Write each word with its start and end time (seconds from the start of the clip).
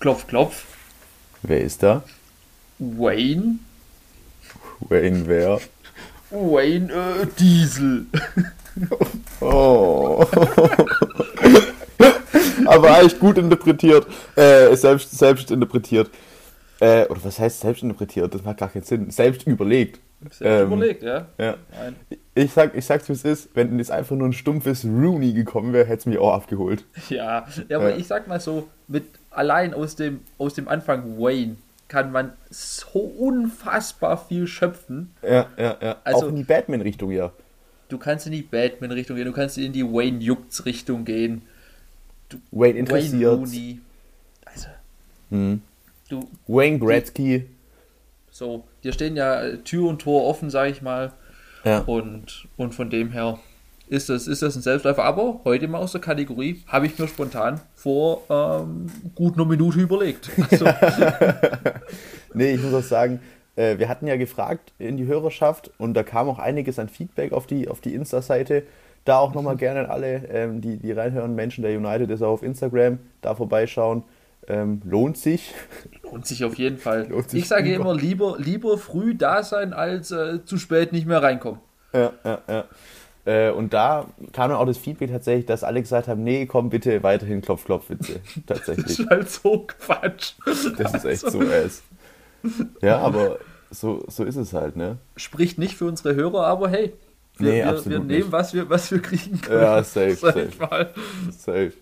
Klopf, 0.00 0.26
klopf. 0.26 0.64
Wer 1.42 1.60
ist 1.60 1.82
da? 1.82 2.02
Wayne? 2.78 3.58
Wayne 4.80 5.26
wer? 5.26 5.60
Wayne 6.30 6.92
äh, 6.92 7.26
Diesel. 7.38 8.06
Oh. 9.40 10.24
Aber 12.66 13.00
echt 13.02 13.18
gut 13.18 13.36
interpretiert. 13.38 14.06
Äh, 14.36 14.76
selbst, 14.76 15.18
selbst 15.18 15.50
interpretiert. 15.50 16.10
Äh, 16.78 17.06
oder 17.06 17.24
was 17.24 17.40
heißt 17.40 17.58
selbst 17.58 17.82
interpretiert? 17.82 18.32
Das 18.32 18.44
macht 18.44 18.58
gar 18.58 18.68
keinen 18.68 18.84
Sinn. 18.84 19.10
Selbst 19.10 19.48
überlegt. 19.48 19.98
Selbst 20.20 20.42
Ähm, 20.44 20.66
überlegt, 20.72 21.02
ja. 21.02 21.26
Ja. 21.38 21.56
Nein. 21.72 21.96
Ich, 22.36 22.52
sag, 22.52 22.76
ich 22.76 22.84
sag's 22.86 23.08
wie 23.08 23.14
es 23.14 23.24
ist, 23.24 23.48
wenn 23.54 23.76
jetzt 23.78 23.90
einfach 23.90 24.14
nur 24.14 24.28
ein 24.28 24.32
stumpfes 24.32 24.84
Rooney 24.84 25.32
gekommen 25.32 25.72
wäre, 25.72 25.86
hätte 25.86 25.98
es 26.00 26.06
mich 26.06 26.18
auch 26.18 26.34
abgeholt. 26.34 26.84
Ja, 27.08 27.46
ja 27.68 27.78
aber 27.78 27.90
Ja. 27.90 27.96
ich 27.96 28.06
sag 28.06 28.28
mal 28.28 28.38
so, 28.38 28.68
mit 28.86 29.06
allein 29.38 29.72
aus 29.72 29.96
dem, 29.96 30.20
aus 30.36 30.54
dem 30.54 30.68
Anfang 30.68 31.18
Wayne 31.18 31.56
kann 31.86 32.12
man 32.12 32.32
so 32.50 32.98
unfassbar 32.98 34.26
viel 34.26 34.46
schöpfen. 34.46 35.10
Ja, 35.22 35.46
ja, 35.56 35.76
ja. 35.80 35.96
Also- 36.04 36.26
auch 36.26 36.28
in 36.28 36.36
die 36.36 36.44
Batman-Richtung, 36.44 37.10
ja. 37.12 37.32
Du 37.88 37.96
kannst 37.96 38.26
in 38.26 38.32
die 38.32 38.42
Batman-Richtung 38.42 39.16
gehen, 39.16 39.24
du 39.24 39.32
kannst 39.32 39.56
in 39.56 39.72
die 39.72 39.84
Wayne 39.84 40.18
Jucks-Richtung 40.18 41.06
gehen. 41.06 41.42
Wayne 42.30 42.74
Wayne 42.74 42.78
interessiert. 42.80 43.38
Rooney. 43.38 43.80
Also, 44.44 44.68
Hm. 45.30 45.62
du, 46.10 46.28
Wayne 46.46 46.78
Gretzky. 46.78 47.46
so, 48.30 48.64
dir 48.84 48.92
stehen 48.92 49.16
ja 49.16 49.56
Tür 49.64 49.88
und 49.88 50.02
Tor 50.02 50.24
offen, 50.26 50.50
sag 50.50 50.68
ich 50.70 50.82
mal. 50.82 51.12
Ja. 51.64 51.78
Und, 51.80 52.46
und 52.58 52.74
von 52.74 52.90
dem 52.90 53.10
her 53.12 53.38
ist 53.88 54.08
das, 54.08 54.26
ist 54.26 54.42
das 54.42 54.56
ein 54.56 54.62
Selbstläufer. 54.62 55.04
Aber 55.04 55.40
heute 55.44 55.68
mal 55.68 55.78
aus 55.78 55.92
der 55.92 56.00
Kategorie 56.00 56.62
habe 56.66 56.86
ich 56.86 56.98
mir 56.98 57.08
spontan 57.08 57.60
vor 57.74 58.22
ähm, 58.28 58.86
gut 59.14 59.34
einer 59.34 59.46
Minute 59.46 59.80
überlegt. 59.80 60.30
Also, 60.50 60.66
Nee, 62.34 62.52
ich 62.52 62.62
muss 62.62 62.74
auch 62.74 62.82
sagen, 62.82 63.20
äh, 63.56 63.78
wir 63.78 63.88
hatten 63.88 64.06
ja 64.06 64.16
gefragt 64.16 64.72
in 64.78 64.96
die 64.96 65.06
Hörerschaft 65.06 65.70
und 65.78 65.94
da 65.94 66.02
kam 66.02 66.28
auch 66.28 66.38
einiges 66.38 66.78
an 66.78 66.88
Feedback 66.88 67.32
auf 67.32 67.46
die, 67.46 67.68
auf 67.68 67.80
die 67.80 67.94
Insta-Seite. 67.94 68.64
Da 69.04 69.18
auch 69.18 69.34
nochmal 69.34 69.56
gerne 69.56 69.80
an 69.80 69.86
alle, 69.86 70.26
ähm, 70.28 70.60
die, 70.60 70.76
die 70.76 70.92
reinhören, 70.92 71.34
Menschen 71.34 71.62
der 71.62 71.76
United 71.76 72.10
ist 72.10 72.22
auch 72.22 72.32
auf 72.32 72.42
Instagram, 72.42 72.98
da 73.22 73.34
vorbeischauen. 73.34 74.04
Ähm, 74.46 74.80
lohnt 74.84 75.18
sich. 75.18 75.54
lohnt 76.02 76.26
sich 76.26 76.44
auf 76.44 76.54
jeden 76.54 76.78
Fall. 76.78 77.08
Ich 77.32 77.48
sage 77.48 77.74
immer, 77.74 77.94
lieber, 77.94 78.36
lieber 78.38 78.78
früh 78.78 79.14
da 79.14 79.42
sein, 79.42 79.72
als 79.72 80.10
äh, 80.10 80.44
zu 80.44 80.58
spät 80.58 80.92
nicht 80.92 81.06
mehr 81.06 81.22
reinkommen. 81.22 81.60
Ja, 81.92 82.12
ja, 82.24 82.38
ja. 82.48 82.64
Äh, 83.24 83.50
und 83.50 83.74
da 83.74 84.06
kam 84.32 84.50
dann 84.50 84.58
auch 84.58 84.66
das 84.66 84.78
Feedback 84.78 85.10
tatsächlich, 85.10 85.46
dass 85.46 85.64
alle 85.64 85.82
gesagt 85.82 86.08
haben, 86.08 86.24
nee, 86.24 86.46
komm 86.46 86.70
bitte 86.70 87.02
weiterhin 87.02 87.42
Klopf-Klopf-Witze. 87.42 88.20
Das 88.46 88.58
Tatsächlich. 88.64 88.98
ist 89.00 89.10
halt 89.10 89.30
so 89.30 89.66
Quatsch. 89.66 90.32
Das 90.46 90.94
ist 90.94 91.04
echt 91.04 91.24
Also, 91.24 91.40
so 91.42 91.46
ass. 91.48 91.82
Ja, 92.80 92.98
aber 92.98 93.38
so, 93.70 94.02
so 94.08 94.24
ist 94.24 94.36
es 94.36 94.52
halt, 94.54 94.76
ne? 94.76 94.96
Spricht 95.16 95.58
nicht 95.58 95.76
für 95.76 95.84
unsere 95.86 96.14
Hörer, 96.14 96.46
aber 96.46 96.68
hey, 96.70 96.92
wir, 97.36 97.52
Nee, 97.52 97.64
wir, 97.64 97.84
wir 97.84 97.98
nehmen, 97.98 98.06
nicht. 98.06 98.32
was 98.32 98.54
wir, 98.54 98.70
was 98.70 98.90
wir 98.90 99.02
kriegen 99.02 99.40
können. 99.40 99.62
Ja, 99.62 99.82
safe, 99.84 100.14
safe. 100.16 100.48
mal. 100.58 100.90
Safe. 101.36 101.72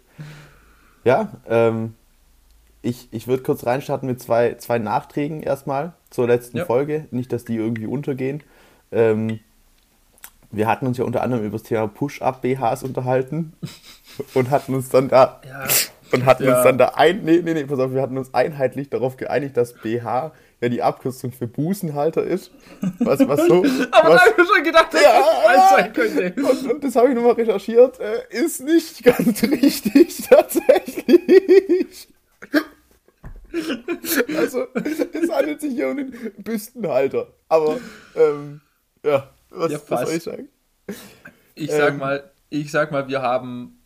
Ja, 1.05 1.31
ähm, 1.49 1.95
ich, 2.83 3.09
ich 3.13 3.27
würde 3.29 3.43
kurz 3.43 3.65
reinstarten 3.65 4.09
mit 4.09 4.21
zwei, 4.21 4.55
zwei 4.55 4.79
Nachträgen 4.79 5.43
erstmal 5.43 5.93
zur 6.11 6.27
letzten 6.27 6.59
Ja. 6.59 6.65
Folge. 6.65 7.07
Nicht, 7.11 7.33
dass 7.33 7.45
die 7.45 7.57
irgendwie 7.57 7.87
untergehen. 7.87 8.43
Ähm, 8.93 9.41
wir 10.51 10.67
hatten 10.67 10.87
uns 10.87 10.99
ja 10.99 11.05
unter 11.05 11.23
anderem 11.23 11.45
über 11.45 11.59
das 11.59 11.63
Thema 11.65 11.87
Push-Up-BHs 11.89 12.83
unterhalten 12.83 13.53
und 14.35 14.51
hatten 14.51 14.75
uns 14.75 14.89
dann 14.89 15.09
da 15.09 15.41
Ja, 15.47 15.67
und 16.13 16.25
hatten 16.25 16.45
Ja. 16.45 16.55
uns 16.57 16.65
dann 16.65 16.79
da 16.79 16.93
ein, 16.95 17.25
nee, 17.25 17.41
nee, 17.45 17.55
nee, 17.55 17.65
pass 17.65 17.79
auf, 17.79 17.93
wir 17.93 18.01
hatten 18.03 18.17
uns 18.19 18.33
einheitlich 18.33 18.89
darauf 18.91 19.17
geeinigt, 19.17 19.57
dass 19.57 19.73
BH 19.75 20.33
ja 20.61 20.69
die 20.71 20.83
Abkürzung 20.83 21.33
für 21.33 21.47
Busenhalter 21.47 22.23
ist. 22.23 22.51
Was, 23.01 23.27
was 23.29 23.47
so, 23.47 23.57
aber 23.91 24.09
da 24.11 24.15
was, 24.15 24.21
habe 24.21 24.31
ich 24.31 24.37
mir 24.39 24.47
schon 24.47 24.65
gedacht, 24.65 24.95
dass 24.95 25.03
Ja, 25.03 25.21
das 25.45 25.71
sein 25.71 25.93
könnte. 25.93 26.35
und, 26.43 26.71
und 26.73 26.85
das 26.85 26.97
habe 26.97 27.09
ich 27.11 27.15
nochmal 27.15 27.33
recherchiert, 27.33 28.01
äh, 28.01 28.23
ist 28.31 28.63
nicht 28.63 29.03
ganz 29.05 29.43
richtig, 29.43 30.23
tatsächlich. 30.31 32.09
Also, 34.37 34.67
es 34.75 35.31
handelt 35.31 35.61
sich 35.61 35.73
hier 35.75 35.89
um 35.89 35.97
den 35.97 36.13
Büstenhalter. 36.39 37.29
Aber, 37.49 37.79
ähm, 38.15 38.61
ja, 39.05 39.31
was, 39.57 39.73
Ja, 39.73 39.79
was 39.89 40.01
soll 40.03 40.13
ich 40.15 40.23
sagen? 40.23 40.49
Ich 41.55 41.71
sag 41.71 41.95
Ähm. 41.95 41.99
mal, 41.99 42.31
ich 42.51 42.71
sag 42.71 42.93
mal, 42.93 43.09
wir 43.09 43.23
haben 43.23 43.79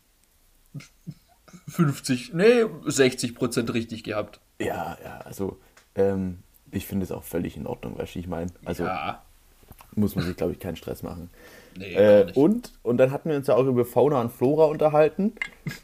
50, 1.68 2.34
nee, 2.34 2.64
60 2.86 3.34
Prozent 3.34 3.72
richtig 3.72 4.04
gehabt. 4.04 4.40
Ja, 4.60 4.96
ja, 5.02 5.18
also, 5.24 5.58
ähm, 5.94 6.38
ich 6.70 6.86
finde 6.86 7.04
es 7.04 7.12
auch 7.12 7.24
völlig 7.24 7.56
in 7.56 7.66
Ordnung, 7.66 7.98
weißt 7.98 8.14
du, 8.14 8.18
ich 8.18 8.28
meine. 8.28 8.52
Also, 8.64 8.84
ja, 8.84 9.22
muss 9.96 10.14
man 10.14 10.24
sich, 10.24 10.36
glaube 10.36 10.52
ich, 10.52 10.58
keinen 10.60 10.76
Stress 10.76 11.02
machen. 11.02 11.30
nee, 11.76 11.94
Äh, 11.94 12.32
und, 12.34 12.72
und 12.82 12.98
dann 12.98 13.10
hatten 13.10 13.28
wir 13.30 13.36
uns 13.36 13.46
ja 13.48 13.54
auch 13.56 13.66
über 13.66 13.84
Fauna 13.84 14.20
und 14.20 14.30
Flora 14.30 14.66
unterhalten, 14.66 15.32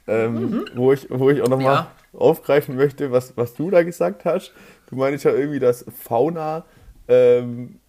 ähm, 0.07 0.65
wo, 0.75 0.93
ich, 0.93 1.09
wo 1.11 1.31
ich 1.31 1.43
auch 1.43 1.49
nochmal 1.49 1.75
Ja. 1.77 1.91
aufgreifen 2.13 2.77
möchte, 2.77 3.11
was, 3.13 3.37
was 3.37 3.55
du 3.55 3.71
da 3.71 3.83
gesagt 3.83 4.25
hast. 4.25 4.53
Du 4.89 4.97
meinst 4.97 5.25
ja 5.25 5.33
irgendwie, 5.33 5.59
dass 5.59 5.85
Fauna 5.89 6.65
ähm, 7.09 7.81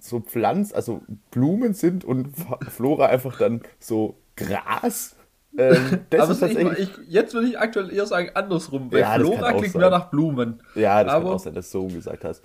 so 0.00 0.20
Pflanzen, 0.20 0.74
also 0.74 1.02
Blumen 1.30 1.74
sind 1.74 2.04
und 2.04 2.28
Flora 2.70 3.06
einfach 3.06 3.38
dann 3.38 3.62
so 3.78 4.16
Gras. 4.36 5.16
Ähm, 5.58 6.00
das 6.10 6.20
aber 6.20 6.32
ist 6.32 6.42
ich, 6.42 6.54
tatsächlich. 6.54 6.90
ich, 7.04 7.08
jetzt 7.12 7.34
würde 7.34 7.48
ich 7.48 7.58
aktuell 7.58 7.92
eher 7.92 8.06
sagen 8.06 8.30
andersrum, 8.34 8.92
weil 8.92 9.00
Ja, 9.00 9.12
kann 9.12 9.20
Flora 9.22 9.52
klingt 9.52 9.72
sein. 9.72 9.80
mehr 9.80 9.90
nach 9.90 10.10
Blumen. 10.10 10.60
Ja, 10.74 11.02
das 11.02 11.12
kann 11.12 11.22
Aber- 11.22 11.34
auch 11.34 11.38
sein, 11.40 11.54
dass 11.54 11.70
du 11.70 11.88
so 11.88 11.94
gesagt 11.94 12.24
hast. 12.24 12.42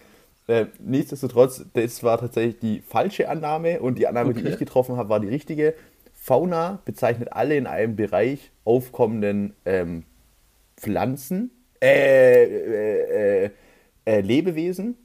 Äh, 0.47 0.65
nichtsdestotrotz, 0.79 1.63
das 1.73 2.03
war 2.03 2.17
tatsächlich 2.19 2.59
die 2.59 2.81
falsche 2.81 3.29
Annahme 3.29 3.79
und 3.79 3.97
die 3.99 4.07
Annahme, 4.07 4.33
die 4.33 4.41
Okay. 4.41 4.49
ich 4.53 4.57
getroffen 4.59 4.97
habe, 4.97 5.09
war 5.09 5.19
die 5.19 5.27
richtige. 5.27 5.75
Fauna 6.13 6.79
bezeichnet 6.85 7.29
alle 7.33 7.55
in 7.55 7.67
einem 7.67 7.95
Bereich 7.95 8.51
aufkommenden 8.63 9.53
ähm, 9.65 10.03
Pflanzen, 10.77 11.51
äh, 11.81 12.43
äh, 12.43 13.45
äh, 13.45 13.49
äh, 14.05 14.21
Lebewesen 14.21 14.95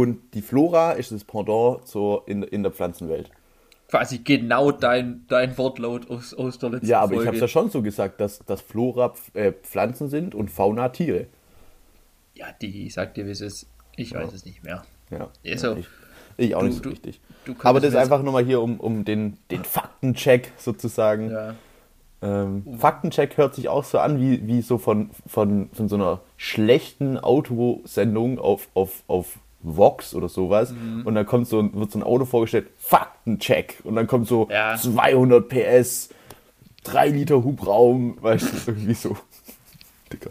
und 0.00 0.32
die 0.32 0.40
Flora 0.40 0.92
ist 0.92 1.12
das 1.12 1.22
Pendant 1.24 1.86
zur, 1.86 2.22
in, 2.26 2.42
in 2.42 2.62
der 2.62 2.72
Pflanzenwelt. 2.72 3.30
Quasi 3.88 4.18
genau 4.20 4.70
dein, 4.72 5.26
dein 5.28 5.58
Wortlaut 5.58 6.08
aus, 6.08 6.32
aus 6.32 6.58
der 6.58 6.70
letzten 6.70 6.86
Ja, 6.86 7.00
aber 7.00 7.08
Folge. 7.08 7.22
ich 7.22 7.26
habe 7.26 7.36
es 7.36 7.40
ja 7.42 7.48
schon 7.48 7.68
so 7.70 7.82
gesagt, 7.82 8.18
dass, 8.20 8.38
dass 8.46 8.62
Flora 8.62 9.12
äh, 9.34 9.52
Pflanzen 9.52 10.08
sind 10.08 10.34
und 10.34 10.50
Fauna 10.50 10.88
Tiere. 10.88 11.26
Ja, 12.34 12.46
die 12.62 12.88
sagt 12.88 13.18
dir, 13.18 13.26
wie 13.26 13.32
es 13.32 13.42
ist. 13.42 13.66
Ich 13.96 14.14
weiß 14.14 14.32
es 14.32 14.46
nicht 14.46 14.64
mehr. 14.64 14.82
Ja, 15.10 15.28
Ja, 15.42 15.58
so. 15.58 15.76
ich, 15.76 15.86
ich 16.38 16.54
auch 16.54 16.60
Du- 16.60 16.66
nicht 16.68 16.76
so 16.76 16.82
du- 16.84 16.88
richtig. 16.88 17.20
du 17.44 17.54
Aber 17.62 17.80
das 17.80 17.90
ist 17.90 17.96
einfach 17.96 18.22
nochmal 18.22 18.46
hier 18.46 18.62
um, 18.62 18.80
um 18.80 19.04
den, 19.04 19.36
den 19.50 19.62
Faktencheck 19.64 20.52
sozusagen. 20.56 21.30
Ja. 21.30 21.54
Ähm, 22.22 22.64
Faktencheck 22.78 23.36
hört 23.36 23.54
sich 23.54 23.68
auch 23.68 23.84
so 23.84 23.98
an 23.98 24.18
wie, 24.18 24.46
wie 24.46 24.62
so 24.62 24.78
von, 24.78 25.10
von, 25.26 25.68
von 25.74 25.88
so 25.90 25.96
einer 25.96 26.20
schlechten 26.38 27.18
Autosendung 27.18 28.38
auf, 28.38 28.68
auf, 28.72 29.02
auf 29.06 29.38
Vox 29.62 30.14
oder 30.14 30.28
sowas. 30.28 30.72
Mhm. 30.72 31.02
Und 31.06 31.14
dann 31.14 31.26
kommt 31.26 31.46
so, 31.48 31.72
wird 31.74 31.90
so 31.90 31.98
ein 31.98 32.02
Auto 32.02 32.24
vorgestellt, 32.24 32.68
Faktencheck. 32.78 33.80
Und 33.84 33.94
dann 33.96 34.06
kommt 34.06 34.26
so 34.28 34.48
Ja. 34.50 34.76
200 34.76 35.48
PS, 35.48 36.10
3 36.84 37.08
Liter 37.08 37.42
Hubraum, 37.44 38.16
weißt 38.20 38.52
du, 38.66 38.70
irgendwie 38.72 38.94
so. 38.94 39.16
Dicker. 40.12 40.30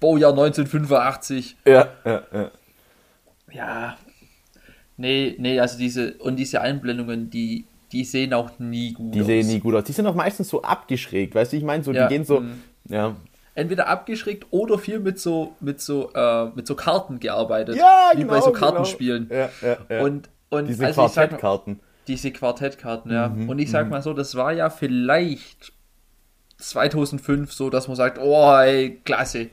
Baujahr 0.00 0.30
1985. 0.32 1.56
Ja, 1.66 1.88
ja, 2.04 2.22
ja. 2.32 2.50
Ja. 3.52 3.96
Nee, 4.96 5.36
nee, 5.38 5.58
also 5.60 5.78
diese, 5.78 6.14
und 6.14 6.36
diese 6.36 6.60
Einblendungen, 6.60 7.30
die, 7.30 7.64
die 7.92 8.04
sehen 8.04 8.34
auch 8.34 8.58
nie 8.58 8.92
gut 8.92 9.14
Die 9.14 9.20
aus. 9.20 9.26
sehen 9.26 9.46
nie 9.46 9.60
gut 9.60 9.74
aus. 9.74 9.84
Die 9.84 9.92
sind 9.92 10.06
auch 10.06 10.14
meistens 10.14 10.48
so 10.48 10.62
abgeschrägt, 10.62 11.34
weißt 11.34 11.52
du, 11.52 11.56
ich 11.56 11.62
meine, 11.64 11.82
so, 11.84 11.92
Ja, 11.92 12.06
die 12.08 12.14
gehen 12.14 12.24
so, 12.24 12.40
mhm. 12.40 12.62
ja. 12.88 13.16
Entweder 13.58 13.88
abgeschrägt 13.88 14.46
oder 14.50 14.78
viel 14.78 15.00
mit 15.00 15.18
so, 15.18 15.56
mit 15.58 15.80
so, 15.80 16.12
äh, 16.14 16.46
mit 16.54 16.68
so 16.68 16.76
Karten 16.76 17.18
gearbeitet. 17.18 17.74
Ja, 17.74 18.10
Wie 18.12 18.18
genau, 18.20 18.34
bei 18.34 18.40
so 18.40 18.52
genau. 18.52 18.58
Kartenspielen. 18.66 19.28
Ja, 19.32 19.48
ja, 19.60 19.76
ja. 19.88 20.00
Und, 20.04 20.28
und 20.48 20.68
Diese 20.68 20.86
also 20.86 21.00
Quartettkarten. 21.02 21.80
Diese 22.06 22.30
Quartettkarten, 22.30 23.10
ja. 23.10 23.28
Mhm, 23.30 23.48
und 23.48 23.58
ich 23.58 23.68
sag 23.68 23.90
mal 23.90 24.00
so, 24.00 24.12
das 24.14 24.36
war 24.36 24.52
ja 24.52 24.70
vielleicht 24.70 25.72
2005 26.58 27.52
so, 27.52 27.68
dass 27.68 27.88
man 27.88 27.96
sagt, 27.96 28.18
oh, 28.20 28.52
ey, 28.60 29.00
klasse. 29.04 29.48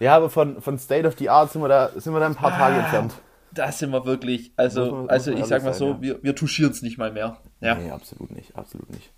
Ja, 0.00 0.16
aber 0.16 0.30
von, 0.30 0.60
von 0.60 0.76
State 0.76 1.06
of 1.06 1.16
the 1.18 1.30
Art 1.30 1.52
sind 1.52 1.62
wir 1.62 1.68
da, 1.68 1.90
sind 1.94 2.12
wir 2.12 2.18
da 2.18 2.26
ein 2.26 2.34
paar 2.34 2.50
Tage 2.50 2.80
entfernt. 2.80 3.14
Da 3.52 3.70
sind 3.70 3.90
wir 3.90 4.04
wirklich, 4.04 4.50
also, 4.56 4.90
man- 4.90 5.08
also 5.10 5.30
ich 5.30 5.44
sag 5.44 5.62
mal 5.62 5.66
ehrlich 5.68 5.78
so, 5.78 5.92
sein, 5.92 6.02
ja. 6.02 6.02
wir, 6.02 6.22
wir 6.24 6.34
touchieren 6.34 6.72
es 6.72 6.82
nicht 6.82 6.98
mal 6.98 7.12
mehr. 7.12 7.36
Ja. 7.60 7.76
Nee, 7.76 7.92
absolut 7.92 8.32
nicht, 8.32 8.56
absolut 8.56 8.90
nicht. 8.90 9.12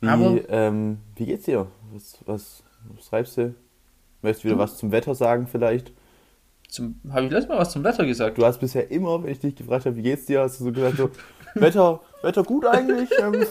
Wie, 0.00 0.08
Aber- 0.08 0.40
ähm, 0.48 0.98
wie 1.14 1.26
geht's 1.26 1.44
dir? 1.44 1.68
Was, 1.92 2.18
was, 2.26 2.64
was 2.88 3.06
treibst 3.08 3.36
du? 3.36 3.54
Möchtest 4.22 4.44
du 4.44 4.48
wieder 4.48 4.58
was 4.58 4.76
zum 4.76 4.92
Wetter 4.92 5.14
sagen 5.14 5.46
vielleicht? 5.46 5.92
Habe 7.10 7.26
ich 7.26 7.30
letztes 7.32 7.48
Mal 7.48 7.58
was 7.58 7.70
zum 7.72 7.84
Wetter 7.84 8.06
gesagt? 8.06 8.38
Du 8.38 8.46
hast 8.46 8.58
bisher 8.60 8.90
immer, 8.90 9.22
wenn 9.22 9.30
ich 9.32 9.40
dich 9.40 9.54
gefragt 9.56 9.84
habe, 9.84 9.96
wie 9.96 10.02
geht's 10.02 10.24
dir, 10.26 10.40
hast 10.40 10.58
du 10.60 10.64
so 10.64 10.72
gesagt, 10.72 10.96
so, 10.96 11.10
Wetter, 11.54 12.00
Wetter 12.22 12.42
gut 12.44 12.64
eigentlich? 12.64 13.10
Ähm, 13.20 13.34
Ja, 13.34 13.46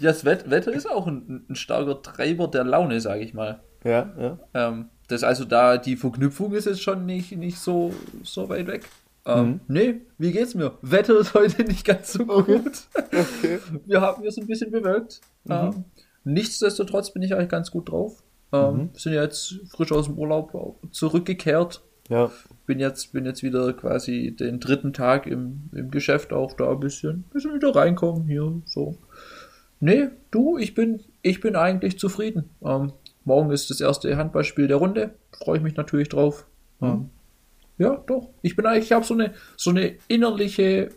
das 0.00 0.24
Wett- 0.24 0.48
Wetter 0.48 0.72
ist 0.72 0.88
auch 0.88 1.06
ein, 1.08 1.44
ein 1.48 1.56
starker 1.56 2.02
Treiber 2.02 2.46
der 2.48 2.62
Laune, 2.64 3.00
sage 3.00 3.22
ich 3.22 3.34
mal. 3.34 3.60
Ja, 3.82 4.12
ja. 4.18 4.38
Ähm, 4.54 4.90
das 5.08 5.24
also 5.24 5.44
da, 5.44 5.76
die 5.76 5.96
Verknüpfung 5.96 6.52
ist 6.52 6.66
jetzt 6.66 6.82
schon 6.82 7.04
nicht, 7.04 7.32
nicht 7.36 7.58
so, 7.58 7.92
so 8.22 8.48
weit 8.48 8.66
weg. 8.68 8.84
Ähm, 9.26 9.46
Mhm. 9.46 9.60
Nee, 9.68 10.00
wie 10.18 10.32
geht's 10.32 10.54
mir? 10.54 10.78
Wetter 10.82 11.18
ist 11.18 11.34
heute 11.34 11.64
nicht 11.64 11.84
ganz 11.84 12.12
so 12.12 12.24
Okay. 12.28 12.58
gut. 12.58 12.72
Okay. 12.94 13.58
Wir 13.86 14.00
haben 14.00 14.22
sind 14.30 14.44
ein 14.44 14.46
bisschen 14.46 14.70
bewölkt. 14.70 15.20
Mhm. 15.44 15.52
Ähm, 15.52 15.84
nichtsdestotrotz 16.24 17.12
bin 17.12 17.22
ich 17.22 17.34
eigentlich 17.34 17.48
ganz 17.48 17.70
gut 17.70 17.90
drauf. 17.90 18.22
Ähm, 18.52 18.74
Mhm. 18.74 18.90
Sind 18.94 19.12
jetzt 19.14 19.60
frisch 19.70 19.92
aus 19.92 20.06
dem 20.06 20.18
Urlaub 20.18 20.76
zurückgekehrt. 20.90 21.82
Ja. 22.08 22.30
Bin 22.66 22.78
jetzt, 22.80 23.12
bin 23.12 23.24
jetzt 23.24 23.42
wieder 23.42 23.72
quasi 23.72 24.36
den 24.38 24.60
dritten 24.60 24.92
Tag 24.92 25.26
im, 25.26 25.70
im 25.72 25.90
Geschäft 25.90 26.32
auch 26.32 26.52
da 26.54 26.70
ein 26.70 26.80
bisschen, 26.80 27.24
bisschen 27.32 27.54
wieder 27.54 27.74
reinkommen 27.74 28.26
hier. 28.26 28.52
So. 28.66 28.96
Nee, 29.80 30.08
du, 30.30 30.58
ich 30.58 30.74
bin, 30.74 31.00
ich 31.22 31.40
bin 31.40 31.56
eigentlich 31.56 31.98
zufrieden. 31.98 32.50
Ähm, 32.64 32.92
morgen 33.24 33.50
ist 33.50 33.70
das 33.70 33.80
erste 33.80 34.16
Handballspiel 34.16 34.68
der 34.68 34.76
Runde. 34.76 35.14
Freue 35.32 35.56
ich 35.58 35.62
mich 35.62 35.76
natürlich 35.76 36.08
drauf. 36.10 36.46
Ähm, 36.80 37.10
ja, 37.78 38.02
doch. 38.06 38.28
Ich 38.42 38.54
bin 38.54 38.66
eigentlich, 38.66 38.84
ich 38.84 38.92
habe 38.92 39.04
so 39.04 39.14
eine, 39.14 39.32
so 39.56 39.70
eine 39.70 39.94
innerliche 40.08 40.90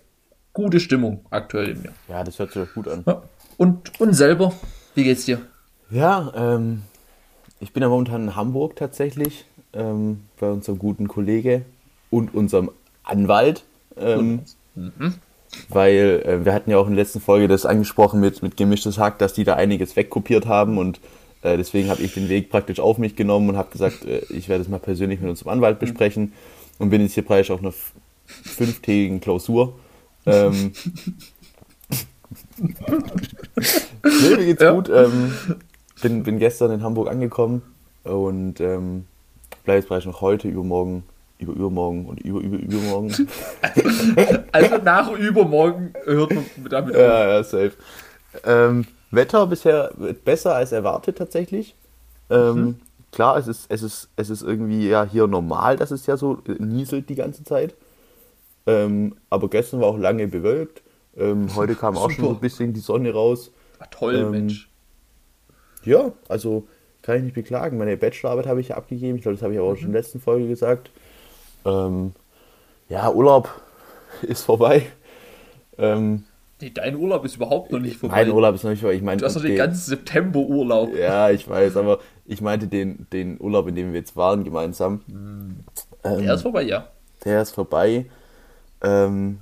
gute 0.53 0.79
Stimmung 0.79 1.25
aktuell 1.29 1.69
in 1.69 1.81
mir. 1.81 1.93
Ja, 2.09 2.23
das 2.23 2.37
hört 2.39 2.51
sich 2.51 2.73
gut 2.73 2.87
an. 2.87 3.03
Ja. 3.07 3.23
Und, 3.57 3.99
und 3.99 4.13
selber, 4.13 4.53
wie 4.97 5.03
geht's 5.03 5.25
dir? 5.25 5.41
Ja, 5.91 6.33
ähm, 6.35 6.81
ich 7.59 7.71
bin 7.71 7.83
ja 7.83 7.89
momentan 7.89 8.23
in 8.23 8.35
Hamburg 8.35 8.75
tatsächlich, 8.75 9.45
ähm, 9.73 10.21
bei 10.39 10.49
unserem 10.49 10.79
guten 10.79 11.07
Kollege 11.07 11.63
und 12.09 12.33
unserem 12.33 12.71
Anwalt. 13.03 13.63
Ähm, 13.95 14.41
Weil 15.69 16.23
äh, 16.25 16.45
wir 16.45 16.53
hatten 16.53 16.71
ja 16.71 16.77
auch 16.77 16.87
in 16.87 16.95
der 16.95 17.03
letzten 17.03 17.21
Folge 17.21 17.47
das 17.47 17.65
angesprochen 17.65 18.19
mit, 18.19 18.41
mit 18.41 18.57
gemischtes 18.57 18.97
Hack, 18.97 19.19
dass 19.19 19.33
die 19.33 19.43
da 19.43 19.53
einiges 19.53 19.95
wegkopiert 19.95 20.45
haben 20.45 20.77
und 20.77 20.99
äh, 21.41 21.57
deswegen 21.57 21.89
habe 21.89 22.01
ich 22.01 22.15
den 22.15 22.27
Weg 22.27 22.49
praktisch 22.49 22.79
auf 22.79 22.97
mich 22.97 23.15
genommen 23.15 23.49
und 23.49 23.57
habe 23.57 23.71
gesagt, 23.71 24.03
äh, 24.03 24.21
ich 24.29 24.49
werde 24.49 24.63
es 24.63 24.67
mal 24.67 24.79
persönlich 24.79 25.19
mit 25.19 25.29
unserem 25.29 25.51
Anwalt 25.51 25.79
besprechen 25.79 26.33
und 26.79 26.89
bin 26.89 27.01
jetzt 27.01 27.13
hier 27.13 27.23
praktisch 27.23 27.51
auf 27.51 27.61
einer 27.61 27.73
fünftägigen 28.25 29.21
Klausur. 29.21 29.75
Ähm, 30.25 30.73
nee, 34.03 34.29
mir 34.35 34.45
geht's 34.45 34.61
Ja. 34.61 34.71
gut. 34.73 34.89
Ähm, 34.89 35.33
bin, 36.01 36.23
bin 36.23 36.39
gestern 36.39 36.71
in 36.71 36.83
Hamburg 36.83 37.09
angekommen 37.09 37.61
und 38.03 38.59
ähm, 38.59 39.05
bleibe 39.63 39.79
jetzt 39.79 39.87
praktisch 39.87 40.05
noch 40.07 40.21
heute, 40.21 40.47
übermorgen, 40.47 41.03
über 41.39 41.53
übermorgen 41.53 42.05
und 42.05 42.19
über 42.21 42.39
über 42.41 42.57
übermorgen. 42.57 43.13
Also 44.51 44.77
nach 44.77 45.11
übermorgen 45.11 45.93
hört 46.05 46.33
man 46.33 46.45
damit 46.69 46.95
auf. 46.95 47.01
Ja, 47.01 47.27
ja, 47.29 47.43
safe. 47.43 47.73
Ähm, 48.43 48.85
Wetter 49.11 49.47
bisher 49.47 49.91
besser 50.25 50.55
als 50.55 50.71
erwartet 50.71 51.17
tatsächlich. 51.17 51.75
Ähm, 52.29 52.75
Klar, 53.13 53.37
es 53.37 53.47
ist, 53.47 53.65
es, 53.69 53.83
ist, 53.83 54.09
es 54.17 54.29
ist 54.29 54.41
irgendwie 54.43 54.89
ja 54.89 55.05
hier 55.09 55.27
normal, 55.27 55.77
dass 55.77 55.91
es 55.91 56.05
ja 56.07 56.17
so 56.17 56.39
nieselt 56.59 57.09
die 57.09 57.15
ganze 57.15 57.43
Zeit. 57.45 57.73
Ähm, 58.67 59.15
aber 59.29 59.49
gestern 59.49 59.79
war 59.79 59.87
auch 59.87 59.97
lange 59.97 60.27
bewölkt. 60.27 60.81
Ähm, 61.17 61.47
heute 61.55 61.75
kam 61.75 61.97
auch 61.97 62.11
schon 62.11 62.25
so 62.25 62.31
ein 62.31 62.39
bisschen 62.39 62.73
die 62.73 62.79
Sonne 62.79 63.11
raus. 63.13 63.51
Ah, 63.79 63.85
toll, 63.91 64.15
Ähm, 64.15 64.31
Mensch. 64.31 64.69
Ja, 65.83 66.11
also 66.27 66.67
kann 67.01 67.17
ich 67.17 67.23
nicht 67.23 67.35
beklagen. 67.35 67.77
Meine 67.77 67.95
Bachelorarbeit 67.97 68.47
habe 68.47 68.59
ich 68.61 68.69
ja 68.69 68.77
abgegeben. 68.77 69.15
Ich 69.17 69.21
glaube, 69.21 69.35
das 69.35 69.43
habe 69.43 69.53
ich 69.53 69.59
aber 69.59 69.69
auch 69.69 69.75
schon 69.75 69.87
in 69.87 69.93
der 69.93 70.01
letzten 70.01 70.19
Folge 70.19 70.47
gesagt. 70.47 70.89
Ähm, 71.65 72.11
ja, 72.89 73.09
Urlaub 73.11 73.49
ist 74.23 74.43
vorbei. 74.43 74.87
Ähm, 75.77 76.23
Nee, 76.59 76.71
dein 76.71 76.95
Urlaub 76.95 77.23
ist 77.23 77.35
überhaupt 77.35 77.71
noch 77.71 77.77
nicht 77.79 77.97
vorbei. 77.97 78.25
mein 78.25 78.33
Urlaub 78.33 78.55
ist 78.55 78.63
noch 78.63 78.71
nicht 78.71 78.79
vorbei. 78.79 78.95
Ich 78.95 79.03
meine, 79.03 79.19
Du 79.19 79.25
hast 79.27 79.35
noch 79.35 79.43
den 79.43 79.49
den- 79.51 79.57
ganzen 79.59 79.89
September 79.91 80.39
Urlaub. 80.39 80.91
Ja, 80.95 81.29
ich 81.29 81.47
weiß, 81.47 81.77
aber 81.77 81.99
ich 82.25 82.41
meinte 82.41 82.65
den, 82.67 83.05
den 83.13 83.39
Urlaub, 83.39 83.67
in 83.67 83.75
dem 83.75 83.93
wir 83.93 83.99
jetzt 83.99 84.15
waren 84.15 84.43
gemeinsam. 84.43 85.01
Ähm, 86.03 86.23
Der 86.23 86.33
ist 86.33 86.41
vorbei, 86.41 86.63
ja. 86.63 86.87
der 87.23 87.43
ist 87.43 87.51
vorbei. 87.51 88.07
Ähm, 88.81 89.37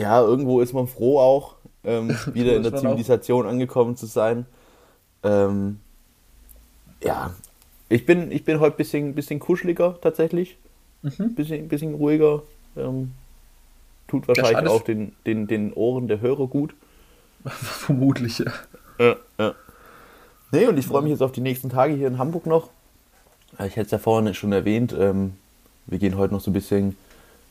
ja, 0.00 0.20
irgendwo 0.20 0.60
ist 0.60 0.72
man 0.72 0.86
froh 0.86 1.20
auch, 1.20 1.56
ähm, 1.84 2.08
wieder 2.32 2.56
in 2.56 2.62
der 2.62 2.72
man 2.72 2.78
auch. 2.78 2.90
Zivilisation 2.90 3.46
angekommen 3.46 3.96
zu 3.96 4.06
sein. 4.06 4.46
Ähm, 5.22 5.80
ja, 7.02 7.34
ich 7.88 8.06
bin, 8.06 8.32
ich 8.32 8.44
bin 8.44 8.60
heute 8.60 8.76
ein 8.76 8.78
bisschen, 8.78 9.14
bisschen 9.14 9.40
kuscheliger 9.40 9.98
tatsächlich. 10.00 10.56
Mhm. 11.02 11.34
Bisschen, 11.34 11.68
bisschen 11.68 11.94
ruhiger. 11.94 12.42
Ähm, 12.76 13.12
tut 14.08 14.26
wahrscheinlich 14.26 14.70
auch 14.70 14.82
den, 14.82 15.12
den, 15.26 15.46
den 15.46 15.72
Ohren 15.74 16.08
der 16.08 16.20
Hörer 16.20 16.46
gut. 16.46 16.74
Vermutlich, 17.44 18.38
ja. 18.38 18.52
Ja, 18.98 19.16
ja. 19.38 19.54
Nee, 20.52 20.66
und 20.66 20.78
ich 20.78 20.86
freue 20.86 21.02
mich 21.02 21.10
jetzt 21.10 21.22
auf 21.22 21.32
die 21.32 21.40
nächsten 21.40 21.68
Tage 21.68 21.94
hier 21.94 22.08
in 22.08 22.18
Hamburg 22.18 22.46
noch. 22.46 22.70
Ich 23.54 23.76
hätte 23.76 23.82
es 23.82 23.90
ja 23.90 23.98
vorhin 23.98 24.32
schon 24.34 24.52
erwähnt, 24.52 24.94
ähm, 24.98 25.34
wir 25.86 25.98
gehen 25.98 26.16
heute 26.16 26.32
noch 26.34 26.40
so 26.40 26.50
ein 26.50 26.54
bisschen, 26.54 26.96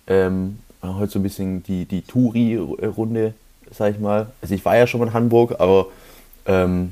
ähm, 0.08 0.60
heute 0.84 1.12
so 1.12 1.20
ein 1.20 1.24
bisschen 1.24 1.64
die, 1.64 1.86
die 1.86 2.02
Touri-Runde, 2.02 3.34
sag 3.72 3.94
ich 3.94 4.00
mal. 4.00 4.28
Also 4.42 4.54
ich 4.56 4.64
war 4.66 4.78
ja 4.78 4.88
schon 4.88 5.00
mal 5.00 5.08
in 5.08 5.14
Hamburg, 5.14 5.56
aber 5.60 5.88
ähm, 6.46 6.92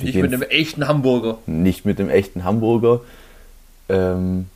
Nicht 0.00 0.16
mit 0.16 0.32
einem 0.32 0.42
echten 0.42 0.86
Hamburger. 0.88 1.38
nicht 1.46 1.84
mit 1.84 1.98
dem 1.98 2.10
echten 2.10 2.44
Hamburger. 2.44 3.00
Ähm, 3.88 4.46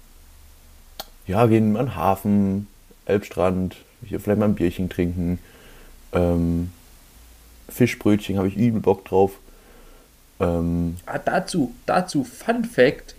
ja, 1.27 1.47
gehen 1.47 1.77
an 1.77 1.87
den 1.87 1.97
Hafen, 1.97 2.67
Elbstrand, 3.07 3.77
hier 4.05 4.21
vielleicht 4.21 4.41
mal 4.41 4.47
ein 4.47 4.55
Bierchen 4.55 4.91
trinken. 4.91 5.39
Ähm, 6.13 6.73
Fischbrötchen 7.69 8.37
habe 8.37 8.49
ich 8.49 8.57
übel 8.57 8.81
Bock 8.81 9.05
drauf. 9.05 9.33
Ähm, 10.41 10.97
Ah, 11.07 11.19
dazu, 11.19 11.73
dazu, 11.87 12.25
Fun 12.25 12.65
Fact: 12.65 13.15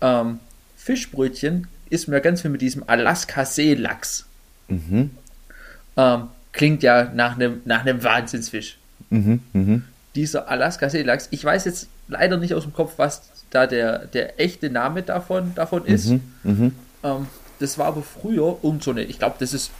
ähm, 0.00 0.38
Fischbrötchen 0.76 1.66
ist 1.88 2.06
mir 2.06 2.20
ganz 2.20 2.42
viel 2.42 2.50
mit 2.50 2.60
diesem 2.60 2.84
Alaska-Seelachs. 2.86 4.26
Mhm, 4.70 5.10
Ähm, 5.96 6.22
klingt 6.52 6.82
ja 6.82 7.10
nach 7.14 7.34
einem 7.36 7.60
nach 7.64 7.84
Wahnsinnsfisch. 7.84 8.78
mhm, 9.10 9.40
mhm. 9.52 9.84
Dieser 10.14 10.48
Alaska-Seelachs, 10.48 11.28
ich 11.30 11.44
weiß 11.44 11.64
jetzt 11.66 11.88
leider 12.08 12.36
nicht 12.36 12.54
aus 12.54 12.64
dem 12.64 12.72
Kopf, 12.72 12.94
was 12.96 13.22
da 13.50 13.66
der, 13.66 14.06
der 14.06 14.40
echte 14.40 14.68
Name 14.70 15.02
davon, 15.02 15.54
davon 15.54 15.84
ist. 15.84 16.08
Mhm, 16.08 16.20
mhm. 16.42 16.74
Ähm, 17.04 17.26
das 17.60 17.78
war 17.78 17.86
aber 17.86 18.02
früher 18.02 18.56
irgend 18.62 18.82
so 18.82 18.90
eine, 18.90 19.02
ich 19.02 19.18
glaube, 19.18 19.36
das 19.38 19.52
ist 19.52 19.70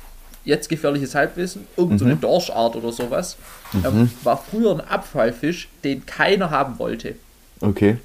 jetzt 0.45 0.69
gefährliches 0.69 1.15
Halbwissen, 1.15 1.67
irgend 1.77 1.99
so 1.99 2.05
eine 2.05 2.17
Dorschart 2.17 2.77
oder 2.77 2.93
sowas. 2.93 3.37
Ähm, 3.85 4.11
war 4.23 4.37
früher 4.51 4.73
ein 4.73 4.81
Abfallfisch, 4.81 5.69
den 5.85 6.07
keiner 6.07 6.51
haben 6.51 6.79
wollte. 6.79 7.15
Okay. 7.61 7.97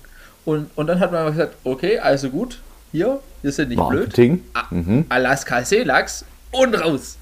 Und, 0.45 0.69
und 0.75 0.87
dann 0.87 0.99
hat 0.99 1.11
man 1.11 1.27
gesagt, 1.27 1.55
okay, 1.63 1.99
also 1.99 2.29
gut, 2.29 2.59
hier, 2.91 3.19
wir 3.41 3.51
sind 3.51 3.69
nicht 3.69 3.77
blöd. 3.87 4.07
Marketing. 4.07 4.41
A- 4.53 4.63
Mhm. 4.71 5.05
Alaska 5.09 5.63
Seelachs 5.63 6.25
und 6.59 6.75
raus. 6.75 7.17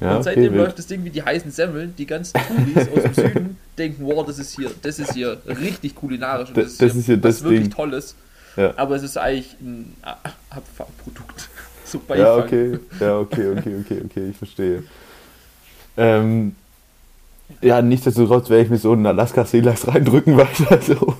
Ja, 0.00 0.16
und 0.16 0.22
seitdem 0.22 0.48
okay, 0.52 0.56
läuft 0.58 0.78
das 0.78 0.86
Ding 0.86 1.04
wie 1.04 1.10
die 1.10 1.22
heißen 1.22 1.50
Semmeln. 1.50 1.94
Die 1.98 2.06
ganzen 2.06 2.38
Touris 2.40 2.88
aus 2.88 3.02
dem 3.02 3.14
Süden 3.14 3.56
denken, 3.78 4.04
wow, 4.06 4.24
das 4.24 4.38
ist 4.38 4.54
hier, 4.56 4.70
das 4.82 4.98
ist 5.00 5.12
hier 5.14 5.38
richtig 5.46 5.94
kulinarisch 5.96 6.50
und 6.50 6.56
Das- 6.56 6.76
das 6.78 6.94
ist 6.94 7.06
hier 7.06 7.16
was 7.22 7.36
das 7.36 7.42
wirklich 7.44 7.62
Ding. 7.62 7.70
Tolles. 7.70 8.14
Ja. 8.56 8.72
Aber 8.76 8.94
es 8.96 9.02
ist 9.02 9.16
eigentlich 9.18 9.56
ein 9.60 9.94
Abfallprodukt. 10.50 11.48
So 11.84 12.02
Ja, 12.14 12.36
okay. 12.36 12.78
Ja, 13.00 13.18
okay, 13.18 13.48
okay, 13.56 13.76
okay, 13.80 14.02
okay, 14.04 14.28
ich 14.28 14.36
verstehe. 14.36 14.82
Ähm, 15.96 16.54
ja, 17.62 17.80
nichtsdestotrotz 17.80 18.50
werde 18.50 18.64
ich 18.64 18.68
mir 18.68 18.76
so 18.76 18.92
einen 18.92 19.06
Alaska-Seelachs 19.06 19.88
reindrücken 19.88 20.36
weiter. 20.36 20.82
So. 20.82 21.14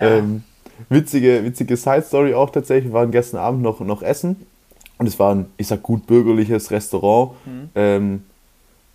Ähm, 0.00 0.42
witzige, 0.88 1.44
witzige 1.44 1.76
Side-Story 1.76 2.32
auch 2.32 2.48
tatsächlich. 2.48 2.86
Wir 2.92 2.94
waren 2.94 3.10
gestern 3.10 3.40
Abend 3.40 3.60
noch, 3.60 3.80
noch 3.80 4.00
essen. 4.02 4.36
Und 4.98 5.06
es 5.06 5.18
war 5.18 5.34
ein, 5.34 5.46
ich 5.56 5.66
sag 5.68 5.82
gut 5.82 6.06
bürgerliches 6.06 6.70
Restaurant. 6.70 7.32
Ähm, 7.74 8.24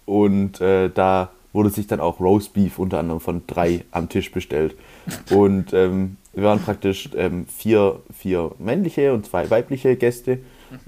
und 0.05 0.59
äh, 0.61 0.89
da 0.89 1.29
wurde 1.53 1.69
sich 1.69 1.87
dann 1.87 1.99
auch 1.99 2.19
Roast 2.19 2.53
Beef 2.53 2.77
unter 2.79 2.99
anderem 2.99 3.19
von 3.21 3.41
drei 3.47 3.85
am 3.91 4.09
Tisch 4.09 4.31
bestellt. 4.31 4.75
Und 5.29 5.71
ähm, 5.73 6.17
wir 6.33 6.43
waren 6.45 6.59
praktisch 6.59 7.09
ähm, 7.15 7.45
vier, 7.45 7.99
vier 8.17 8.51
männliche 8.57 9.13
und 9.13 9.25
zwei 9.27 9.49
weibliche 9.49 9.95
Gäste. 9.95 10.39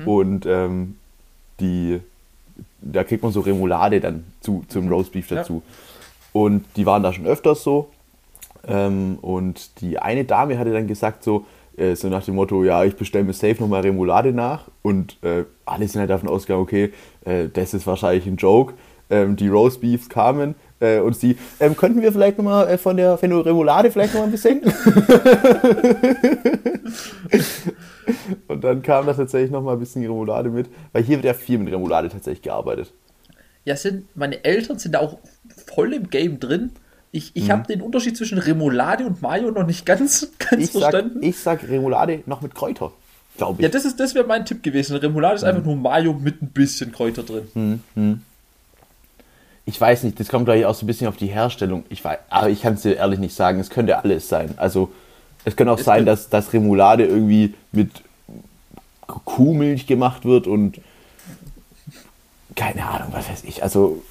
Und 0.06 0.46
ähm, 0.48 0.96
die, 1.60 2.00
da 2.82 3.04
kriegt 3.04 3.22
man 3.22 3.32
so 3.32 3.42
Remoulade 3.42 4.00
dann 4.02 4.24
zu, 4.42 4.66
zum 4.68 4.88
Roast 4.90 5.12
Beef 5.12 5.30
Ja. 5.30 5.38
dazu. 5.38 5.62
Und 6.34 6.66
die 6.76 6.86
waren 6.88 7.04
da 7.04 7.14
schon 7.14 7.28
öfters 7.28 7.64
so. 7.64 7.90
Ähm, 8.68 9.20
und 9.22 9.80
die 9.82 10.00
eine 10.00 10.26
Dame 10.26 10.58
hatte 10.58 10.74
dann 10.74 10.88
gesagt 10.88 11.24
so, 11.24 11.46
äh, 11.78 11.96
so 11.96 12.10
nach 12.10 12.24
dem 12.24 12.36
Motto, 12.36 12.64
ja, 12.64 12.84
ich 12.84 12.96
bestelle 12.96 13.24
mir 13.26 13.34
safe 13.34 13.62
nochmal 13.62 13.82
Remoulade 13.82 14.32
nach. 14.32 14.70
Und 14.82 15.18
äh, 15.24 15.46
alle 15.66 15.88
sind 15.88 16.00
halt 16.00 16.10
davon 16.10 16.30
ausgegangen, 16.30 16.64
okay, 16.64 16.94
äh, 17.26 17.48
das 17.52 17.74
ist 17.74 17.88
wahrscheinlich 17.88 18.26
ein 18.28 18.38
Joke. 18.38 18.74
Ähm, 19.10 19.36
die 19.36 19.48
Roast 19.48 19.82
Beefs 19.82 20.10
kamen 20.10 20.56
äh, 20.80 21.00
und 21.00 21.16
sie, 21.16 21.38
ähm, 21.60 21.78
könnten 21.78 22.02
wir 22.02 22.12
vielleicht 22.12 22.40
nochmal 22.40 22.68
äh, 22.68 22.78
von 22.80 22.98
der, 22.98 23.20
von 23.20 23.32
Remoulade 23.32 23.92
vielleicht 23.92 24.14
nochmal 24.16 24.30
ein 24.30 24.32
bisschen? 24.32 24.62
und 28.48 28.64
dann 28.64 28.82
kam 28.82 29.06
da 29.06 29.14
tatsächlich 29.14 29.52
nochmal 29.52 29.76
ein 29.76 29.80
bisschen 29.80 30.02
Remoulade 30.02 30.50
mit, 30.50 30.70
weil 30.92 31.04
hier 31.04 31.18
wird 31.18 31.26
ja 31.26 31.36
viel 31.36 31.60
mit 31.60 31.72
Remoulade 31.72 32.10
tatsächlich 32.10 32.42
gearbeitet. 32.42 32.92
Ja, 33.64 33.76
sind, 33.76 34.08
meine 34.16 34.44
Eltern 34.44 34.80
sind 34.80 34.94
da 34.94 35.02
auch 35.02 35.20
voll 35.68 35.94
im 35.94 36.10
Game 36.10 36.40
drin. 36.40 36.72
Ich, 37.16 37.32
ich 37.34 37.50
habe 37.50 37.66
den 37.66 37.82
Unterschied 37.82 38.18
zwischen 38.18 38.38
Remoulade 38.38 39.06
und 39.06 39.22
Mayo 39.22 39.50
noch 39.52 39.66
nicht 39.66 39.86
ganz, 39.86 40.28
ganz 40.38 40.62
Ich 40.64 40.72
sag, 40.72 40.82
verstanden. 40.92 41.24
ich 41.24 41.40
sag 41.40 41.64
Remoulade 41.68 42.22
noch 42.26 42.42
mit 42.42 42.54
Kräuter, 42.56 42.92
glaube 43.38 43.62
ich. 43.62 43.64
ja, 43.64 43.70
das, 43.70 43.86
ist- 43.86 44.00
das 44.00 44.14
wäre 44.16 44.26
mein 44.28 44.46
Tipp 44.46 44.62
gewesen. 44.64 44.98
Remoulade 44.98 45.36
ist 45.36 45.44
einfach 45.46 45.64
nur 45.64 45.78
Mayo 45.78 46.12
mit 46.14 46.42
ein 46.42 46.50
bisschen 46.50 46.92
Kräuter 46.92 47.24
drin. 47.24 48.22
Ich 49.66 49.80
weiß 49.82 50.04
nicht, 50.04 50.20
das 50.20 50.28
kommt 50.28 50.46
gleich 50.46 50.66
auch 50.66 50.76
so 50.76 50.84
ein 50.84 50.88
bisschen 50.88 51.08
auf 51.08 51.18
die 51.18 51.28
Herstellung. 51.28 51.86
Ich 51.90 52.04
weiß, 52.04 52.20
aber 52.30 52.50
ich 52.50 52.62
kann 52.62 52.74
es 52.76 52.82
dir 52.82 52.98
ehrlich 52.98 53.20
nicht 53.20 53.34
sagen. 53.36 53.60
Es 53.60 53.70
könnte 53.70 53.98
alles 53.98 54.30
sein. 54.30 54.54
Also 54.58 54.92
es 55.44 55.56
könnte 55.56 55.72
auch 55.72 55.80
Es 55.80 55.86
sein, 55.86 56.06
dass, 56.06 56.30
dass 56.30 56.54
Remoulade 56.54 57.06
irgendwie 57.06 57.54
mit 57.72 57.90
Kuhmilch 59.08 59.88
gemacht 59.88 60.26
wird 60.26 60.48
und 60.48 60.80
keine 62.56 62.86
Ahnung, 62.86 63.08
was 63.12 63.30
weiß 63.30 63.44
ich. 63.46 63.64
Also 63.64 64.04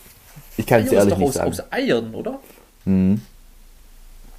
ich 0.56 0.66
kann 0.66 0.82
es 0.82 0.90
dir 0.90 0.96
ehrlich 0.96 1.16
nicht 1.18 1.28
aus, 1.28 1.34
sagen. 1.34 1.50
aus 1.50 1.62
Eiern, 1.72 2.14
oder? 2.14 2.40
Mhm. 2.84 3.20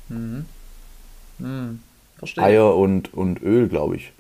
Mhm. 0.09 1.79
Verstehe. 2.17 2.43
Eier 2.43 2.75
und, 2.75 3.13
und 3.13 3.41
Öl, 3.41 3.67
glaube 3.67 3.95
ich. 3.97 4.11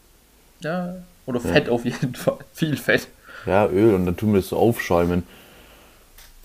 Ja. 0.61 0.95
Oder 1.25 1.39
Fett 1.39 1.69
auf 1.69 1.85
jeden 1.85 2.13
Fall. 2.15 2.37
Viel 2.53 2.77
Fett. 2.77 3.07
Ja, 3.45 3.67
Öl 3.67 3.93
und 3.95 4.05
dann 4.05 4.17
tun 4.17 4.33
wir 4.33 4.39
es 4.39 4.49
so 4.49 4.57
aufschäumen. 4.57 5.23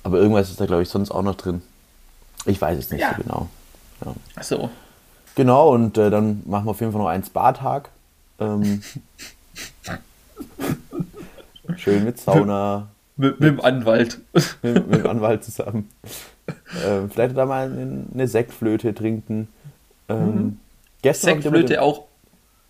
Aber 0.03 0.19
irgendwas 0.19 0.51
ist 0.51 0.61
da, 0.61 0.67
glaube 0.67 0.83
ich, 0.83 0.89
sonst 0.89 1.11
auch 1.11 1.23
noch 1.23 1.35
drin. 1.35 1.63
Ich 2.47 2.61
weiß 2.61 2.79
es 2.79 2.91
nicht 2.91 3.01
Ja. 3.01 3.15
so 3.17 3.23
genau. 3.23 3.49
So. 4.41 4.71
Genau, 5.35 5.75
und 5.75 5.99
äh, 5.99 6.11
dann 6.11 6.43
machen 6.47 6.65
wir 6.67 6.71
auf 6.71 6.81
jeden 6.81 6.93
Fall 6.93 7.01
noch 7.03 7.09
einen 7.09 7.25
Spa-Tag. 7.25 7.91
Ähm, 8.39 8.83
schön 11.77 12.05
mit 12.05 12.19
Sauna, 12.19 12.89
Mit, 13.17 13.39
mit 13.41 13.49
dem 13.51 13.61
Anwalt. 13.61 14.19
mit, 14.33 14.63
mit 14.63 15.05
dem 15.05 15.07
Anwalt 15.07 15.45
zusammen. 15.45 15.91
Ähm, 16.87 17.11
vielleicht 17.11 17.37
da 17.37 17.47
mal 17.47 17.67
eine, 18.13 18.27
Sektflöte 18.29 18.95
trinken. 18.95 19.49
Ähm, 20.09 20.59
gestern 21.03 21.37
mit 21.37 21.45
dem- 21.45 21.53
Sektflöte 21.53 21.83
auch. 21.83 22.05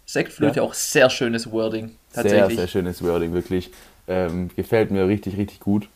Sektflöte 0.07 0.57
Ja. 0.57 0.63
auch 0.63 0.75
sehr 0.75 1.09
schönes 1.11 1.51
Wording. 1.53 1.93
Sehr, 2.13 2.23
Tatsächlich. 2.25 2.59
sehr 2.59 2.69
schönes 2.69 3.03
Wording, 3.03 3.33
wirklich. 3.33 3.71
Ähm, 4.09 4.51
gefällt 4.57 4.91
mir 4.91 5.07
richtig, 5.07 5.37
richtig 5.37 5.61
gut. 5.61 5.89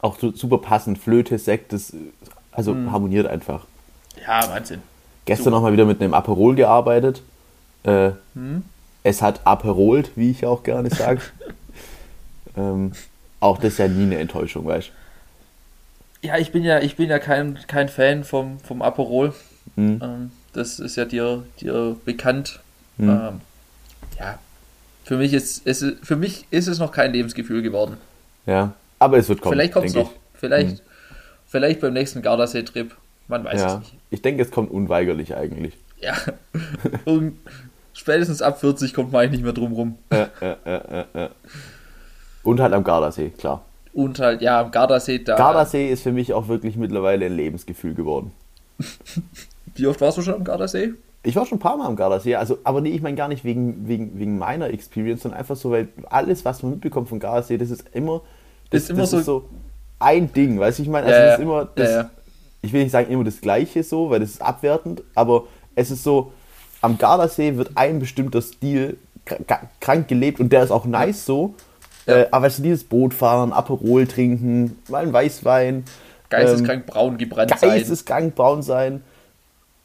Auch 0.00 0.18
su- 0.18 0.32
super 0.34 0.58
passend. 0.58 0.98
Flöte, 0.98 1.38
Sekt, 1.38 1.72
das 1.72 1.92
also 2.52 2.74
Mhm. 2.74 2.90
harmoniert 2.90 3.26
einfach. 3.26 3.66
Ja, 4.26 4.48
Wahnsinn. 4.50 4.82
Gestern 5.26 5.52
noch 5.52 5.62
mal 5.62 5.72
wieder 5.72 5.84
mit 5.84 6.00
einem 6.00 6.14
Aperol 6.14 6.56
gearbeitet. 6.56 7.22
Äh, 7.84 8.10
Mhm. 8.34 8.64
Es 9.02 9.22
hat 9.22 9.40
aperolt, 9.46 10.10
wie 10.16 10.30
ich 10.32 10.44
auch 10.44 10.62
gerne 10.62 10.90
sage. 10.90 11.20
ähm, 12.56 12.92
auch 13.38 13.56
das 13.58 13.72
ist 13.74 13.78
ja 13.78 13.88
nie 13.88 14.02
eine 14.04 14.18
Enttäuschung, 14.18 14.66
weißt 14.66 14.90
Ja, 16.22 16.36
ich 16.38 16.52
bin 16.52 16.64
ja, 16.64 16.80
ich 16.80 16.96
bin 16.96 17.08
ja 17.08 17.18
kein, 17.18 17.58
kein 17.66 17.88
Fan 17.88 18.24
vom, 18.24 18.58
vom 18.60 18.82
Aperol. 18.82 19.32
du? 19.76 19.82
Hm, 19.82 20.00
Ähm, 20.02 20.30
das 20.52 20.78
ist 20.80 20.96
ja 20.96 21.04
dir, 21.04 21.44
dir 21.60 21.96
bekannt. 22.04 22.60
hm. 22.98 23.08
Ähm, 23.08 23.40
ja. 24.18 24.38
Für 25.04 25.16
mich, 25.16 25.32
ist, 25.32 25.66
ist, 25.66 25.82
es- 25.82 25.96
für 26.06 26.16
mich 26.16 26.46
ist 26.50 26.66
es 26.68 26.78
noch 26.78 26.92
kein 26.92 27.12
Lebensgefühl 27.12 27.62
geworden. 27.62 27.96
Ja, 28.46 28.74
aber 28.98 29.18
es 29.18 29.28
wird 29.28 29.40
kommen. 29.40 29.54
vielleicht 29.54 29.72
kommt 29.72 29.86
es 29.86 29.94
noch. 29.94 30.12
Vielleicht, 30.34 30.82
vielleicht 31.46 31.80
beim 31.80 31.92
nächsten 31.94 32.22
Gardasee-Trip. 32.22 32.94
Man 33.28 33.44
weiß 33.44 33.54
es 33.54 33.60
Ja, 33.62 33.78
nicht. 33.78 33.94
ich 34.10 34.22
denke, 34.22 34.42
es 34.42 34.50
kommt 34.50 34.70
unweigerlich 34.70 35.34
eigentlich. 35.36 35.74
Ja. 36.00 36.14
Und 37.04 37.38
spätestens 37.92 38.40
ab 38.42 38.60
40 38.60 38.92
kommt 38.94 39.12
man 39.12 39.22
eigentlich 39.22 39.40
nicht 39.40 39.44
mehr 39.44 39.52
drum 39.52 39.72
rum. 39.72 39.98
Ja, 40.12 40.28
ja, 40.40 40.56
ja, 40.66 41.04
ja. 41.14 41.30
Und 42.42 42.60
halt 42.60 42.72
am 42.72 42.84
Gardasee, 42.84 43.30
klar. 43.30 43.64
Und 43.92 44.18
halt, 44.20 44.40
ja, 44.42 44.60
am 44.60 44.70
Gardasee, 44.70 45.18
da. 45.18 45.36
Gardasee 45.36 45.90
ist 45.90 46.02
für 46.02 46.12
mich 46.12 46.32
auch 46.32 46.48
wirklich 46.48 46.76
mittlerweile 46.76 47.26
ein 47.26 47.34
Lebensgefühl 47.36 47.94
geworden. 47.94 48.32
Wie 49.74 49.86
oft 49.86 50.00
warst 50.00 50.18
du 50.18 50.22
schon 50.22 50.34
am 50.34 50.44
Gardasee? 50.44 50.94
Ich 51.22 51.36
war 51.36 51.44
schon 51.44 51.58
ein 51.58 51.60
paar 51.60 51.76
Mal 51.76 51.86
am 51.86 51.96
Gardasee, 51.96 52.34
also, 52.36 52.58
aber 52.64 52.80
nee, 52.80 52.90
ich 52.90 53.02
meine 53.02 53.16
gar 53.16 53.28
nicht 53.28 53.44
wegen, 53.44 53.86
wegen, 53.88 54.18
wegen 54.18 54.38
meiner 54.38 54.70
Experience, 54.70 55.22
sondern 55.22 55.38
einfach 55.40 55.56
so, 55.56 55.70
weil 55.70 55.88
alles, 56.08 56.44
was 56.44 56.62
man 56.62 56.72
mitbekommt 56.72 57.08
von 57.10 57.18
Gardasee, 57.20 57.58
das 57.58 57.70
ist 57.70 57.84
immer, 57.92 58.22
das, 58.70 58.84
Ist 58.84 58.90
immer 58.90 59.00
das 59.00 59.10
so- 59.10 59.18
ist 59.18 59.24
so 59.26 59.44
ein 59.98 60.32
Ding, 60.32 60.58
weißt 60.58 60.78
du, 60.78 60.82
ich 60.84 60.88
meine, 60.88 61.06
also 61.08 61.18
Ja, 61.20 61.26
das 61.26 61.38
ist 61.38 61.42
immer, 61.42 61.64
das, 61.74 61.90
Ja, 61.90 61.96
ja. 62.02 62.10
ich 62.62 62.72
will 62.72 62.82
nicht 62.84 62.92
sagen 62.92 63.10
immer 63.10 63.24
das 63.24 63.40
Gleiche 63.40 63.82
so, 63.82 64.08
weil 64.08 64.20
das 64.20 64.30
ist 64.30 64.40
abwertend, 64.42 65.02
aber 65.14 65.44
es 65.74 65.90
ist 65.90 66.02
so, 66.04 66.32
am 66.80 66.96
Gardasee 66.96 67.56
wird 67.56 67.72
ein 67.74 67.98
bestimmter 67.98 68.40
Stil 68.40 68.96
krank 69.80 70.08
gelebt 70.08 70.40
und 70.40 70.50
der 70.50 70.62
ist 70.62 70.70
auch 70.70 70.86
nice 70.86 71.26
so, 71.26 71.54
Ja. 72.10 72.16
äh, 72.18 72.28
aber 72.30 72.46
weißt 72.46 72.58
du, 72.58 72.62
dieses 72.62 72.84
Bootfahren, 72.84 73.52
Aperol 73.52 74.06
trinken, 74.06 74.78
mal 74.88 75.02
ein 75.02 75.12
Weißwein, 75.12 75.84
Geisteskrank 76.28 76.86
braun 76.86 77.18
gebrannt 77.18 77.52
sein. 77.58 77.70
geisteskrank 77.70 78.34
braun 78.34 78.62
sein. 78.62 79.02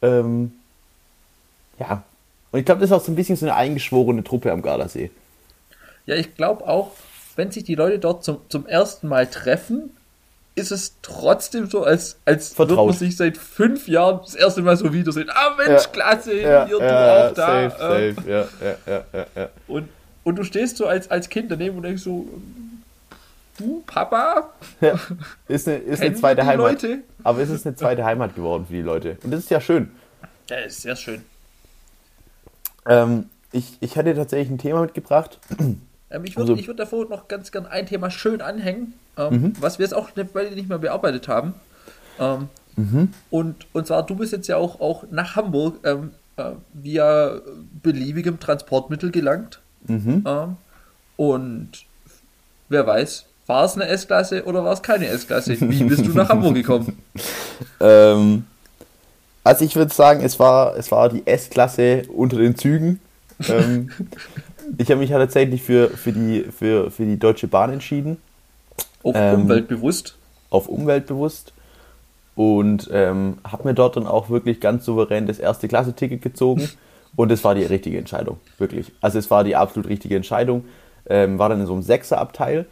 Ähm, 0.02 0.52
ja. 1.78 2.02
Und 2.52 2.60
ich 2.60 2.64
glaube, 2.66 2.80
das 2.80 2.90
ist 2.90 2.96
auch 2.96 3.04
so 3.04 3.10
ein 3.12 3.16
bisschen 3.16 3.36
so 3.36 3.46
eine 3.46 3.54
eingeschworene 3.56 4.22
Truppe 4.22 4.52
am 4.52 4.62
Gardasee. 4.62 5.10
Ja, 6.06 6.14
ich 6.14 6.36
glaube 6.36 6.66
auch, 6.68 6.92
wenn 7.34 7.50
sich 7.50 7.64
die 7.64 7.74
Leute 7.74 7.98
dort 7.98 8.22
zum, 8.24 8.38
zum 8.48 8.66
ersten 8.66 9.08
Mal 9.08 9.26
treffen, 9.26 9.90
ist 10.54 10.70
es 10.70 10.94
trotzdem 11.02 11.68
so, 11.68 11.82
als, 11.84 12.16
als 12.24 12.54
Vertraut. 12.54 12.86
man 12.88 12.96
sich 12.96 13.16
seit 13.16 13.36
fünf 13.36 13.88
Jahren 13.88 14.20
das 14.22 14.34
erste 14.34 14.62
Mal 14.62 14.76
so 14.76 14.92
wiedersehen. 14.92 15.28
Ah, 15.28 15.54
Mensch, 15.58 15.82
Ja. 15.84 15.88
klasse, 15.90 16.32
hier, 16.32 16.66
du 16.70 16.76
auch 16.76 17.34
da. 17.34 17.34
safe, 17.34 17.76
äh, 17.98 18.12
safe, 18.14 18.30
ja, 18.30 18.38
ja, 18.64 18.74
ja, 18.86 19.04
ja, 19.12 19.26
ja. 19.34 19.48
Und, 19.66 19.88
und 20.26 20.34
du 20.36 20.42
stehst 20.42 20.76
so 20.76 20.86
als, 20.88 21.08
als 21.08 21.28
Kind 21.28 21.52
daneben 21.52 21.76
und 21.76 21.84
denkst 21.84 22.02
so, 22.02 22.26
du, 23.58 23.84
Papa, 23.86 24.50
ja. 24.80 24.98
Ist 25.46 25.68
eine, 25.68 25.76
ist 25.78 26.02
eine 26.02 26.14
zweite 26.16 26.44
Heimat. 26.44 26.82
Leute? 26.82 26.98
Aber 27.22 27.40
es 27.40 27.48
ist 27.48 27.64
eine 27.64 27.76
zweite 27.76 28.04
Heimat 28.04 28.34
geworden 28.34 28.66
für 28.66 28.72
die 28.74 28.82
Leute. 28.82 29.18
Und 29.22 29.30
das 29.30 29.40
ist 29.40 29.50
ja 29.50 29.60
schön. 29.60 29.90
Ja, 30.50 30.56
ist 30.58 30.82
sehr 30.82 30.96
schön. 30.96 31.22
Ähm, 32.86 33.26
ich, 33.52 33.76
ich 33.80 33.96
hatte 33.96 34.14
tatsächlich 34.16 34.50
ein 34.50 34.58
Thema 34.58 34.80
mitgebracht. 34.82 35.38
Ähm, 36.10 36.24
ich 36.24 36.36
würde 36.36 36.52
Also- 36.54 36.66
würd 36.66 36.78
davor 36.80 37.08
noch 37.08 37.28
ganz 37.28 37.52
gern 37.52 37.66
ein 37.66 37.86
Thema 37.86 38.10
schön 38.10 38.40
anhängen, 38.40 38.94
ähm, 39.16 39.32
Mhm. 39.40 39.52
was 39.60 39.78
wir 39.78 39.84
jetzt 39.84 39.94
auch 39.94 40.10
Weile 40.34 40.50
nicht 40.56 40.68
mehr 40.68 40.78
bearbeitet 40.78 41.28
haben. 41.28 41.54
Ähm, 42.18 42.48
Mhm. 42.76 43.12
und, 43.30 43.66
und 43.72 43.86
zwar, 43.86 44.04
du 44.04 44.16
bist 44.16 44.32
jetzt 44.32 44.48
ja 44.48 44.56
auch, 44.56 44.80
auch 44.80 45.04
nach 45.10 45.36
Hamburg 45.36 45.76
ähm, 45.84 46.10
äh, 46.36 46.50
via 46.74 47.40
beliebigem 47.82 48.38
Transportmittel 48.40 49.10
gelangt. 49.12 49.60
Mhm. 49.88 50.24
Ähm, 50.26 50.56
und 51.16 51.70
wer 52.68 52.86
weiß, 52.86 53.24
war 53.46 53.64
es 53.64 53.74
eine 53.74 53.86
S-Klasse 53.86 54.44
oder 54.44 54.64
war 54.64 54.72
es 54.72 54.82
keine 54.82 55.06
S-Klasse? 55.06 55.60
Wie 55.60 55.84
bist 55.84 56.04
du 56.04 56.10
nach 56.12 56.28
Hamburg 56.28 56.54
gekommen? 56.54 56.98
Ähm, 57.80 58.44
also 59.44 59.64
ich 59.64 59.76
würde 59.76 59.94
sagen, 59.94 60.22
es 60.22 60.38
war, 60.38 60.76
es 60.76 60.90
war 60.90 61.08
die 61.08 61.26
S-Klasse 61.26 62.02
unter 62.14 62.36
den 62.38 62.56
Zügen. 62.56 63.00
Ähm, 63.48 63.90
ich 64.78 64.90
habe 64.90 65.00
mich 65.00 65.10
ja 65.10 65.18
tatsächlich 65.18 65.62
für, 65.62 65.88
für, 65.88 66.12
die, 66.12 66.42
für, 66.44 66.90
für 66.90 67.04
die 67.06 67.18
Deutsche 67.18 67.46
Bahn 67.48 67.72
entschieden, 67.72 68.16
Auf 69.02 69.14
Ähm, 69.16 69.42
umweltbewusst. 69.42 70.16
auf 70.50 70.68
umweltbewusst. 70.68 71.52
Und 72.34 72.90
ähm, 72.92 73.38
habe 73.50 73.68
mir 73.68 73.74
dort 73.74 73.96
dann 73.96 74.06
auch 74.06 74.28
wirklich 74.28 74.60
ganz 74.60 74.84
souverän 74.84 75.26
das 75.26 75.38
erste 75.38 75.68
Klasse-Ticket 75.68 76.20
gezogen. 76.20 76.68
Und 77.16 77.32
es 77.32 77.42
war 77.42 77.54
die 77.54 77.64
richtige 77.64 77.98
Entscheidung, 77.98 78.38
wirklich. 78.58 78.92
Also 79.00 79.18
es 79.18 79.30
war 79.30 79.42
die 79.42 79.56
absolut 79.56 79.88
richtige 79.88 80.16
Entscheidung. 80.16 80.64
Ähm, 81.08 81.38
war 81.38 81.48
dann 81.48 81.60
in 81.60 81.66
so 81.66 81.72
einem 81.72 81.82
Sechserabteil. 81.82 82.66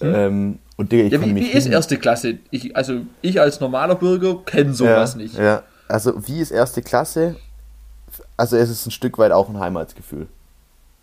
Ähm, 0.00 0.58
und 0.76 0.92
Digga, 0.92 1.04
ich 1.04 1.12
Ja, 1.12 1.22
wie, 1.22 1.32
mich 1.32 1.52
wie 1.52 1.58
ist 1.58 1.66
erste 1.66 1.96
Klasse? 1.96 2.38
Ich, 2.50 2.76
also 2.76 3.00
ich 3.20 3.40
als 3.40 3.60
normaler 3.60 3.96
Bürger 3.96 4.36
kenne 4.44 4.72
sowas 4.72 5.14
ja, 5.14 5.18
nicht. 5.18 5.36
Ja, 5.36 5.62
also 5.88 6.26
wie 6.26 6.40
ist 6.40 6.50
erste 6.50 6.82
Klasse? 6.82 7.36
Also 8.36 8.56
es 8.56 8.70
ist 8.70 8.86
ein 8.86 8.90
Stück 8.90 9.18
weit 9.18 9.32
auch 9.32 9.48
ein 9.48 9.58
Heimatsgefühl, 9.58 10.28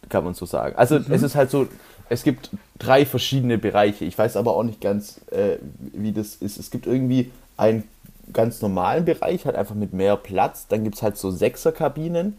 kann 0.08 0.24
man 0.24 0.34
so 0.34 0.46
sagen. 0.46 0.76
Also 0.78 0.98
es 1.10 1.24
ist 1.24 1.36
halt 1.36 1.52
so, 1.52 1.68
es 2.10 2.24
gibt 2.24 2.52
drei 2.78 3.06
verschiedene 3.06 3.58
Bereiche. 3.58 4.06
Ich 4.06 4.18
weiß 4.18 4.38
aber 4.38 4.56
auch 4.56 4.64
nicht 4.64 4.82
ganz, 4.82 5.22
äh, 5.32 5.58
wie 5.80 6.12
das 6.12 6.36
ist. 6.36 6.58
Es 6.58 6.72
gibt 6.72 6.88
irgendwie 6.88 7.32
einen 7.58 7.84
ganz 8.32 8.62
normalen 8.62 9.06
Bereich, 9.06 9.46
halt 9.46 9.56
einfach 9.56 9.76
mit 9.76 9.94
mehr 9.94 10.16
Platz. 10.16 10.68
Dann 10.68 10.84
gibt 10.84 10.96
es 10.96 11.02
halt 11.02 11.18
so 11.18 11.32
Sechserkabinen. 11.32 12.38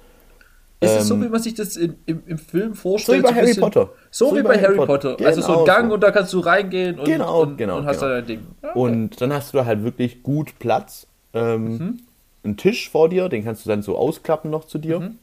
Ist 0.83 0.93
es 0.93 1.09
so, 1.09 1.15
Ähm, 1.15 1.25
wie 1.25 1.29
man 1.29 1.43
sich 1.43 1.55
das 1.55 1.77
in, 1.77 1.95
im, 2.07 2.23
im 2.27 2.39
Film 2.39 2.71
So 2.75 2.81
vorstellt? 2.81 3.19
wie 3.19 3.23
bei 3.23 3.29
ein 3.31 3.35
Harry 3.37 3.55
Potter. 3.55 3.91
So, 4.11 4.35
wie 4.35 4.43
bei 4.43 4.59
Harry 4.61 4.77
Potter. 4.77 5.17
Also 5.23 5.43
so 5.43 5.49
ein 5.49 5.53
Genau 5.53 5.65
Gang 5.65 5.89
so. 5.89 5.95
und 5.95 6.01
da 6.03 6.11
kannst 6.11 6.33
du 6.33 6.39
reingehen 6.41 6.99
und, 6.99 7.05
Genau, 7.05 7.43
und, 7.43 7.59
genau, 7.59 7.77
und 7.79 7.85
hast 7.87 7.99
genau. 8.01 8.09
da 8.13 8.17
dein 8.17 8.27
Ding. 8.27 8.41
Okay. 8.63 8.79
Und 8.79 9.21
dann 9.21 9.33
hast 9.33 9.53
du 9.53 9.59
da 9.59 9.67
halt 9.67 9.85
wirklich 9.85 10.23
gut 10.23 10.59
Platz. 10.59 11.07
Ähm, 11.35 11.65
Mhm. 11.77 12.01
Einen 12.43 12.57
Tisch 12.57 12.89
vor 12.89 13.11
dir, 13.11 13.29
den 13.29 13.45
kannst 13.45 13.67
du 13.67 13.69
dann 13.69 13.83
so 13.83 13.99
ausklappen 13.99 14.51
noch 14.51 14.65
zu 14.65 14.79
dir. 14.79 15.01
Mhm. 15.01 15.19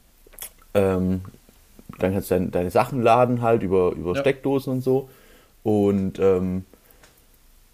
Ähm, 0.74 1.20
dann 1.98 2.12
kannst 2.12 2.30
du 2.30 2.36
dann 2.36 2.52
deine 2.52 2.70
Sachen 2.70 3.02
laden 3.02 3.42
halt 3.42 3.64
über, 3.64 3.90
über 3.92 4.14
Ja. 4.14 4.20
Steckdosen 4.20 4.74
und 4.74 4.82
so. 4.84 5.08
Und 5.64 6.20
ähm, 6.20 6.64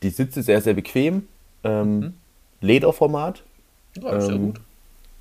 die 0.03 0.09
Sitze 0.09 0.43
sehr, 0.43 0.63
sehr 0.63 0.73
bequem. 0.73 1.29
Ähm, 1.65 2.15
Lederformat. 2.63 3.43
ja, 4.03 4.19
ja 4.19 4.29
ähm, 4.31 4.39
gut. 4.47 4.61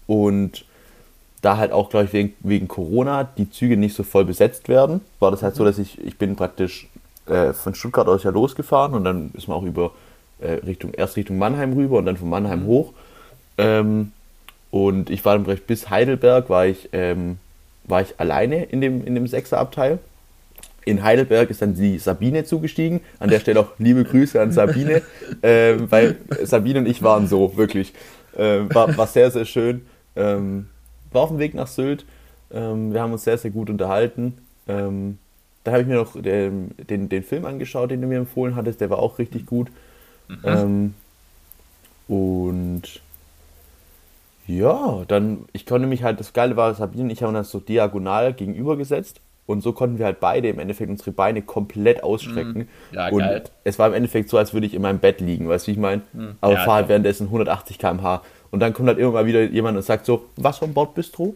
Und 0.08 0.66
da 1.44 1.58
halt 1.58 1.72
auch, 1.72 1.90
glaube 1.90 2.06
ich, 2.06 2.14
wegen, 2.14 2.34
wegen 2.40 2.68
Corona 2.68 3.26
die 3.26 3.52
Züge 3.52 3.78
nicht 3.78 3.96
so 3.96 4.04
voll 4.04 4.26
besetzt 4.26 4.70
werden, 4.70 5.02
war 5.20 5.30
das 5.30 5.44
halt 5.44 5.56
so, 5.56 5.66
dass 5.66 5.78
ich, 5.78 6.04
ich 6.04 6.18
bin 6.18 6.36
praktisch 6.36 6.88
äh, 7.28 7.52
von 7.52 7.76
Stuttgart 7.76 8.08
aus 8.08 8.24
ja 8.24 8.32
losgefahren 8.32 8.94
und 8.94 9.04
dann 9.04 9.32
ist 9.34 9.50
man 9.50 9.58
auch 9.58 9.64
über 9.64 9.92
äh, 10.40 10.54
Richtung, 10.66 10.94
erst 10.94 11.18
Richtung 11.18 11.38
Mannheim 11.38 11.74
rüber 11.74 11.98
und 11.98 12.06
dann 12.06 12.16
von 12.16 12.30
Mannheim 12.30 12.66
hoch. 12.66 12.94
Ähm, 13.58 14.14
und 14.72 15.10
ich 15.10 15.24
war 15.26 15.38
dann 15.38 15.58
bis 15.68 15.90
Heidelberg, 15.90 16.50
war 16.50 16.66
ich, 16.66 16.90
ähm, 16.94 17.38
war 17.84 18.02
ich 18.02 18.20
alleine 18.20 18.64
in 18.64 18.80
dem, 18.80 19.06
in 19.06 19.14
dem 19.14 19.28
Sechserabteil. 19.28 20.00
In 20.86 21.04
Heidelberg 21.04 21.50
ist 21.50 21.62
dann 21.62 21.76
die 21.76 21.98
Sabine 21.98 22.46
zugestiegen. 22.46 23.02
An 23.20 23.30
der 23.30 23.42
Stelle 23.42 23.60
auch 23.60 23.72
liebe 23.80 24.06
Grüße 24.06 24.42
an 24.42 24.54
Sabine, 24.54 25.02
ähm, 25.44 25.92
weil 25.92 26.16
Sabine 26.44 26.80
und 26.80 26.88
ich 26.88 27.04
waren 27.04 27.28
so, 27.28 27.58
wirklich. 27.58 27.94
Ähm, 28.38 28.74
war, 28.74 28.96
war 28.98 29.08
sehr, 29.08 29.30
sehr 29.30 29.46
schön. 29.46 29.86
Ähm, 30.16 30.68
war 31.14 31.24
auf 31.24 31.30
dem 31.30 31.40
Weg 31.40 31.54
nach 31.54 31.68
Sylt. 31.68 32.06
Ähm, 32.52 32.94
wir 32.94 33.02
haben 33.02 33.12
uns 33.12 33.24
sehr, 33.24 33.38
sehr 33.38 33.52
gut 33.52 33.70
unterhalten. 33.70 34.38
Ähm, 34.68 35.18
da 35.64 35.72
habe 35.72 35.82
ich 35.82 35.88
mir 35.88 35.96
noch 35.96 36.22
den, 36.22 36.72
den, 36.90 37.10
den, 37.10 37.24
Film 37.24 37.46
angeschaut, 37.46 37.92
den 37.92 38.02
du 38.02 38.08
mir 38.08 38.18
empfohlen 38.18 38.56
hattest. 38.56 38.82
Der 38.82 38.90
war 38.90 39.00
auch 39.00 39.18
richtig 39.20 39.46
gut. 39.46 39.70
Mhm. 40.28 40.38
Ähm, 40.44 40.94
und 42.08 43.02
ja, 44.46 45.04
dann, 45.08 45.46
ich 45.54 45.66
konnte 45.66 45.88
mich 45.88 46.04
halt, 46.04 46.20
das 46.20 46.34
Geile 46.34 46.58
war, 46.58 46.74
Sabine 46.74 47.06
und 47.06 47.10
ich 47.10 47.24
haben 47.24 47.34
das 47.34 47.50
so 47.50 47.60
diagonal 47.60 48.34
gegenübergesetzt. 48.34 49.22
Und 49.46 49.62
so 49.62 49.74
konnten 49.74 49.98
wir 49.98 50.06
halt 50.06 50.22
beide 50.22 50.48
im 50.48 50.58
Endeffekt 50.60 50.90
unsere 50.90 51.12
Beine 51.12 51.42
komplett 51.42 52.02
ausstrecken. 52.02 52.70
Mhm. 52.92 52.96
Ja, 52.96 53.10
und 53.10 53.20
geil. 53.20 53.44
es 53.66 53.78
war 53.78 53.88
im 53.88 53.94
Endeffekt 53.94 54.30
so, 54.30 54.38
als 54.38 54.54
würde 54.54 54.68
ich 54.68 54.74
in 54.74 54.82
meinem 54.82 55.00
Bett 55.00 55.20
liegen, 55.20 55.50
weißt 55.50 55.68
du, 55.68 55.70
wie 55.70 55.74
ich 55.74 55.80
meine? 55.80 56.02
Mhm. 56.14 56.36
Aber 56.40 56.54
ja, 56.54 56.60
fahre 56.60 56.76
halt 56.78 56.88
währenddessen 56.88 57.26
180 57.28 57.78
km/h. 57.78 58.22
Und 58.54 58.60
dann 58.60 58.72
kommt 58.72 58.88
halt 58.88 59.00
immer 59.00 59.10
mal 59.10 59.26
wieder 59.26 59.42
jemand 59.42 59.78
und 59.78 59.84
sagt 59.84 60.06
so, 60.06 60.26
was 60.36 60.60
vom 60.60 60.76
Bordbistro? 60.76 61.36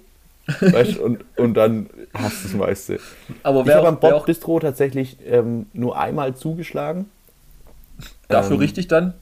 weißt, 0.62 1.00
und, 1.00 1.25
und 1.36 1.55
dann 1.55 1.89
hast 2.13 2.43
du 2.43 2.47
das 2.47 2.53
meiste. 2.55 3.00
Aber 3.41 3.65
ich 3.65 3.74
habe 3.74 3.88
am 3.88 4.00
Bordbistro 4.00 4.59
tatsächlich 4.59 5.17
ähm, 5.25 5.65
nur 5.74 5.97
einmal 5.97 6.36
zugeschlagen. 6.36 7.09
Dafür 8.27 8.53
ähm, 8.53 8.59
richtig 8.59 8.88
dann? 8.88 9.15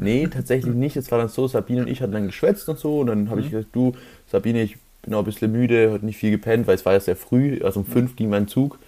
Nee, 0.00 0.28
tatsächlich 0.28 0.74
nicht. 0.74 0.96
Es 0.96 1.10
war 1.10 1.18
dann 1.18 1.28
so, 1.28 1.46
Sabine 1.46 1.82
und 1.82 1.88
ich 1.88 2.00
hatten 2.00 2.12
dann 2.12 2.24
geschwätzt 2.24 2.70
und 2.70 2.78
so. 2.78 3.00
Und 3.00 3.08
dann 3.08 3.28
habe 3.28 3.42
mhm. 3.42 3.46
ich 3.46 3.52
gesagt, 3.52 3.68
du, 3.74 3.92
Sabine, 4.32 4.62
ich 4.62 4.78
bin 5.02 5.12
auch 5.12 5.18
ein 5.18 5.26
bisschen 5.26 5.52
müde, 5.52 5.90
heute 5.92 6.06
nicht 6.06 6.16
viel 6.16 6.30
gepennt, 6.30 6.66
weil 6.66 6.76
es 6.76 6.86
war 6.86 6.94
ja 6.94 7.00
sehr 7.00 7.16
früh. 7.16 7.60
Also 7.62 7.80
um 7.80 7.86
fünf 7.86 8.16
ging 8.16 8.30
mein 8.30 8.48
Zug. 8.48 8.78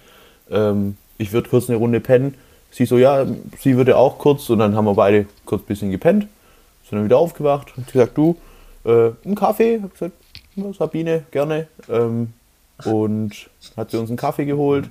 Ähm, 0.49 0.97
ich 1.19 1.33
würde 1.33 1.49
kurz 1.49 1.69
eine 1.69 1.77
Runde 1.77 1.99
pennen. 1.99 2.33
Sie 2.71 2.87
so, 2.87 2.97
ja, 2.97 3.27
sie 3.59 3.77
würde 3.77 3.95
auch 3.95 4.17
kurz. 4.17 4.49
Und 4.49 4.57
dann 4.57 4.75
haben 4.75 4.85
wir 4.85 4.95
beide 4.95 5.27
kurz 5.45 5.61
ein 5.61 5.67
bisschen 5.67 5.91
gepennt. 5.91 6.27
Sind 6.89 6.97
dann 6.99 7.05
wieder 7.05 7.17
aufgewacht 7.17 7.77
und 7.77 7.91
gesagt, 7.91 8.17
du, 8.17 8.37
äh, 8.83 9.11
einen 9.23 9.35
Kaffee? 9.35 9.79
Hab 9.81 9.93
gesagt, 9.93 10.13
Sabine, 10.77 11.25
gerne. 11.31 11.67
Ähm, 11.87 12.33
und 12.85 13.49
hat 13.77 13.91
sie 13.91 13.97
uns 13.97 14.09
einen 14.09 14.17
Kaffee 14.17 14.45
geholt. 14.45 14.89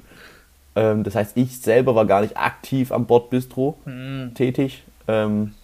Ähm, 0.76 1.02
das 1.02 1.14
heißt, 1.14 1.36
ich 1.36 1.58
selber 1.58 1.94
war 1.94 2.06
gar 2.06 2.20
nicht 2.20 2.36
aktiv 2.36 2.92
am 2.92 3.06
Bordbistro 3.06 3.78
mhm. 3.84 4.32
tätig. 4.34 4.84
Ähm, 5.08 5.54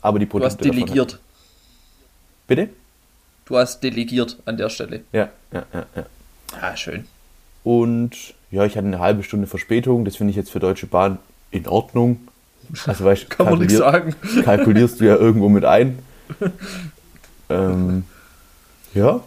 aber 0.00 0.18
die 0.18 0.26
Produkte. 0.26 0.56
Du 0.56 0.68
hast 0.68 0.74
delegiert. 0.74 1.20
Bitte? 2.46 2.68
Du 3.44 3.56
hast 3.56 3.80
delegiert 3.80 4.38
an 4.44 4.56
der 4.56 4.68
Stelle. 4.70 5.02
Ja, 5.12 5.28
ja, 5.52 5.64
ja. 5.72 5.86
ja. 5.94 6.06
Ah, 6.60 6.76
schön. 6.76 7.06
Und 7.62 8.34
ja, 8.50 8.64
ich 8.64 8.76
hatte 8.76 8.86
eine 8.86 8.98
halbe 8.98 9.22
Stunde 9.22 9.46
Verspätung. 9.46 10.04
Das 10.04 10.16
finde 10.16 10.30
ich 10.30 10.36
jetzt 10.36 10.50
für 10.50 10.60
Deutsche 10.60 10.86
Bahn 10.86 11.18
in 11.50 11.66
Ordnung. 11.68 12.28
Also, 12.86 13.04
weißt, 13.04 13.30
Kann 13.30 13.46
man 13.46 13.58
nichts 13.58 13.76
sagen. 13.76 14.14
Kalkulierst 14.44 15.00
du 15.00 15.04
ja 15.04 15.16
irgendwo 15.16 15.48
mit 15.48 15.64
ein. 15.64 15.98
ähm, 17.48 18.04
ja. 18.94 19.20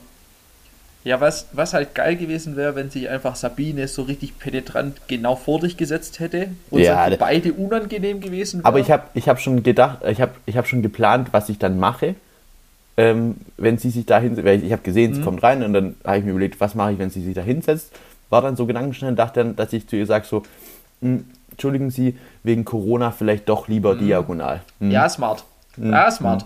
Ja, 1.05 1.21
was, 1.21 1.47
was 1.53 1.73
halt 1.73 1.95
geil 1.95 2.17
gewesen 2.17 2.57
wäre, 2.57 2.75
wenn 2.75 2.89
sich 2.89 3.09
einfach 3.09 3.35
Sabine 3.35 3.87
so 3.87 4.03
richtig 4.03 4.37
penetrant 4.37 5.07
genau 5.07 5.35
vor 5.37 5.61
dich 5.61 5.77
gesetzt 5.77 6.19
hätte 6.19 6.49
und 6.69 6.81
ja, 6.81 6.97
halt 6.97 7.17
beide 7.19 7.53
unangenehm 7.53 8.19
gewesen 8.19 8.59
wären. 8.59 8.65
Aber 8.65 8.79
ich 8.79 8.91
habe 8.91 9.03
ich 9.13 9.29
hab 9.29 9.39
schon 9.39 9.63
gedacht, 9.63 9.99
ich 10.05 10.19
habe 10.19 10.33
ich 10.45 10.57
hab 10.57 10.67
schon 10.67 10.81
geplant, 10.81 11.29
was 11.31 11.47
ich 11.47 11.57
dann 11.57 11.79
mache, 11.79 12.15
ähm, 12.97 13.37
wenn 13.55 13.77
sie 13.77 13.91
sich 13.91 14.05
da 14.05 14.19
hinsetzt. 14.19 14.45
Ich, 14.45 14.63
ich 14.65 14.71
habe 14.73 14.81
gesehen, 14.81 15.13
sie 15.13 15.21
mhm. 15.21 15.25
kommt 15.25 15.41
rein 15.41 15.63
und 15.63 15.71
dann 15.71 15.95
habe 16.03 16.17
ich 16.17 16.25
mir 16.25 16.31
überlegt, 16.31 16.59
was 16.59 16.75
mache 16.75 16.91
ich, 16.91 16.99
wenn 16.99 17.09
sie 17.09 17.23
sich 17.23 17.33
da 17.33 17.41
hinsetzt. 17.41 17.93
War 18.29 18.41
dann 18.41 18.57
so 18.57 18.65
gedankenschnell 18.65 19.11
und 19.11 19.17
dachte 19.17 19.39
dann, 19.39 19.55
dass 19.55 19.71
ich 19.71 19.87
zu 19.87 19.95
ihr 19.95 20.05
sage 20.05 20.25
so, 20.27 20.43
hm, 21.01 21.25
entschuldigen 21.59 21.89
Sie, 21.89 22.17
wegen 22.43 22.63
Corona 22.63 23.11
vielleicht 23.11 23.49
doch 23.49 23.67
lieber 23.67 23.95
mhm. 23.95 23.99
diagonal. 23.99 24.61
Hm. 24.79 24.91
Ja, 24.91 25.09
smart. 25.09 25.43
Hm. 25.75 25.91
Ja, 25.91 26.09
smart. 26.09 26.45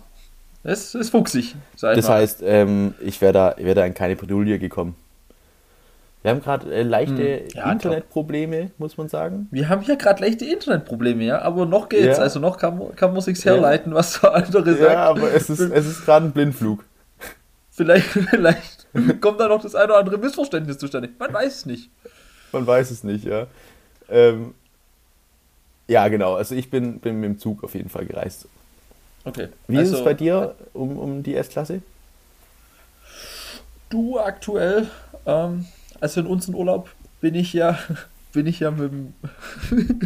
Es 0.64 0.96
ist 0.96 1.12
fuchsig. 1.12 1.56
Das 1.80 2.08
mal. 2.08 2.16
heißt, 2.16 2.42
ähm, 2.44 2.96
ich 3.00 3.22
wäre 3.22 3.34
da, 3.34 3.56
wär 3.58 3.76
da 3.76 3.86
in 3.86 3.94
keine 3.94 4.16
Bredouille 4.16 4.58
gekommen. 4.58 4.96
Wir 6.24 6.32
haben 6.32 6.42
gerade 6.42 6.74
äh, 6.74 6.84
leichte 6.84 7.42
hm. 7.42 7.48
ja, 7.54 7.72
Internetprobleme, 7.72 8.72
muss 8.78 8.98
man 8.98 9.10
sagen. 9.10 9.50
Wir 9.52 9.70
haben 9.70 9.82
hier 9.82 9.98
gerade 9.98 10.24
leichte 10.24 10.46
Internetprobleme, 10.46 11.24
ja, 11.26 11.42
aber 11.42 11.66
noch 11.66 11.90
geht's. 11.90 12.18
Ja. 12.18 12.24
Also 12.24 12.40
noch 12.40 12.58
kann, 12.58 12.82
kann 12.96 13.12
man 13.12 13.22
sich's 13.22 13.46
herleiten, 13.46 13.92
ja. 13.92 13.98
was 13.98 14.20
der 14.20 14.34
andere 14.34 14.74
sagt. 14.74 14.94
Ja, 14.94 15.04
aber 15.10 15.32
es 15.34 15.50
ist, 15.50 15.60
es 15.60 15.86
ist 15.86 16.06
gerade 16.06 16.26
ein 16.26 16.32
Blindflug. 16.32 16.86
Vielleicht, 17.70 18.08
vielleicht 18.30 18.88
kommt 19.20 19.40
da 19.40 19.48
noch 19.50 19.62
das 19.62 19.76
eine 19.76 19.86
oder 19.86 19.98
andere 19.98 20.18
Missverständnis 20.18 20.78
zustande. 20.78 21.10
Man 21.20 21.34
weiß 21.34 21.58
es 21.58 21.66
nicht. 21.66 21.92
Man 22.54 22.66
weiß 22.66 22.90
es 22.90 23.04
nicht, 23.04 23.26
ja. 23.26 23.48
Ähm, 24.10 24.54
ja, 25.88 26.08
genau. 26.08 26.36
Also 26.36 26.56
ich 26.56 26.70
bin, 26.70 27.00
bin 27.00 27.20
mit 27.20 27.30
dem 27.30 27.40
Zug 27.40 27.64
auf 27.64 27.76
jeden 27.76 27.90
Fall 27.90 28.06
gereist. 28.06 28.48
Okay. 29.26 29.50
Wie 29.68 29.78
also, 29.78 29.82
ist 29.82 29.90
es 29.90 29.96
also, 29.96 30.06
bei 30.06 30.14
dir 30.14 30.56
um, 30.74 30.98
um 30.98 31.24
die 31.24 31.36
S-Klasse? 31.36 31.82
Du 33.90 34.20
aktuell, 34.20 34.88
ähm, 35.26 35.66
also 36.00 36.22
in 36.22 36.28
unserem 36.28 36.56
Urlaub 36.56 36.90
bin 37.22 37.36
ich 37.36 37.54
ja, 37.54 37.78
bin 38.34 38.48
ich 38.48 38.60
ja 38.60 38.72
mit 38.72 38.92
dem. 38.92 39.14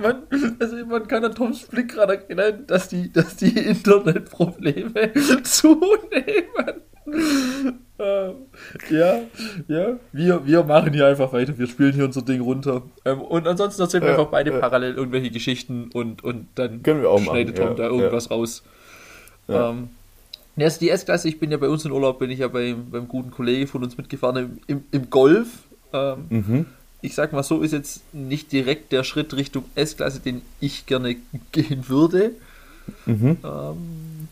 man, 0.00 0.22
also 0.58 0.86
man 0.86 1.08
kann 1.08 1.24
an 1.24 1.34
Toms 1.34 1.64
Blick 1.64 1.88
gerade 1.88 2.14
erkennen, 2.14 2.66
dass 2.66 2.88
die, 2.88 3.12
dass 3.12 3.36
die 3.36 3.58
Internetprobleme 3.58 5.12
zunehmen. 5.42 6.80
ja, 8.90 9.20
ja, 9.68 9.96
wir, 10.12 10.46
wir 10.46 10.64
machen 10.64 10.92
hier 10.92 11.06
einfach 11.06 11.32
weiter. 11.32 11.56
Wir 11.56 11.66
spielen 11.66 11.92
hier 11.92 12.04
unser 12.04 12.22
Ding 12.22 12.40
runter. 12.40 12.82
Ähm, 13.04 13.20
und 13.20 13.46
ansonsten 13.46 13.82
erzählen 13.82 14.02
wir 14.02 14.10
einfach 14.10 14.26
beide 14.26 14.52
parallel 14.52 14.94
irgendwelche 14.94 15.30
Geschichten 15.30 15.90
und, 15.92 16.24
und 16.24 16.48
dann 16.56 16.82
Können 16.82 17.02
wir 17.02 17.10
auch 17.10 17.20
schneidet 17.20 17.56
Tom 17.56 17.68
ja, 17.68 17.74
da 17.74 17.84
irgendwas 17.84 18.30
raus. 18.30 18.62
Ja. 19.48 19.70
Ähm, 19.70 19.90
also 20.58 20.80
die 20.80 20.90
S-Klasse, 20.90 21.28
ich 21.28 21.38
bin 21.38 21.50
ja 21.50 21.58
bei 21.58 21.68
uns 21.68 21.84
in 21.84 21.92
Urlaub, 21.92 22.18
bin 22.18 22.30
ich 22.30 22.40
ja 22.40 22.48
beim, 22.48 22.90
beim 22.90 23.06
guten 23.06 23.30
Kollegen 23.30 23.66
von 23.66 23.84
uns 23.84 23.96
mitgefahren 23.96 24.36
im, 24.36 24.58
im, 24.66 24.84
im 24.90 25.10
Golf. 25.10 25.48
Ähm, 25.92 26.26
mhm. 26.28 26.66
Ich 27.02 27.14
sag 27.14 27.32
mal 27.32 27.42
so, 27.42 27.60
ist 27.60 27.72
jetzt 27.72 28.02
nicht 28.14 28.50
direkt 28.52 28.90
der 28.90 29.04
Schritt 29.04 29.34
Richtung 29.34 29.64
S-Klasse, 29.74 30.20
den 30.20 30.42
ich 30.60 30.86
gerne 30.86 31.16
gehen 31.52 31.88
würde. 31.88 32.32
Mhm. 33.04 33.36
Ähm, 33.44 34.28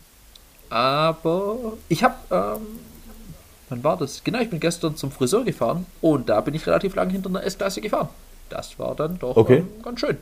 aber 0.75 1.73
ich 1.87 2.03
habe 2.03 2.15
ähm, 2.31 2.79
Wann 3.69 3.83
war 3.83 3.97
das? 3.97 4.23
Genau, 4.23 4.39
ich 4.39 4.49
bin 4.49 4.59
gestern 4.59 4.95
zum 4.95 5.11
Friseur 5.11 5.43
gefahren 5.43 5.85
und 6.01 6.29
da 6.29 6.39
bin 6.41 6.53
ich 6.53 6.67
relativ 6.67 6.95
lang 6.95 7.09
hinter 7.09 7.29
einer 7.29 7.43
S-Klasse 7.43 7.81
gefahren. 7.81 8.09
Das 8.49 8.77
war 8.77 8.95
dann 8.95 9.17
doch 9.17 9.35
okay. 9.35 9.57
ähm, 9.57 9.83
ganz 9.83 9.99
schön. 9.99 10.17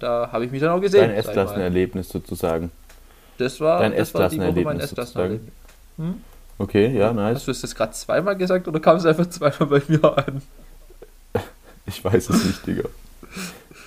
Da 0.00 0.30
habe 0.32 0.44
ich 0.44 0.50
mich 0.50 0.60
dann 0.60 0.70
auch 0.70 0.80
gesehen. 0.80 1.08
Dein 1.08 1.16
S-Klassenerlebnis 1.16 2.08
sozusagen. 2.08 2.72
Das 3.38 3.60
war, 3.60 3.80
Dein 3.80 3.96
das 3.96 4.12
war 4.14 4.28
die 4.28 4.40
Woche 4.40 4.62
mein 4.62 4.80
S-Klassenerlebnis. 4.80 5.52
Hm? 5.96 6.20
Okay, 6.58 6.96
ja, 6.96 7.12
nice. 7.12 7.36
Hast 7.36 7.46
du 7.46 7.66
es 7.66 7.74
gerade 7.74 7.92
zweimal 7.92 8.36
gesagt 8.36 8.66
oder 8.66 8.80
kam 8.80 8.96
es 8.96 9.06
einfach 9.06 9.28
zweimal 9.30 9.66
bei 9.66 9.82
mir 9.88 10.18
an? 10.18 10.42
Ich 11.84 12.04
weiß 12.04 12.30
es 12.30 12.44
nicht, 12.44 12.64
Digga. 12.64 12.88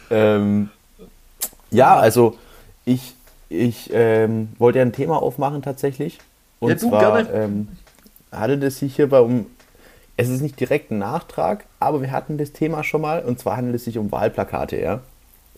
ähm, 0.10 0.70
ja, 1.72 1.96
also 1.96 2.38
ich, 2.84 3.14
ich 3.50 3.90
ähm, 3.94 4.50
wollte 4.58 4.80
ja 4.80 4.86
ein 4.86 4.94
Thema 4.94 5.22
aufmachen 5.22 5.62
tatsächlich. 5.62 6.20
Und 6.60 6.70
ja, 6.70 6.76
du 6.76 6.90
zwar. 6.90 7.34
Ähm, 7.34 7.68
handelt 8.32 8.64
es 8.64 8.80
sich 8.80 8.96
hierbei 8.96 9.20
um, 9.22 9.46
es 10.18 10.30
ist 10.30 10.42
nicht 10.42 10.60
direkt 10.60 10.92
ein 10.92 10.98
Nachtrag, 10.98 11.66
aber 11.80 12.02
wir 12.02 12.12
hatten 12.12 12.38
das 12.38 12.52
Thema 12.52 12.84
schon 12.84 13.02
mal 13.02 13.24
und 13.24 13.40
zwar 13.40 13.58
handelt 13.58 13.76
es 13.76 13.86
sich 13.86 13.98
um 13.98 14.12
Wahlplakate, 14.12 14.80
ja. 14.80 15.02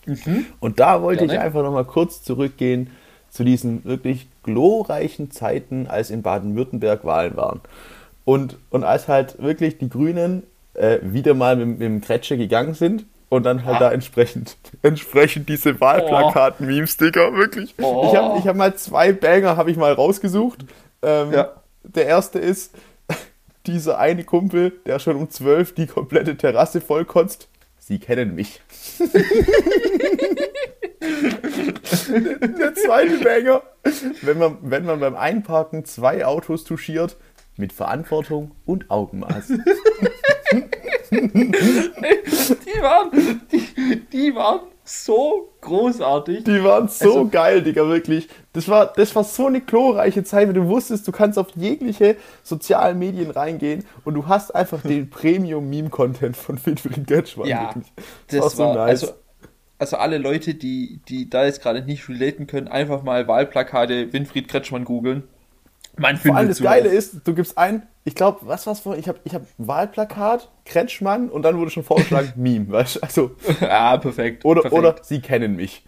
Mhm. 0.06 0.46
Und 0.60 0.80
da 0.80 1.02
wollte 1.02 1.26
Gerne. 1.26 1.34
ich 1.34 1.40
einfach 1.40 1.62
nochmal 1.62 1.84
kurz 1.84 2.22
zurückgehen 2.22 2.90
zu 3.30 3.44
diesen 3.44 3.84
wirklich 3.84 4.28
glorreichen 4.42 5.30
Zeiten, 5.30 5.86
als 5.86 6.10
in 6.10 6.22
Baden-Württemberg 6.22 7.04
Wahlen 7.04 7.36
waren. 7.36 7.60
Und, 8.24 8.56
und 8.70 8.84
als 8.84 9.06
halt 9.06 9.40
wirklich 9.40 9.78
die 9.78 9.88
Grünen 9.88 10.44
äh, 10.74 10.98
wieder 11.02 11.34
mal 11.34 11.56
mit, 11.56 11.68
mit 11.68 11.82
dem 11.82 12.00
Kretsche 12.00 12.38
gegangen 12.38 12.74
sind 12.74 13.04
und 13.28 13.44
dann 13.44 13.64
halt 13.64 13.76
ah. 13.76 13.80
da 13.80 13.92
entsprechend, 13.92 14.56
entsprechend 14.82 15.48
diese 15.48 15.80
Wahlplakaten-Memes, 15.80 16.96
Digga, 16.96 17.34
wirklich. 17.34 17.74
Oh. 17.80 18.08
Ich 18.08 18.16
habe 18.16 18.38
ich 18.38 18.46
hab 18.46 18.56
mal 18.56 18.74
zwei 18.76 19.12
Banger 19.12 19.56
habe 19.56 19.70
ich 19.70 19.76
mal 19.76 19.92
rausgesucht. 19.92 20.64
Ähm, 21.02 21.32
ja 21.32 21.52
der 21.88 22.06
erste 22.06 22.38
ist 22.38 22.74
dieser 23.66 23.98
eine 23.98 24.24
Kumpel, 24.24 24.72
der 24.86 24.98
schon 24.98 25.16
um 25.16 25.28
12 25.30 25.74
die 25.74 25.86
komplette 25.86 26.36
Terrasse 26.36 26.80
vollkotzt. 26.80 27.48
Sie 27.78 27.98
kennen 27.98 28.34
mich. 28.34 28.60
der 29.00 29.14
zweite 32.74 33.18
Banger, 33.24 33.62
wenn 34.20 34.38
man, 34.38 34.58
wenn 34.60 34.84
man 34.84 35.00
beim 35.00 35.16
Einparken 35.16 35.86
zwei 35.86 36.26
Autos 36.26 36.64
touchiert, 36.64 37.16
mit 37.56 37.72
Verantwortung 37.72 38.52
und 38.66 38.90
Augenmaß. 38.90 39.52
die 41.10 42.82
waren, 42.82 43.40
die, 43.52 44.02
die 44.12 44.34
waren 44.34 44.60
so 44.84 45.50
großartig. 45.60 46.44
Die 46.44 46.64
waren 46.64 46.88
so 46.88 47.04
Also- 47.04 47.28
geil, 47.28 47.62
Digga, 47.62 47.86
wirklich. 47.88 48.28
Das 48.52 48.68
war, 48.68 48.92
das 48.94 49.14
war 49.14 49.24
so 49.24 49.46
eine 49.46 49.60
glorreiche 49.60 50.24
Zeit, 50.24 50.48
weil 50.48 50.54
du 50.54 50.66
wusstest, 50.66 51.06
du 51.06 51.12
kannst 51.12 51.38
auf 51.38 51.48
jegliche 51.56 52.16
sozialen 52.42 52.98
Medien 52.98 53.30
reingehen 53.30 53.84
und 54.04 54.14
du 54.14 54.26
hast 54.26 54.54
einfach 54.54 54.80
den 54.82 55.10
Premium-Meme-Content 55.10 56.36
von 56.36 56.58
Winfried 56.64 57.06
Götschmann. 57.06 57.48
Ja, 57.48 57.68
wirklich. 57.74 57.92
das, 58.28 58.58
war, 58.58 58.78
also, 58.78 59.08
also 59.78 59.96
alle 59.98 60.18
Leute, 60.18 60.54
die, 60.54 61.00
die 61.08 61.28
da 61.28 61.44
jetzt 61.44 61.62
gerade 61.62 61.82
nicht 61.82 62.08
relaten 62.08 62.46
können, 62.46 62.68
einfach 62.68 63.02
mal 63.02 63.28
Wahlplakate 63.28 64.12
Winfried 64.12 64.48
Kretschmann 64.48 64.84
googeln. 64.84 65.24
Man 65.98 66.16
Vor 66.16 66.36
allem 66.36 66.48
das. 66.48 66.60
Geile 66.60 66.88
ist, 66.88 67.26
du 67.26 67.34
gibst 67.34 67.58
ein, 67.58 67.86
ich 68.04 68.14
glaube, 68.14 68.40
was 68.46 68.66
war's 68.66 68.80
vorhin? 68.80 69.00
Ich 69.00 69.08
habe 69.08 69.20
ich 69.24 69.34
hab 69.34 69.42
Wahlplakat, 69.58 70.50
Kretschmann 70.64 71.28
und 71.28 71.42
dann 71.42 71.58
wurde 71.58 71.70
schon 71.70 71.82
vorgeschlagen 71.84 72.32
Meme, 72.36 72.70
weißt 72.70 72.96
du? 72.96 73.00
Also, 73.00 73.30
Ja, 73.60 73.96
perfekt. 73.98 74.44
oder, 74.44 74.62
perfekt. 74.62 74.72
oder 74.72 74.96
sie 75.02 75.20
kennen 75.20 75.56
mich. 75.56 75.84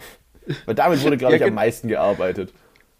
Weil 0.66 0.74
damit 0.76 1.02
wurde, 1.02 1.18
glaube 1.18 1.36
Ja, 1.38 1.38
ich, 1.38 1.44
am 1.44 1.54
meisten 1.54 1.88
gearbeitet. 1.88 2.54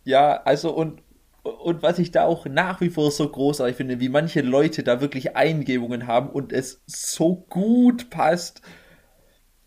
Ja, 0.05 0.43
also 0.45 0.71
und, 0.75 1.03
und 1.43 1.83
was 1.83 1.99
ich 1.99 2.11
da 2.11 2.25
auch 2.25 2.47
nach 2.47 2.81
wie 2.81 2.91
vor 2.91 3.11
so 3.11 3.29
großartig 3.29 3.77
finde, 3.77 4.01
wie 4.01 4.09
manche 4.09 4.41
Leute 4.41 4.83
da 4.83 5.01
wirklich 5.01 5.37
Eingebungen 5.37 6.07
haben 6.07 6.31
und 6.31 6.53
es 6.53 6.83
so 6.87 7.37
gut 7.49 8.11
passt. 8.11 8.63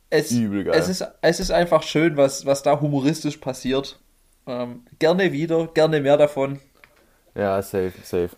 Es, 0.09 0.31
Übel 0.31 0.63
geil. 0.63 0.73
es, 0.77 0.87
ist, 0.89 1.05
es 1.21 1.39
ist 1.39 1.51
einfach 1.51 1.83
schön, 1.83 2.17
was, 2.17 2.45
was 2.45 2.63
da 2.63 2.79
humoristisch 2.79 3.37
passiert. 3.37 3.99
Ähm, 4.45 4.85
gerne 4.99 5.31
wieder, 5.31 5.67
gerne 5.67 6.01
mehr 6.01 6.17
davon. 6.17 6.59
Ja, 7.35 7.61
safe, 7.61 7.93
safe. 8.03 8.29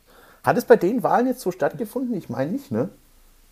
Hat 0.44 0.58
es 0.58 0.66
bei 0.66 0.76
den 0.76 1.04
Wahlen 1.04 1.28
jetzt 1.28 1.42
so 1.42 1.52
stattgefunden? 1.52 2.16
Ich 2.16 2.30
meine 2.30 2.52
nicht, 2.52 2.72
ne? 2.72 2.90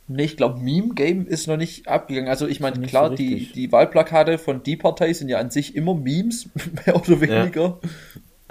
Nee, 0.07 0.25
ich 0.25 0.37
glaube, 0.37 0.59
Meme-Game 0.59 1.27
ist 1.27 1.47
noch 1.47 1.57
nicht 1.57 1.87
abgegangen. 1.87 2.29
Also 2.29 2.45
ich 2.45 2.59
meine, 2.59 2.85
klar, 2.85 3.09
so 3.09 3.15
die, 3.15 3.51
die 3.51 3.71
Wahlplakate 3.71 4.37
von 4.37 4.61
die 4.61 4.75
Partei 4.75 5.13
sind 5.13 5.29
ja 5.29 5.39
an 5.39 5.49
sich 5.49 5.75
immer 5.75 5.95
Memes, 5.95 6.49
mehr 6.85 6.95
oder 6.95 7.21
weniger. 7.21 7.79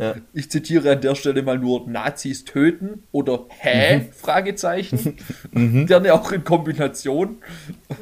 Ja. 0.01 0.15
Ich 0.33 0.51
zitiere 0.51 0.93
an 0.93 1.01
der 1.03 1.15
Stelle 1.15 1.43
mal 1.43 1.59
nur 1.59 1.89
Nazis 1.89 2.45
töten 2.45 3.05
oder 3.13 3.45
hä? 3.49 3.99
Mhm. 3.99 4.13
Fragezeichen. 4.13 5.19
Gerne 5.87 6.15
auch 6.15 6.33
in 6.33 6.45
Kombination. 6.45 7.37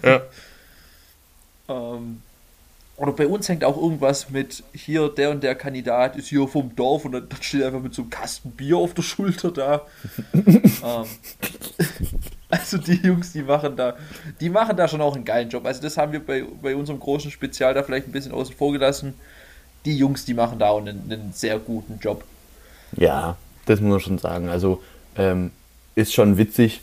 Ja. 0.04 0.22
Ähm, 1.70 2.20
oder 3.00 3.12
bei 3.12 3.26
uns 3.26 3.48
hängt 3.48 3.64
auch 3.64 3.78
irgendwas 3.80 4.28
mit 4.28 4.62
hier, 4.74 5.08
der 5.08 5.30
und 5.30 5.42
der 5.42 5.54
Kandidat 5.54 6.16
ist 6.16 6.28
hier 6.28 6.46
vom 6.46 6.76
Dorf 6.76 7.06
und 7.06 7.12
dann 7.12 7.26
dann 7.30 7.42
steht 7.42 7.62
er 7.62 7.68
einfach 7.68 7.80
mit 7.80 7.94
so 7.94 8.02
einem 8.02 8.10
Kasten 8.10 8.50
Bier 8.50 8.76
auf 8.76 8.92
der 8.92 9.00
Schulter 9.00 9.50
da. 9.50 9.86
ähm, 10.34 11.06
also 12.50 12.76
die 12.76 12.96
Jungs, 12.96 13.32
die 13.32 13.42
machen 13.42 13.74
da, 13.74 13.96
die 14.38 14.50
machen 14.50 14.76
da 14.76 14.86
schon 14.86 15.00
auch 15.00 15.14
einen 15.14 15.24
geilen 15.24 15.48
Job. 15.48 15.64
Also 15.64 15.80
das 15.80 15.96
haben 15.96 16.12
wir 16.12 16.20
bei, 16.20 16.44
bei 16.60 16.76
unserem 16.76 17.00
großen 17.00 17.30
Spezial 17.30 17.72
da 17.72 17.82
vielleicht 17.82 18.06
ein 18.06 18.12
bisschen 18.12 18.32
außen 18.32 18.54
vor 18.54 18.70
gelassen. 18.70 19.14
Die 19.86 19.96
Jungs, 19.96 20.26
die 20.26 20.34
machen 20.34 20.58
da 20.58 20.68
auch 20.68 20.80
einen, 20.80 21.10
einen 21.10 21.32
sehr 21.32 21.58
guten 21.58 21.98
Job. 22.00 22.22
Ja, 22.98 23.38
das 23.64 23.80
muss 23.80 23.92
man 23.92 24.00
schon 24.00 24.18
sagen. 24.18 24.50
Also 24.50 24.82
ähm, 25.16 25.52
ist 25.94 26.12
schon 26.12 26.36
witzig 26.36 26.82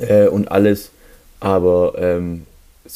äh, 0.00 0.26
und 0.26 0.50
alles, 0.50 0.90
aber 1.38 1.94
ähm, 1.98 2.46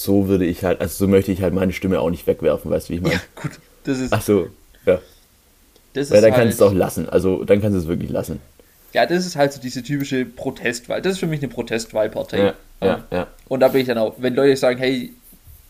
so 0.00 0.28
würde 0.28 0.44
ich 0.46 0.64
halt, 0.64 0.80
also 0.80 1.06
so 1.06 1.08
möchte 1.08 1.32
ich 1.32 1.42
halt 1.42 1.54
meine 1.54 1.72
Stimme 1.72 2.00
auch 2.00 2.10
nicht 2.10 2.26
wegwerfen, 2.26 2.70
weißt 2.70 2.88
du, 2.88 2.92
wie 2.92 2.96
ich 2.96 3.02
meine? 3.02 3.14
Ja, 3.16 3.20
gut. 3.36 3.52
Das 3.84 3.98
ist, 3.98 4.12
Also, 4.12 4.48
ja. 4.86 5.00
das 5.92 6.10
Weil 6.10 6.18
ist 6.18 6.22
dann 6.24 6.32
halt, 6.32 6.34
kannst 6.34 6.60
du 6.60 6.64
es 6.64 6.70
auch 6.70 6.74
lassen. 6.74 7.08
Also 7.08 7.44
dann 7.44 7.60
kannst 7.60 7.74
du 7.76 7.80
es 7.80 7.86
wirklich 7.88 8.10
lassen. 8.10 8.40
ja, 8.92 9.06
das 9.06 9.26
ist 9.26 9.36
halt 9.36 9.52
so 9.52 9.60
diese 9.60 9.82
typische 9.82 10.24
Protestwahl. 10.24 11.02
Das 11.02 11.14
ist 11.14 11.18
für 11.18 11.26
mich 11.26 11.40
eine 11.40 11.48
Protestwahlpartei. 11.48 12.38
Ja, 12.38 12.54
ja, 12.82 13.04
ja. 13.10 13.26
Und 13.48 13.60
da 13.60 13.68
bin 13.68 13.80
ich 13.82 13.86
dann 13.88 13.98
auch, 13.98 14.14
wenn 14.18 14.34
Leute 14.34 14.56
sagen, 14.56 14.78
hey, 14.78 15.12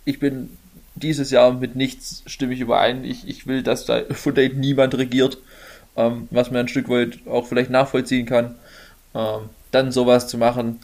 ich 0.05 0.19
bin 0.21 0.59
dieses 0.95 1.31
Jahr 1.31 1.53
mit 1.53 1.75
nichts 1.77 2.23
stimme 2.27 2.55
ich 2.55 2.61
überein, 2.61 3.05
ich, 3.05 3.27
ich 3.27 3.47
will, 3.47 3.63
dass 3.63 3.85
da 3.87 4.03
von 4.13 4.35
denen 4.35 4.61
niemand 4.61 4.97
regiert, 4.97 5.39
ähm, 5.97 6.29
was 6.31 6.51
man 6.51 6.61
ein 6.61 6.69
Stück 6.69 6.89
weit 6.89 7.19
auch 7.27 7.47
vielleicht 7.47 7.71
nachvollziehen 7.71 8.27
kann, 8.27 8.55
ähm, 9.15 9.49
dann 9.73 9.91
sowas 9.93 10.29
zu 10.29 10.39
machen. 10.39 10.81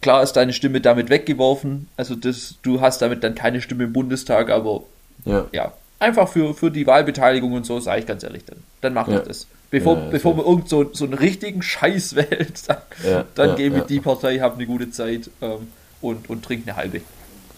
Klar 0.00 0.22
ist 0.22 0.34
deine 0.34 0.52
Stimme 0.52 0.80
damit 0.80 1.08
weggeworfen, 1.10 1.88
also 1.96 2.14
das, 2.14 2.56
du 2.62 2.80
hast 2.80 3.02
damit 3.02 3.24
dann 3.24 3.34
keine 3.34 3.60
Stimme 3.60 3.84
im 3.84 3.92
Bundestag, 3.92 4.50
aber 4.50 4.82
Ja. 5.24 5.46
ja, 5.52 5.72
einfach 5.98 6.28
für, 6.28 6.54
für 6.54 6.70
die 6.70 6.86
Wahlbeteiligung 6.86 7.52
und 7.54 7.66
so, 7.66 7.80
sage 7.80 8.00
ich 8.00 8.06
ganz 8.06 8.22
ehrlich, 8.22 8.44
dann, 8.44 8.58
dann 8.82 8.94
macht 8.94 9.10
Ja. 9.10 9.20
das. 9.20 9.46
Bevor, 9.70 9.96
Ja, 9.96 10.04
ja, 10.04 10.10
bevor 10.10 10.36
man 10.36 10.46
irgend 10.46 10.68
so, 10.68 10.92
so 10.92 11.04
einen 11.06 11.14
richtigen 11.14 11.60
Scheiß 11.62 12.14
wählt, 12.14 12.62
dann, 12.68 13.24
dann 13.34 13.56
geh 13.56 13.70
mit 13.70 13.90
die 13.90 14.00
Partei, 14.00 14.38
hab 14.38 14.54
eine 14.54 14.66
gute 14.66 14.90
Zeit 14.90 15.28
ähm, 15.42 15.68
und, 16.00 16.30
und 16.30 16.44
trink 16.44 16.68
eine 16.68 16.76
halbe. 16.76 17.00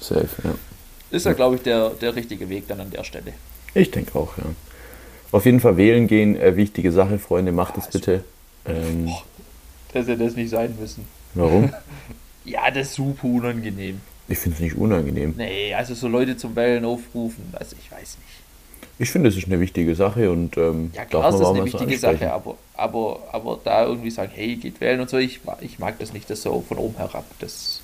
Safe, 0.01 0.29
ja. 0.45 0.55
Ist 1.11 1.27
ja, 1.27 1.33
glaube 1.35 1.57
ich, 1.57 1.63
der, 1.63 1.91
der 1.91 2.15
richtige 2.17 2.49
Weg 2.49 2.69
dann 2.69 2.81
an 2.81 2.91
der 2.91 3.05
Stelle. 3.05 3.33
Ich 3.75 3.91
denke 3.91 4.19
auch, 4.19 4.39
ja. 4.39 4.45
Auf 5.33 5.45
jeden 5.45 5.61
Fall 5.61 5.77
wählen 5.77 6.07
gehen, 6.07 6.37
äh, 6.37 6.57
wichtige 6.57 6.93
Sache, 6.93 7.19
Freunde, 7.19 7.53
macht 7.53 7.77
es 7.77 7.87
also- 7.87 7.99
bitte. 7.99 8.25
Ähm, 8.65 9.07
Dass 9.93 10.07
hätte 10.07 10.25
das 10.25 10.35
nicht 10.37 10.51
sein 10.51 10.75
müssen. 10.81 11.05
warum? 11.35 11.73
Ja, 12.49 12.71
das 12.71 12.89
ist 12.89 12.95
super 12.95 13.27
unangenehm. 13.29 14.01
Ich 14.29 14.39
finde 14.39 14.57
es 14.57 14.61
nicht 14.63 14.77
unangenehm. 14.77 15.35
Nee, 15.37 15.75
also 15.75 15.95
so 15.95 16.09
Leute 16.09 16.37
zum 16.37 16.55
Wählen 16.55 16.85
aufrufen, 16.85 17.45
also 17.53 17.77
ich 17.81 17.91
weiß 17.91 18.19
nicht. 18.19 18.39
Ich 19.01 19.11
finde, 19.11 19.29
es 19.29 19.37
ist 19.37 19.47
eine 19.47 19.61
wichtige 19.61 19.95
Sache 19.95 20.31
und 20.31 20.57
ähm, 20.57 20.91
Ja, 20.93 21.03
darf 21.03 21.11
klar, 21.11 21.23
man 21.23 21.35
ist 21.35 21.41
das 21.41 21.49
eine 21.49 21.65
wichtige 21.65 21.93
ansprechen. 21.93 22.19
Sache, 22.19 22.33
aber, 22.33 22.59
aber, 22.75 23.21
aber 23.33 23.61
da 23.63 23.87
irgendwie 23.87 24.11
sagen, 24.11 24.33
hey, 24.35 24.57
geht 24.57 24.81
wählen 24.81 25.01
und 25.01 25.09
so, 25.09 25.19
ich, 25.19 25.41
ich 25.61 25.79
mag 25.79 25.99
das 25.99 26.13
nicht, 26.13 26.29
das 26.29 26.43
so 26.43 26.65
von 26.67 26.79
oben 26.79 26.97
herab. 26.97 27.25
Das. 27.39 27.81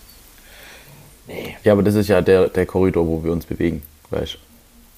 Nee. 1.28 1.56
Ja, 1.62 1.72
aber 1.72 1.82
das 1.82 1.94
ist 1.94 2.08
ja 2.08 2.20
der, 2.20 2.48
der 2.48 2.66
Korridor, 2.66 3.06
wo 3.06 3.22
wir 3.22 3.32
uns 3.32 3.46
bewegen, 3.46 3.82
weißt 4.10 4.38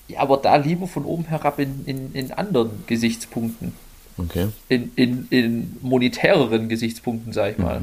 Ja, 0.08 0.20
aber 0.20 0.38
da 0.38 0.56
lieber 0.56 0.86
von 0.86 1.04
oben 1.04 1.26
herab 1.26 1.58
in, 1.58 1.84
in, 1.86 2.12
in 2.14 2.32
anderen 2.32 2.70
Gesichtspunkten. 2.86 3.72
Okay. 4.18 4.48
In, 4.70 4.92
in, 4.96 5.26
in 5.28 5.76
monetäreren 5.82 6.70
Gesichtspunkten, 6.70 7.34
sag 7.34 7.52
ich 7.52 7.58
mal. 7.58 7.80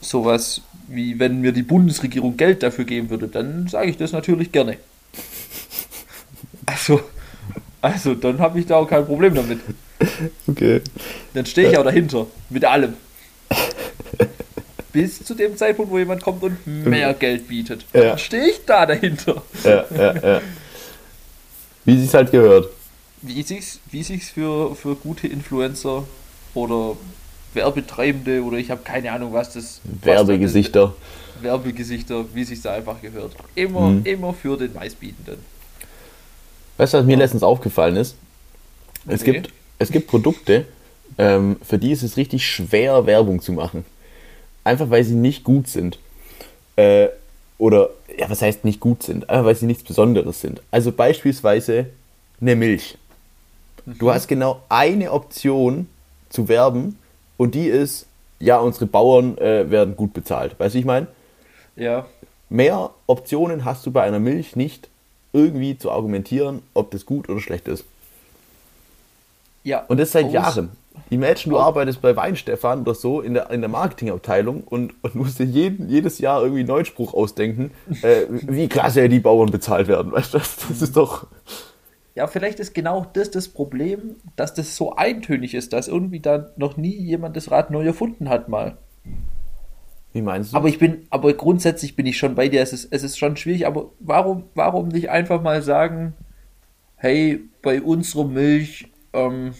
Sowas 0.00 0.62
wie, 0.88 1.18
wenn 1.18 1.40
mir 1.40 1.52
die 1.52 1.62
Bundesregierung 1.62 2.36
Geld 2.36 2.62
dafür 2.62 2.84
geben 2.84 3.10
würde, 3.10 3.28
dann 3.28 3.68
sage 3.68 3.90
ich 3.90 3.96
das 3.96 4.12
natürlich 4.12 4.50
gerne. 4.50 4.76
Also, 6.66 7.00
also 7.80 8.14
dann 8.14 8.38
habe 8.38 8.60
ich 8.60 8.66
da 8.66 8.76
auch 8.76 8.88
kein 8.88 9.06
Problem 9.06 9.34
damit. 9.34 9.60
Okay. 10.46 10.80
Dann 11.34 11.46
stehe 11.46 11.70
ich 11.70 11.78
auch 11.78 11.84
dahinter, 11.84 12.26
mit 12.48 12.64
allem. 12.64 12.94
Bis 14.92 15.22
zu 15.22 15.34
dem 15.34 15.56
Zeitpunkt, 15.56 15.92
wo 15.92 15.98
jemand 15.98 16.22
kommt 16.22 16.42
und 16.42 16.66
mehr 16.66 17.14
Geld 17.14 17.46
bietet. 17.48 17.84
Ja. 17.92 18.00
Dann 18.00 18.18
stehe 18.18 18.48
ich 18.48 18.64
da 18.64 18.86
dahinter. 18.86 19.42
Ja, 19.62 19.84
ja, 19.94 20.14
ja. 20.14 20.40
Wie 21.84 22.00
sich's 22.00 22.14
halt 22.14 22.32
gehört. 22.32 22.70
Wie 23.22 23.42
sich's, 23.42 23.80
wie 23.90 24.02
sich's 24.02 24.30
für, 24.30 24.74
für 24.74 24.96
gute 24.96 25.28
Influencer 25.28 26.04
oder 26.54 26.96
Werbetreibende 27.54 28.42
oder 28.42 28.58
ich 28.58 28.70
habe 28.70 28.82
keine 28.84 29.10
Ahnung, 29.12 29.32
was 29.32 29.52
das 29.52 29.80
Werbegesichter. 29.84 30.94
das- 31.34 31.42
Werbegesichter, 31.42 32.24
wie 32.34 32.44
sich's 32.44 32.62
da 32.62 32.74
einfach 32.74 33.00
gehört. 33.00 33.32
Immer, 33.54 33.88
Mhm. 33.90 34.04
immer 34.04 34.34
für 34.34 34.56
den 34.58 34.74
meistbietenden. 34.74 35.38
Weißt 36.76 36.94
du, 36.94 36.98
was 36.98 37.06
mir 37.06 37.16
letztens 37.16 37.42
aufgefallen 37.42 37.96
ist? 37.96 38.14
Es, 39.06 39.24
gibt, 39.24 39.50
es 39.78 39.90
gibt 39.90 40.06
Produkte, 40.08 40.66
ähm, 41.18 41.56
für 41.66 41.78
die 41.78 41.92
ist 41.92 42.02
es 42.02 42.16
richtig 42.18 42.46
schwer, 42.46 43.06
Werbung 43.06 43.40
zu 43.40 43.52
machen. 43.52 43.84
Einfach 44.64 44.90
weil 44.90 45.02
sie 45.04 45.14
nicht 45.14 45.42
gut 45.44 45.66
sind. 45.68 45.98
Äh, 46.76 47.08
oder, 47.58 47.88
ja, 48.18 48.28
was 48.28 48.42
heißt 48.42 48.64
nicht 48.64 48.80
gut 48.80 49.02
sind? 49.02 49.28
Einfach 49.30 49.46
weil 49.46 49.54
sie 49.56 49.66
nichts 49.66 49.82
Besonderes 49.82 50.40
sind. 50.40 50.60
Also 50.70 50.92
beispielsweise 50.92 51.86
eine 52.40 52.54
Milch. 52.56 52.96
Du 53.86 54.12
hast 54.12 54.28
genau 54.28 54.60
eine 54.68 55.10
Option 55.12 55.88
zu 56.28 56.48
werben 56.48 56.98
und 57.40 57.54
die 57.54 57.68
ist, 57.68 58.04
ja, 58.38 58.58
unsere 58.58 58.84
Bauern 58.84 59.38
äh, 59.38 59.70
werden 59.70 59.96
gut 59.96 60.12
bezahlt. 60.12 60.54
Weißt 60.60 60.74
du, 60.74 60.78
ich 60.78 60.84
meine? 60.84 61.06
Ja, 61.74 62.04
Mehr 62.50 62.90
Optionen 63.06 63.64
hast 63.64 63.86
du 63.86 63.90
bei 63.92 64.02
einer 64.02 64.18
Milch 64.18 64.56
nicht, 64.56 64.88
irgendwie 65.32 65.78
zu 65.78 65.90
argumentieren, 65.90 66.60
ob 66.74 66.90
das 66.90 67.06
gut 67.06 67.28
oder 67.30 67.40
schlecht 67.40 67.66
ist. 67.68 67.84
ja. 69.64 69.84
Und 69.88 69.98
das 70.00 70.12
seit 70.12 70.26
Aus- 70.26 70.32
Jahren. 70.32 70.70
Imagine, 71.08 71.54
du 71.54 71.58
Oh. 71.58 71.62
arbeitest 71.62 72.02
bei 72.02 72.14
Weinstefan 72.14 72.82
oder 72.82 72.94
so 72.94 73.20
in 73.20 73.34
der, 73.34 73.50
in 73.50 73.60
der 73.62 73.70
Marketingabteilung 73.70 74.62
und, 74.64 74.92
und 75.02 75.14
musst 75.14 75.38
dir 75.38 75.44
jeden, 75.44 75.88
jedes 75.88 76.18
Jahr 76.18 76.40
irgendwie 76.42 76.60
einen 76.60 76.68
neuen 76.68 76.84
Spruch 76.84 77.14
ausdenken, 77.14 77.70
äh, 78.02 78.26
wie 78.28 78.68
klasse 78.68 79.08
die 79.08 79.20
Bauern 79.20 79.50
bezahlt 79.50 79.88
werden. 79.88 80.12
Weißt 80.12 80.34
du, 80.34 80.38
das, 80.38 80.56
das 80.68 80.82
ist 80.82 80.96
doch. 80.96 81.26
Ja, 82.14 82.26
vielleicht 82.26 82.58
ist 82.60 82.74
genau 82.74 83.06
das 83.12 83.30
das 83.30 83.48
Problem, 83.48 84.16
dass 84.36 84.52
das 84.54 84.76
so 84.76 84.94
eintönig 84.96 85.54
ist, 85.54 85.72
dass 85.72 85.88
irgendwie 85.88 86.20
da 86.20 86.50
noch 86.56 86.76
nie 86.76 86.94
jemand 86.96 87.36
das 87.36 87.50
Rad 87.50 87.70
neu 87.70 87.84
erfunden 87.84 88.28
hat 88.28 88.48
mal. 88.48 88.76
Wie 90.12 90.22
meinst 90.22 90.52
du? 90.52 90.56
Aber 90.56 90.68
ich 90.68 90.78
bin, 90.80 91.06
aber 91.10 91.32
grundsätzlich 91.34 91.94
bin 91.94 92.06
ich 92.06 92.18
schon 92.18 92.34
bei 92.34 92.48
dir. 92.48 92.62
Es 92.62 92.72
ist, 92.72 92.88
es 92.92 93.04
ist 93.04 93.16
schon 93.16 93.36
schwierig, 93.36 93.66
aber 93.66 93.90
warum, 94.00 94.44
warum 94.54 94.88
nicht 94.88 95.08
einfach 95.08 95.40
mal 95.40 95.62
sagen, 95.62 96.14
hey, 96.96 97.40
bei 97.62 97.80
unserer 97.80 98.24
Milch, 98.24 98.88
ähm, 99.12 99.54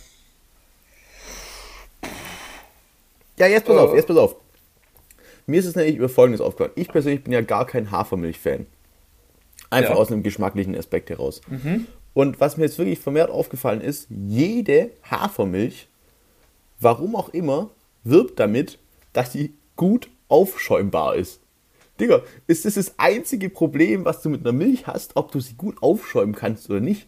ja, 3.38 3.46
jetzt 3.46 3.66
pass 3.66 3.76
Äh. 3.76 3.78
auf, 3.78 3.94
jetzt 3.94 4.06
pass 4.08 4.16
auf. 4.16 4.36
Mir 5.46 5.60
ist 5.60 5.66
es 5.66 5.74
nämlich 5.76 5.96
über 5.96 6.08
Folgendes 6.08 6.40
aufgefallen. 6.40 6.72
Ich 6.76 6.88
persönlich 6.88 7.24
bin 7.24 7.32
ja 7.32 7.40
gar 7.40 7.66
kein 7.66 7.90
Hafermilch-Fan. 7.90 8.66
Einfach 9.70 9.90
Ja. 9.90 9.96
aus 9.96 10.10
einem 10.12 10.22
geschmacklichen 10.22 10.76
Aspekt 10.76 11.10
heraus. 11.10 11.40
Und 12.14 12.40
was 12.40 12.56
mir 12.56 12.64
jetzt 12.64 12.78
wirklich 12.78 12.98
vermehrt 12.98 13.30
aufgefallen 13.30 13.80
ist, 13.80 14.08
jede 14.10 14.90
Hafermilch, 15.08 15.88
warum 16.80 17.14
auch 17.16 17.28
immer, 17.30 17.70
wirbt 18.04 18.38
damit, 18.40 18.78
dass 19.12 19.32
sie 19.32 19.54
gut 19.76 20.10
aufschäumbar 20.28 21.16
ist. 21.16 21.40
Digga, 22.00 22.22
ist 22.46 22.64
das 22.64 22.74
das 22.74 22.94
einzige 22.98 23.50
Problem, 23.50 24.04
was 24.04 24.22
du 24.22 24.30
mit 24.30 24.40
einer 24.40 24.52
Milch 24.52 24.86
hast, 24.86 25.16
ob 25.16 25.32
du 25.32 25.40
sie 25.40 25.54
gut 25.54 25.82
aufschäumen 25.82 26.34
kannst 26.34 26.68
oder 26.70 26.80
nicht? 26.80 27.06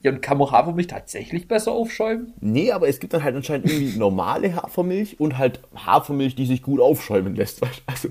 Ja, 0.00 0.10
und 0.10 0.20
kann 0.20 0.36
man 0.36 0.50
Hafermilch 0.50 0.88
tatsächlich 0.88 1.46
besser 1.46 1.70
aufschäumen? 1.70 2.32
Nee, 2.40 2.72
aber 2.72 2.88
es 2.88 2.98
gibt 2.98 3.14
dann 3.14 3.22
halt 3.22 3.36
anscheinend 3.36 3.70
irgendwie 3.70 3.96
normale 3.98 4.56
Hafermilch 4.56 5.20
und 5.20 5.38
halt 5.38 5.60
Hafermilch, 5.76 6.34
die 6.34 6.46
sich 6.46 6.62
gut 6.62 6.80
aufschäumen 6.80 7.36
lässt. 7.36 7.60
Also, 7.86 8.08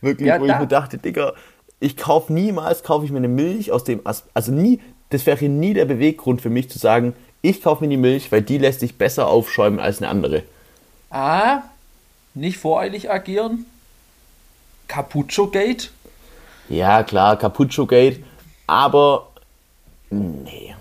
Wirklich, 0.00 0.28
Ja, 0.28 0.40
wo 0.40 0.46
da- 0.46 0.54
ich 0.54 0.60
mir 0.60 0.66
dachte, 0.66 0.98
Digga, 0.98 1.34
ich 1.78 1.96
kaufe 1.96 2.32
niemals, 2.32 2.82
kaufe 2.82 3.04
ich 3.04 3.10
mir 3.12 3.18
eine 3.18 3.28
Milch 3.28 3.70
aus 3.72 3.84
dem, 3.84 4.00
As 4.04 4.24
also 4.34 4.50
nie, 4.52 4.80
das 5.10 5.26
wäre 5.26 5.44
nie 5.46 5.74
der 5.74 5.84
Beweggrund 5.84 6.40
für 6.42 6.50
mich 6.50 6.68
zu 6.70 6.78
sagen, 6.78 7.14
ich 7.42 7.62
kaufe 7.62 7.84
mir 7.84 7.90
die 7.90 7.96
Milch, 7.96 8.32
weil 8.32 8.42
die 8.42 8.58
lässt 8.58 8.80
sich 8.80 8.96
besser 8.98 9.28
aufschäumen 9.28 9.78
als 9.80 9.98
eine 9.98 10.08
andere. 10.10 10.42
A. 11.10 11.62
Nicht 12.34 12.58
voreilig 12.58 13.10
agieren. 13.10 13.66
Cappuccio 14.88 15.48
Gate. 15.48 15.90
Ja, 16.68 17.02
klar, 17.02 17.38
Cappuccio 17.38 17.86
Gate, 17.86 18.22
aber 18.66 19.28
nee. 20.10 20.74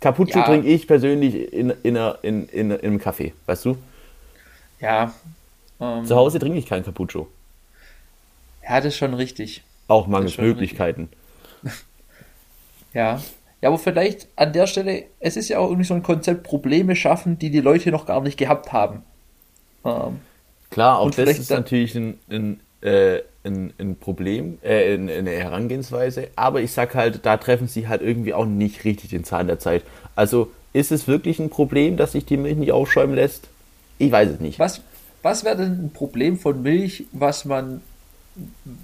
Cappuccio 0.00 0.38
Ja. 0.40 0.46
trinke 0.46 0.68
ich 0.68 0.86
persönlich 0.86 1.52
in, 1.52 1.70
in, 1.82 1.96
in, 1.96 2.48
in, 2.48 2.48
in 2.48 2.72
einem 2.72 2.98
Kaffee, 3.00 3.34
weißt 3.46 3.64
du? 3.64 3.76
Ja. 4.80 5.12
Ähm, 5.80 6.04
Zu 6.06 6.14
Hause 6.14 6.38
trinke 6.38 6.58
ich 6.58 6.66
keinen 6.66 6.84
Cappuccio. 6.84 7.26
ja, 8.62 8.76
das 8.76 8.86
ist 8.86 8.96
schon 8.96 9.14
richtig. 9.14 9.62
Auch 9.88 10.06
mangels 10.06 10.38
Möglichkeiten. 10.38 11.08
Ja. 12.94 13.20
Ja, 13.60 13.68
aber 13.70 13.78
vielleicht 13.78 14.28
an 14.36 14.52
der 14.52 14.66
Stelle, 14.68 15.04
es 15.18 15.36
ist 15.36 15.48
ja 15.48 15.58
auch 15.58 15.66
irgendwie 15.68 15.84
so 15.86 15.94
ein 15.94 16.02
Konzept, 16.04 16.44
Probleme 16.44 16.94
schaffen, 16.94 17.38
die 17.38 17.50
die 17.50 17.60
Leute 17.60 17.90
noch 17.90 18.06
gar 18.06 18.20
nicht 18.20 18.38
gehabt 18.38 18.72
haben. 18.72 19.02
Ähm, 19.84 20.20
Klar, 20.70 20.98
auch 21.00 21.10
das 21.10 21.30
ist 21.38 21.50
dann- 21.50 21.58
natürlich 21.60 21.94
ein, 21.96 22.18
ein, 22.30 22.60
äh, 22.82 23.20
ein, 23.44 23.72
ein 23.78 23.96
Problem, 23.96 24.58
äh, 24.62 24.94
ein- 24.94 25.08
eine 25.10 25.30
Herangehensweise, 25.30 26.28
aber 26.36 26.60
ich 26.60 26.70
sag 26.72 26.94
halt, 26.94 27.26
da 27.26 27.36
treffen 27.36 27.66
sie 27.66 27.88
halt 27.88 28.00
irgendwie 28.02 28.32
auch 28.34 28.44
nicht 28.46 28.84
richtig 28.84 29.10
den 29.10 29.24
Zahn 29.24 29.46
der 29.48 29.58
Zeit. 29.58 29.82
Also 30.14 30.50
ist 30.72 30.92
es 30.92 31.08
wirklich 31.08 31.40
ein 31.40 31.50
Problem, 31.50 31.96
dass 31.96 32.12
sich 32.12 32.26
die 32.26 32.36
Milch 32.36 32.56
nicht 32.56 32.70
aufschäumen 32.72 33.16
lässt? 33.16 33.48
Ich 33.98 34.12
weiß 34.12 34.28
es 34.30 34.40
nicht. 34.40 34.58
was 34.60 34.82
was 35.22 35.42
wäre 35.44 35.56
denn 35.56 35.86
ein 35.86 35.90
Problem 35.92 36.38
von 36.38 36.62
Milch, 36.62 37.04
was 37.10 37.44
man, 37.44 37.80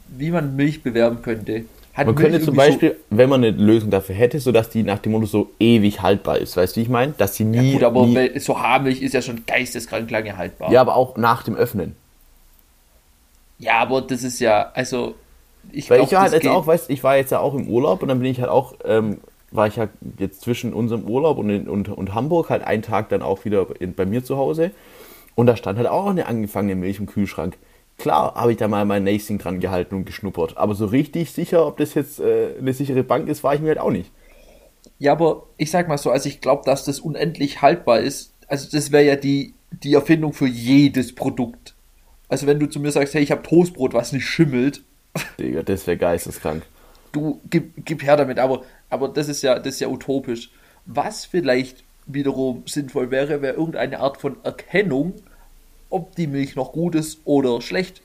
wie 0.08 0.32
man 0.32 0.56
Milch 0.56 0.82
bewerben 0.82 1.22
könnte? 1.22 1.64
Hat 1.94 2.06
Man 2.06 2.16
könnte 2.16 2.40
zum 2.40 2.56
Beispiel, 2.56 2.96
wenn 3.10 3.28
man 3.28 3.44
eine 3.44 3.56
Lösung 3.56 3.90
dafür 3.90 4.16
hätte, 4.16 4.40
sodass 4.40 4.68
die 4.68 4.82
nach 4.82 4.98
dem 4.98 5.12
Motto 5.12 5.26
so 5.26 5.50
ewig 5.60 6.02
haltbar 6.02 6.38
ist, 6.38 6.56
weißt 6.56 6.74
du, 6.74 6.80
wie 6.80 6.82
ich 6.82 6.88
meine? 6.88 7.14
Dass 7.16 7.36
sie 7.36 7.44
So, 7.44 7.50
nie, 7.50 7.72
gut, 7.74 7.84
aber 7.84 8.04
nie 8.06 8.38
so 8.40 8.60
Haarmilch 8.60 9.00
ist 9.00 9.14
ja 9.14 9.22
schon 9.22 9.44
geisteskrank 9.46 10.10
lange 10.10 10.36
haltbar. 10.36 10.72
ja, 10.72 10.80
aber 10.80 10.96
auch 10.96 11.16
nach 11.16 11.44
dem 11.44 11.54
Öffnen. 11.54 11.94
Ja, 13.58 13.78
aber 13.78 14.02
das 14.02 14.22
ist 14.24 14.40
ja, 14.40 14.70
also 14.74 15.14
ich 15.72 15.88
Weil 15.88 15.98
glaub, 15.98 16.08
ich 16.08 16.14
war 16.14 16.22
halt 16.22 16.32
jetzt 16.32 16.42
geht- 16.42 16.50
auch, 16.50 16.66
weißt 16.66 16.90
ich 16.90 17.04
war 17.04 17.16
jetzt 17.16 17.30
ja 17.30 17.38
auch 17.38 17.54
im 17.54 17.68
Urlaub 17.68 18.02
und 18.02 18.08
dann 18.08 18.18
bin 18.18 18.28
ich 18.30 18.40
halt 18.40 18.50
auch, 18.50 18.74
ähm, 18.84 19.18
war 19.52 19.68
ich 19.68 19.76
ja 19.76 19.86
jetzt 20.18 20.40
zwischen 20.40 20.74
unserem 20.74 21.04
Urlaub 21.04 21.38
und, 21.38 21.48
in, 21.48 21.68
und, 21.68 21.88
und 21.88 22.12
Hamburg 22.12 22.50
halt 22.50 22.64
einen 22.64 22.82
Tag 22.82 23.08
dann 23.10 23.22
auch 23.22 23.44
wieder 23.44 23.66
in, 23.78 23.94
bei 23.94 24.04
mir 24.04 24.24
zu 24.24 24.36
Hause 24.36 24.72
und 25.36 25.46
da 25.46 25.56
stand 25.56 25.78
halt 25.78 25.86
auch 25.88 26.06
eine 26.06 26.26
angefangene 26.26 26.74
Milch 26.74 26.98
im 26.98 27.06
Kühlschrank. 27.06 27.56
Klar 27.98 28.34
habe 28.34 28.52
ich 28.52 28.58
da 28.58 28.68
mal 28.68 28.84
mein 28.84 29.04
Nasing 29.04 29.38
dran 29.38 29.60
gehalten 29.60 29.94
und 29.94 30.04
geschnuppert, 30.04 30.56
aber 30.56 30.74
so 30.74 30.86
richtig 30.86 31.30
sicher, 31.30 31.66
ob 31.66 31.76
das 31.76 31.94
jetzt 31.94 32.20
äh, 32.20 32.54
eine 32.58 32.72
sichere 32.72 33.04
Bank 33.04 33.28
ist, 33.28 33.44
war 33.44 33.54
ich 33.54 33.60
mir 33.60 33.68
halt 33.68 33.78
auch 33.78 33.90
nicht. 33.90 34.10
Ja, 34.98 35.12
aber 35.12 35.46
ich 35.56 35.70
sag 35.70 35.88
mal 35.88 35.98
so, 35.98 36.10
also 36.10 36.28
ich 36.28 36.40
glaube, 36.40 36.62
dass 36.64 36.84
das 36.84 37.00
unendlich 37.00 37.62
haltbar 37.62 38.00
ist. 38.00 38.32
Also 38.48 38.68
das 38.70 38.92
wäre 38.92 39.04
ja 39.04 39.16
die, 39.16 39.54
die 39.70 39.94
Erfindung 39.94 40.32
für 40.32 40.46
jedes 40.46 41.14
Produkt. 41.14 41.74
Also 42.28 42.46
wenn 42.46 42.58
du 42.58 42.66
zu 42.66 42.80
mir 42.80 42.90
sagst, 42.90 43.14
hey, 43.14 43.22
ich 43.22 43.30
habe 43.30 43.42
Toastbrot, 43.42 43.94
was 43.94 44.12
nicht 44.12 44.26
schimmelt, 44.26 44.82
Digga, 45.38 45.62
das 45.62 45.86
wäre 45.86 45.96
geisteskrank. 45.96 46.64
du 47.12 47.40
gib, 47.48 47.84
gib 47.84 48.02
her 48.02 48.16
damit, 48.16 48.38
aber, 48.38 48.62
aber 48.90 49.08
das 49.08 49.28
ist 49.28 49.42
ja, 49.42 49.58
das 49.58 49.74
ist 49.74 49.80
ja 49.80 49.88
utopisch. 49.88 50.50
Was 50.86 51.24
vielleicht 51.24 51.84
wiederum 52.06 52.64
sinnvoll 52.66 53.10
wäre, 53.10 53.40
wäre 53.40 53.54
irgendeine 53.54 54.00
Art 54.00 54.20
von 54.20 54.36
Erkennung, 54.42 55.14
ob 55.94 56.14
die 56.16 56.26
Milch 56.26 56.56
noch 56.56 56.72
gut 56.72 56.94
ist 56.94 57.20
oder 57.24 57.60
schlecht. 57.62 58.00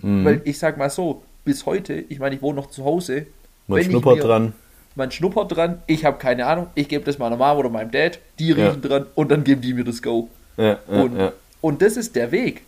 Mhm. 0.00 0.24
Weil 0.24 0.40
ich 0.44 0.58
sag 0.58 0.78
mal 0.78 0.90
so, 0.90 1.22
bis 1.44 1.66
heute, 1.66 1.94
ich 2.08 2.18
meine, 2.18 2.34
ich 2.36 2.42
wohne 2.42 2.56
noch 2.56 2.70
zu 2.70 2.84
Hause. 2.84 3.26
Man 3.66 3.82
schnuppert 3.82 4.16
mir- 4.16 4.22
dran. 4.22 4.52
Man 4.94 5.10
schnuppert 5.10 5.56
dran, 5.56 5.82
ich 5.86 6.04
habe 6.04 6.18
keine 6.18 6.44
Ahnung, 6.46 6.66
ich 6.74 6.86
gebe 6.88 7.04
das 7.04 7.18
meiner 7.18 7.36
Mom 7.36 7.56
oder 7.58 7.70
meinem 7.70 7.90
Dad, 7.90 8.18
die 8.38 8.48
Ja. 8.48 8.54
riechen 8.68 8.82
dran 8.82 9.06
und 9.14 9.30
dann 9.30 9.42
geben 9.42 9.62
die 9.62 9.72
mir 9.74 9.84
das 9.84 10.02
Go. 10.02 10.28
Ja, 10.58 10.64
ja, 10.90 11.02
Und, 11.02 11.16
ja. 11.18 11.32
und 11.62 11.80
das 11.82 11.96
ist 11.96 12.14
der 12.14 12.30
Weg. 12.30 12.62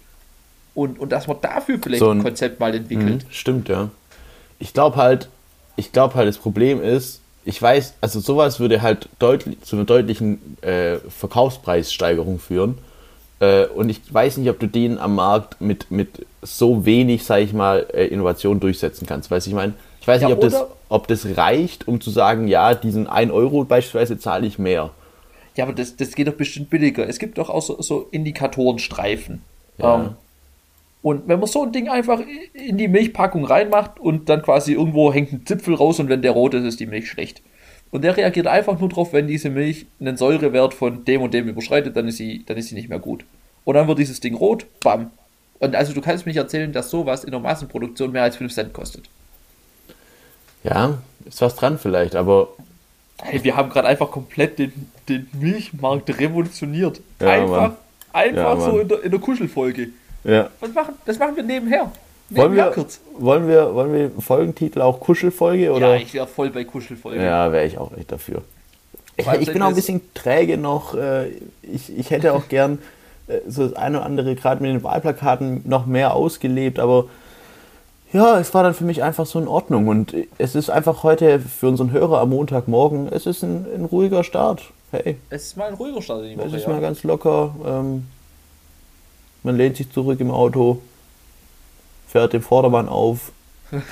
Und, 0.74 0.98
und 0.98 1.12
dass 1.12 1.26
man 1.26 1.36
dafür 1.42 1.78
vielleicht 1.82 2.00
So 2.00 2.10
ein 2.10 2.18
ein- 2.18 2.22
Konzept 2.24 2.58
mal 2.60 2.74
entwickelt. 2.74 3.24
Mhm, 3.24 3.30
stimmt, 3.30 3.68
ja. 3.68 3.90
Ich 4.58 4.72
glaube 4.72 4.96
halt, 4.96 5.28
ich 5.76 5.92
glaube 5.92 6.14
halt, 6.14 6.26
das 6.28 6.38
Problem 6.38 6.82
ist, 6.82 7.20
ich 7.44 7.60
weiß, 7.60 7.94
also 8.00 8.20
sowas 8.20 8.58
würde 8.58 8.80
halt 8.80 9.08
deutlich 9.18 9.60
zu 9.62 9.76
einer 9.76 9.84
deutlichen 9.84 10.56
äh, 10.62 10.96
Verkaufspreissteigerung 11.10 12.38
führen. 12.38 12.78
Äh, 13.40 13.66
und 13.66 13.88
ich 13.88 14.00
weiß 14.12 14.36
nicht, 14.38 14.48
ob 14.50 14.58
du 14.58 14.66
den 14.66 14.98
am 14.98 15.16
Markt 15.16 15.60
mit, 15.60 15.90
mit 15.90 16.26
so 16.42 16.86
wenig, 16.86 17.24
sag 17.24 17.40
ich 17.40 17.52
mal, 17.52 17.86
äh, 17.92 18.06
Innovation 18.06 18.60
durchsetzen 18.60 19.06
kannst. 19.06 19.30
Weißt 19.30 19.46
du, 19.46 19.50
ich 19.50 19.56
meine, 19.56 19.74
ich 20.00 20.06
weiß 20.06 20.22
Ja, 20.22 20.28
nicht, 20.28 20.36
ob 20.36 20.42
das, 20.42 20.64
ob 20.88 21.08
das 21.08 21.36
reicht, 21.36 21.88
um 21.88 22.00
zu 22.00 22.10
sagen, 22.10 22.46
ja, 22.46 22.74
diesen 22.74 23.06
1 23.06 23.32
Euro 23.32 23.64
beispielsweise 23.64 24.18
zahle 24.18 24.46
ich 24.46 24.58
mehr. 24.58 24.90
Ja, 25.56 25.64
aber 25.64 25.72
das, 25.72 25.96
das 25.96 26.14
geht 26.14 26.28
doch 26.28 26.34
bestimmt 26.34 26.70
billiger. 26.70 27.08
Es 27.08 27.18
gibt 27.18 27.38
doch 27.38 27.48
auch 27.48 27.62
so, 27.62 27.80
so 27.80 28.08
Indikatorenstreifen. 28.10 29.42
Ja. 29.78 29.94
Ähm, 29.96 30.10
und 31.02 31.28
wenn 31.28 31.38
man 31.38 31.48
so 31.48 31.62
ein 31.64 31.72
Ding 31.72 31.88
einfach 31.88 32.20
in 32.54 32.78
die 32.78 32.88
Milchpackung 32.88 33.44
reinmacht 33.44 34.00
und 34.00 34.28
dann 34.28 34.42
quasi 34.42 34.72
irgendwo 34.72 35.12
hängt 35.12 35.32
ein 35.32 35.46
Zipfel 35.46 35.74
raus 35.74 36.00
und 36.00 36.08
wenn 36.08 36.22
der 36.22 36.32
rot 36.32 36.54
ist, 36.54 36.64
ist 36.64 36.80
die 36.80 36.86
Milch 36.86 37.08
schlecht. 37.10 37.42
Und 37.94 38.02
der 38.02 38.16
reagiert 38.16 38.48
einfach 38.48 38.80
nur 38.80 38.88
drauf, 38.88 39.12
wenn 39.12 39.28
diese 39.28 39.50
Milch 39.50 39.86
einen 40.00 40.16
Säurewert 40.16 40.74
von 40.74 41.04
dem 41.04 41.22
und 41.22 41.32
dem 41.32 41.46
überschreitet, 41.46 41.94
dann 41.96 42.08
ist 42.08 42.16
sie, 42.16 42.42
dann 42.44 42.56
ist 42.56 42.66
sie 42.70 42.74
nicht 42.74 42.88
mehr 42.88 42.98
gut. 42.98 43.24
Und 43.62 43.74
dann 43.76 43.86
wird 43.86 44.00
dieses 44.00 44.18
Ding 44.18 44.34
rot, 44.34 44.66
bam. 44.80 45.12
Und 45.60 45.76
also 45.76 45.92
du 45.92 46.00
kannst 46.00 46.26
mir 46.26 46.30
nicht 46.30 46.40
erzählen, 46.40 46.72
dass 46.72 46.90
sowas 46.90 47.22
in 47.22 47.30
der 47.30 47.38
Massenproduktion 47.38 48.10
mehr 48.10 48.24
als 48.24 48.34
5 48.34 48.52
Cent 48.52 48.72
kostet. 48.72 49.04
Ja, 50.64 50.98
ist 51.24 51.40
was 51.40 51.54
dran 51.54 51.78
vielleicht, 51.78 52.16
aber 52.16 52.48
Hey, 53.22 53.44
wir 53.44 53.54
haben 53.54 53.70
gerade 53.70 53.86
einfach 53.86 54.10
komplett 54.10 54.58
den, 54.58 54.72
den 55.08 55.28
Milchmarkt 55.32 56.18
revolutioniert. 56.18 57.00
Ja, 57.20 57.28
einfach 57.28 57.60
Mann. 57.60 57.76
einfach 58.12 58.58
Ja, 58.58 58.60
so 58.60 58.80
in 58.80 58.88
der, 58.88 59.04
in 59.04 59.10
der 59.12 59.20
Kuschelfolge. 59.20 59.90
ja. 60.24 60.50
Was 60.58 60.74
machen, 60.74 60.94
das 61.06 61.16
machen 61.20 61.36
wir 61.36 61.44
nebenher. 61.44 61.92
Wollen 62.30 62.54
wir, 62.56 62.64
kurz. 62.70 63.00
wollen, 63.18 63.46
wir, 63.48 63.74
wollen 63.74 63.92
wir 63.92 64.10
Folgentitel 64.20 64.80
auch 64.80 64.98
Kuschelfolge 65.00 65.72
oder? 65.72 65.94
Ja, 65.94 65.96
ich 65.96 66.12
wäre 66.14 66.26
voll 66.26 66.50
bei 66.50 66.64
Kuschelfolge. 66.64 67.22
Ja, 67.22 67.52
wäre 67.52 67.66
ich 67.66 67.78
auch 67.78 67.96
echt 67.96 68.10
dafür. 68.10 68.42
Ich, 69.16 69.26
ich 69.26 69.52
bin 69.52 69.62
auch 69.62 69.68
ein 69.68 69.74
bisschen 69.74 70.00
träge 70.14 70.56
noch. 70.58 70.94
äh, 70.94 71.28
Ich, 71.62 71.96
ich 71.96 72.10
hätte 72.10 72.32
auch 72.32 72.48
gern 72.48 72.78
äh, 73.28 73.38
so 73.46 73.64
das 73.68 73.76
eine 73.76 73.98
oder 73.98 74.06
andere, 74.06 74.34
gerade 74.34 74.62
mit 74.62 74.70
den 74.72 74.82
Wahlplakaten, 74.82 75.62
noch 75.66 75.86
mehr 75.86 76.14
ausgelebt, 76.14 76.78
aber 76.80 77.04
ja, 78.12 78.38
es 78.38 78.54
war 78.54 78.62
dann 78.62 78.74
für 78.74 78.84
mich 78.84 79.02
einfach 79.02 79.26
so 79.26 79.38
in 79.40 79.46
Ordnung. 79.48 79.86
Und 79.88 80.14
es 80.38 80.54
ist 80.54 80.70
einfach 80.70 81.02
heute 81.02 81.40
für 81.40 81.68
unseren 81.68 81.90
Hörer 81.92 82.20
am 82.20 82.30
Montagmorgen, 82.30 83.08
es 83.12 83.26
ist 83.26 83.42
ein, 83.42 83.66
ein 83.74 83.84
ruhiger 83.84 84.24
Start. 84.24 84.62
Hey, 84.92 85.16
Es 85.30 85.42
ist 85.46 85.56
mal 85.56 85.68
ein 85.68 85.74
ruhiger 85.74 86.00
Start 86.00 86.22
in 86.22 86.28
die 86.30 86.34
es 86.34 86.46
Woche. 86.48 86.56
ist 86.56 86.62
Ja. 86.64 86.68
mal 86.70 86.80
ganz 86.80 87.02
locker. 87.02 87.54
Ähm, 87.66 88.06
man 89.42 89.56
lehnt 89.56 89.76
sich 89.76 89.90
zurück 89.92 90.20
im 90.20 90.30
Auto, 90.30 90.80
fährt 92.14 92.32
den 92.32 92.42
Vordermann 92.42 92.88
auf. 92.88 93.32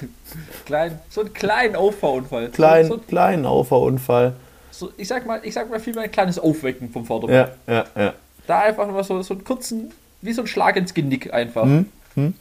Klein, 0.65 1.01
so 1.11 1.23
einen 1.23 1.33
kleinen 1.33 1.75
Auffahrunfall. 1.75 2.51
Klein, 2.51 2.87
So, 2.87 2.99
kleinen 2.99 3.47
Auffahrunfall. 3.47 4.35
so, 4.71 4.87
so, 4.87 4.93
ich 4.97 5.09
sag 5.09 5.27
mal, 5.27 5.41
ich 5.43 5.53
sag 5.55 5.69
mal 5.69 5.81
vielmehr 5.81 6.05
ein 6.05 6.13
kleines 6.13 6.39
Aufwecken 6.39 6.93
vom 6.93 7.05
Vordermann. 7.05 7.49
Ja, 7.67 7.75
ja, 7.75 7.85
ja. 7.97 8.13
Da 8.47 8.61
einfach 8.61 8.87
nur 8.87 9.03
so, 9.03 9.21
so 9.23 9.35
einen 9.35 9.43
kurzen, 9.43 9.93
wie 10.21 10.33
so 10.33 10.43
ein 10.43 10.47
Schlag 10.47 10.77
ins 10.77 10.95
Genick 10.95 11.35
einfach. 11.35 11.65
Hm, 11.65 11.87
hm. 12.15 12.35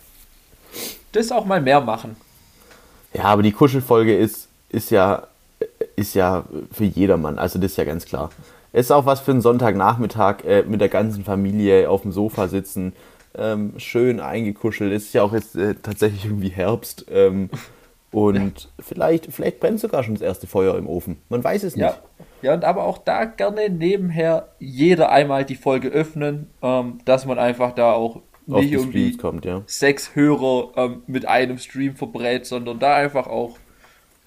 Das 1.13 1.31
auch 1.31 1.45
mal 1.45 1.59
mehr 1.59 1.81
machen. 1.81 2.15
Ja, 3.13 3.23
aber 3.23 3.41
die 3.41 3.51
Kuschelfolge 3.51 4.15
ist, 4.15 4.49
ist 4.69 4.91
ja 4.91 5.23
ist 5.95 6.13
ja 6.13 6.45
für 6.71 6.85
jedermann, 6.85 7.39
also 7.39 7.57
das 7.57 7.71
ist 7.71 7.77
ja 7.77 7.85
ganz 7.85 8.05
klar. 8.05 8.29
Ist 8.71 8.91
auch 8.91 9.07
was 9.07 9.19
für 9.19 9.31
einen 9.31 9.41
Sonntagnachmittag 9.41 10.43
äh, 10.45 10.61
mit 10.61 10.79
der 10.79 10.89
ganzen 10.89 11.25
Familie 11.25 11.89
auf 11.89 12.03
dem 12.03 12.11
Sofa 12.11 12.47
sitzen, 12.47 12.93
ähm, 13.37 13.73
schön 13.77 14.19
eingekuschelt. 14.19 14.91
Es 14.93 15.05
ist 15.05 15.13
ja 15.13 15.23
auch 15.23 15.33
jetzt 15.33 15.55
äh, 15.55 15.75
tatsächlich 15.75 16.25
irgendwie 16.25 16.49
Herbst 16.49 17.05
ähm, 17.11 17.49
und 18.11 18.69
vielleicht, 18.79 19.27
vielleicht 19.31 19.59
brennt 19.59 19.79
sogar 19.79 20.03
schon 20.03 20.15
das 20.15 20.21
erste 20.21 20.47
Feuer 20.47 20.77
im 20.77 20.87
Ofen. 20.87 21.17
Man 21.29 21.43
weiß 21.43 21.63
es 21.63 21.75
nicht. 21.75 21.85
Ja. 21.85 21.97
Ja, 22.41 22.55
und 22.55 22.65
aber 22.65 22.85
auch 22.85 22.97
da 22.97 23.25
gerne 23.25 23.69
nebenher 23.69 24.49
jeder 24.57 25.11
einmal 25.11 25.45
die 25.45 25.55
Folge 25.55 25.89
öffnen, 25.89 26.49
ähm, 26.63 26.97
dass 27.05 27.25
man 27.25 27.37
einfach 27.37 27.73
da 27.73 27.93
auch 27.93 28.21
nicht 28.47 28.71
irgendwie 28.71 29.15
kommt, 29.15 29.45
ja. 29.45 29.61
sechs 29.67 30.15
Hörer 30.15 30.71
ähm, 30.75 31.03
mit 31.05 31.27
einem 31.27 31.59
Stream 31.59 31.95
verbrät, 31.95 32.45
sondern 32.45 32.79
da 32.79 32.95
einfach 32.95 33.27
auch 33.27 33.57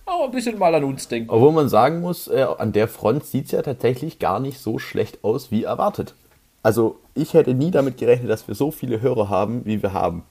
auch 0.06 0.26
ein 0.26 0.30
bisschen 0.32 0.58
mal 0.58 0.74
an 0.74 0.84
uns 0.84 1.08
denken. 1.08 1.30
Obwohl 1.30 1.52
man 1.52 1.68
sagen 1.68 2.00
muss, 2.00 2.28
äh, 2.28 2.46
an 2.58 2.72
der 2.72 2.88
Front 2.88 3.24
sieht 3.24 3.46
es 3.46 3.52
ja 3.52 3.62
tatsächlich 3.62 4.18
gar 4.18 4.38
nicht 4.38 4.58
so 4.58 4.78
schlecht 4.78 5.24
aus, 5.24 5.50
wie 5.50 5.64
erwartet. 5.64 6.14
Also 6.62 6.98
ich 7.14 7.35
hätte 7.35 7.55
nie 7.55 7.70
damit 7.70 7.96
gerechnet, 7.96 8.31
dass 8.31 8.46
wir 8.48 8.55
so 8.55 8.70
viele 8.70 9.00
Hörer 9.00 9.29
haben, 9.29 9.64
wie 9.64 9.83
wir 9.83 9.92
haben. 9.92 10.24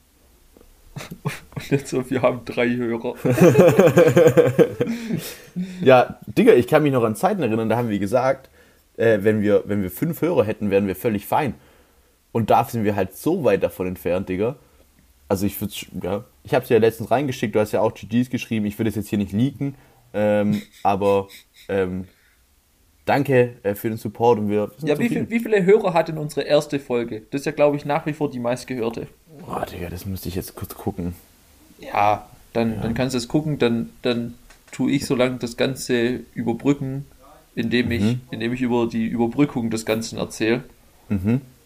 Und 1.56 1.72
jetzt 1.72 1.90
so, 1.90 2.10
wir 2.10 2.22
haben 2.22 2.42
drei 2.46 2.70
Hörer. 2.70 3.16
Ja, 5.82 6.20
Digga, 6.26 6.54
ich 6.54 6.68
kann 6.68 6.82
mich 6.82 6.92
noch 6.92 7.04
an 7.04 7.16
Zeiten 7.16 7.44
erinnern, 7.44 7.70
da 7.70 7.78
haben 7.78 7.90
wir 7.90 8.00
gesagt, 8.00 8.50
äh, 8.98 9.20
wenn, 9.22 9.42
wir, 9.42 9.64
wenn 9.66 9.84
wir 9.84 9.92
fünf 9.92 10.22
Hörer 10.22 10.44
hätten, 10.44 10.72
wären 10.72 10.88
wir 10.88 10.96
völlig 10.96 11.26
fein. 11.28 11.54
Und 12.32 12.50
da 12.50 12.64
sind 12.66 12.84
wir 12.84 12.96
halt 12.96 13.16
so 13.16 13.44
weit 13.44 13.62
davon 13.62 13.88
entfernt, 13.88 14.30
Digga. 14.30 14.56
Also 15.28 15.46
ich 15.46 15.60
würde, 15.62 15.74
ja, 16.02 16.24
ich 16.44 16.54
habe 16.54 16.64
es 16.64 16.70
ja 16.70 16.78
letztens 16.80 17.12
reingeschickt, 17.12 17.56
du 17.56 17.60
hast 17.60 17.72
ja 17.72 17.82
auch 17.82 17.94
GGs 17.94 18.30
geschrieben, 18.30 18.66
ich 18.66 18.78
würde 18.80 18.90
es 18.90 18.96
jetzt 18.96 19.10
hier 19.10 19.18
nicht 19.18 19.32
leaken, 19.32 19.76
ähm, 20.14 20.62
aber 20.84 21.28
ähm, 21.70 22.08
danke 23.06 23.54
äh, 23.64 23.76
für 23.76 23.90
den 23.90 23.98
Support 23.98 24.40
und 24.40 24.50
wir 24.50 24.72
Ja, 24.82 24.98
wie, 25.00 25.10
viel, 25.10 25.30
wie 25.30 25.40
viele 25.40 25.64
Hörer 25.64 25.94
hat 25.94 26.08
denn 26.08 26.18
unsere 26.18 26.42
erste 26.42 26.80
Folge? 26.80 27.24
Das 27.32 27.42
ist 27.42 27.46
ja, 27.46 27.52
glaube 27.52 27.78
ich, 27.78 27.86
nach 27.86 28.06
wie 28.06 28.14
vor 28.14 28.30
die 28.30 28.40
meistgehörte. 28.40 29.08
Boah, 29.46 29.66
Digga, 29.66 29.90
das 29.90 30.06
müsste 30.06 30.30
ich 30.30 30.36
jetzt 30.36 30.56
kurz 30.56 30.76
gucken. 30.76 31.16
Ja, 31.80 32.28
dann, 32.54 32.82
dann 32.82 32.94
kannst 32.94 33.14
du 33.14 33.18
es 33.18 33.28
gucken, 33.28 33.60
dann, 33.60 33.90
dann 34.02 34.36
tue 34.72 34.92
ich 34.92 35.06
so 35.06 35.16
lange 35.16 35.38
das 35.38 35.58
Ganze 35.58 36.22
überbrücken, 36.34 37.06
indem 37.56 37.92
ich, 37.92 38.18
indem 38.32 38.54
ich 38.54 38.62
über 38.62 38.88
die 38.88 39.08
Überbrückung 39.08 39.70
des 39.70 39.86
Ganzen 39.86 40.18
erzähle. 40.18 40.64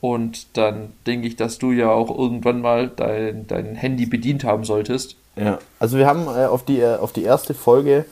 Und 0.02 0.58
dann 0.58 0.94
denke 1.06 1.28
ich, 1.28 1.36
dass 1.36 1.58
du 1.58 1.72
ja 1.72 1.90
auch 1.90 2.16
irgendwann 2.16 2.62
mal 2.62 2.88
dein, 2.88 3.48
dein 3.48 3.76
Handy 3.76 4.06
bedient 4.06 4.44
haben 4.44 4.64
solltest. 4.64 5.16
Ja, 5.36 5.60
also 5.80 5.98
wir 5.98 6.08
haben 6.08 6.24
äh, 6.28 6.46
auf, 6.46 6.66
die, 6.66 6.80
äh, 6.80 6.96
auf 6.96 7.14
die 7.14 7.24
erste 7.24 7.54
Folge 7.54 8.06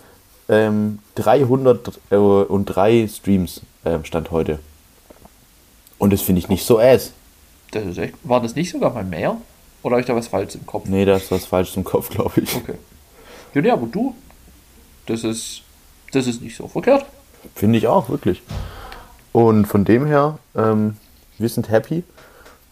ähm, 0.49 0.99
303 1.15 3.07
Streams 3.07 3.61
ähm, 3.85 4.05
Stand 4.05 4.31
heute. 4.31 4.59
Und 5.97 6.13
das 6.13 6.21
finde 6.21 6.39
ich 6.39 6.49
nicht 6.49 6.65
so 6.65 6.79
ass. 6.79 7.11
Das 7.71 7.85
ist 7.85 7.97
echt, 7.97 8.13
war 8.23 8.41
das 8.41 8.55
nicht 8.55 8.71
sogar 8.71 8.93
mal 8.93 9.03
mehr? 9.03 9.37
Oder 9.83 9.93
habe 9.93 10.01
ich 10.01 10.07
da 10.07 10.15
was 10.15 10.27
falsch 10.27 10.55
im 10.55 10.65
Kopf? 10.65 10.85
Nee, 10.87 11.05
da 11.05 11.17
ist 11.17 11.31
was 11.31 11.45
falsch 11.45 11.71
zum 11.71 11.83
Kopf, 11.83 12.09
glaube 12.09 12.41
ich. 12.41 12.55
Okay. 12.55 12.75
Ja, 13.53 13.61
nee, 13.61 13.69
aber 13.71 13.87
du, 13.87 14.15
das 15.05 15.23
ist, 15.23 15.61
das 16.11 16.27
ist 16.27 16.41
nicht 16.41 16.55
so 16.55 16.67
verkehrt. 16.67 17.05
Finde 17.55 17.77
ich 17.77 17.87
auch, 17.87 18.09
wirklich. 18.09 18.41
Und 19.31 19.65
von 19.65 19.85
dem 19.85 20.05
her, 20.05 20.39
ähm, 20.55 20.97
wir 21.37 21.49
sind 21.49 21.69
happy. 21.69 22.03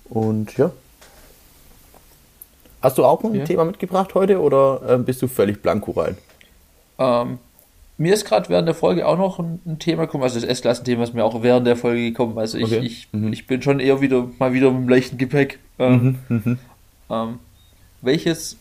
Und 0.09 0.57
ja. 0.57 0.71
Hast 2.81 2.97
du 2.97 3.05
auch 3.05 3.23
ein 3.23 3.33
Ja. 3.35 3.45
Thema 3.45 3.63
mitgebracht 3.65 4.13
heute 4.13 4.41
oder 4.41 4.81
ähm, 4.87 5.05
bist 5.05 5.21
du 5.21 5.27
völlig 5.27 5.61
blanko 5.61 5.91
rein? 5.91 6.17
Ähm, 6.97 7.39
mir 7.97 8.13
ist 8.13 8.25
gerade 8.25 8.49
während 8.49 8.67
der 8.67 8.75
Folge 8.75 9.07
auch 9.07 9.17
noch 9.17 9.39
ein, 9.39 9.59
ein 9.65 9.79
Thema 9.79 10.05
gekommen, 10.05 10.23
also 10.23 10.39
das 10.39 10.49
S-Klassenthema 10.49 11.03
ist 11.03 11.13
mir 11.13 11.23
auch 11.23 11.43
während 11.43 11.67
der 11.67 11.75
Folge 11.75 12.01
gekommen. 12.01 12.37
Also 12.37 12.57
ich, 12.57 12.65
Okay. 12.65 12.79
ich, 12.79 13.07
ich 13.31 13.47
bin 13.47 13.61
schon 13.61 13.79
eher 13.79 14.01
wieder 14.01 14.27
mal 14.39 14.53
wieder 14.53 14.71
mit 14.71 14.81
dem 14.81 14.89
leichten 14.89 15.17
Gepäck. 15.17 15.59
Ähm, 15.79 16.17
ähm, 17.09 17.39
welches, 18.01 18.57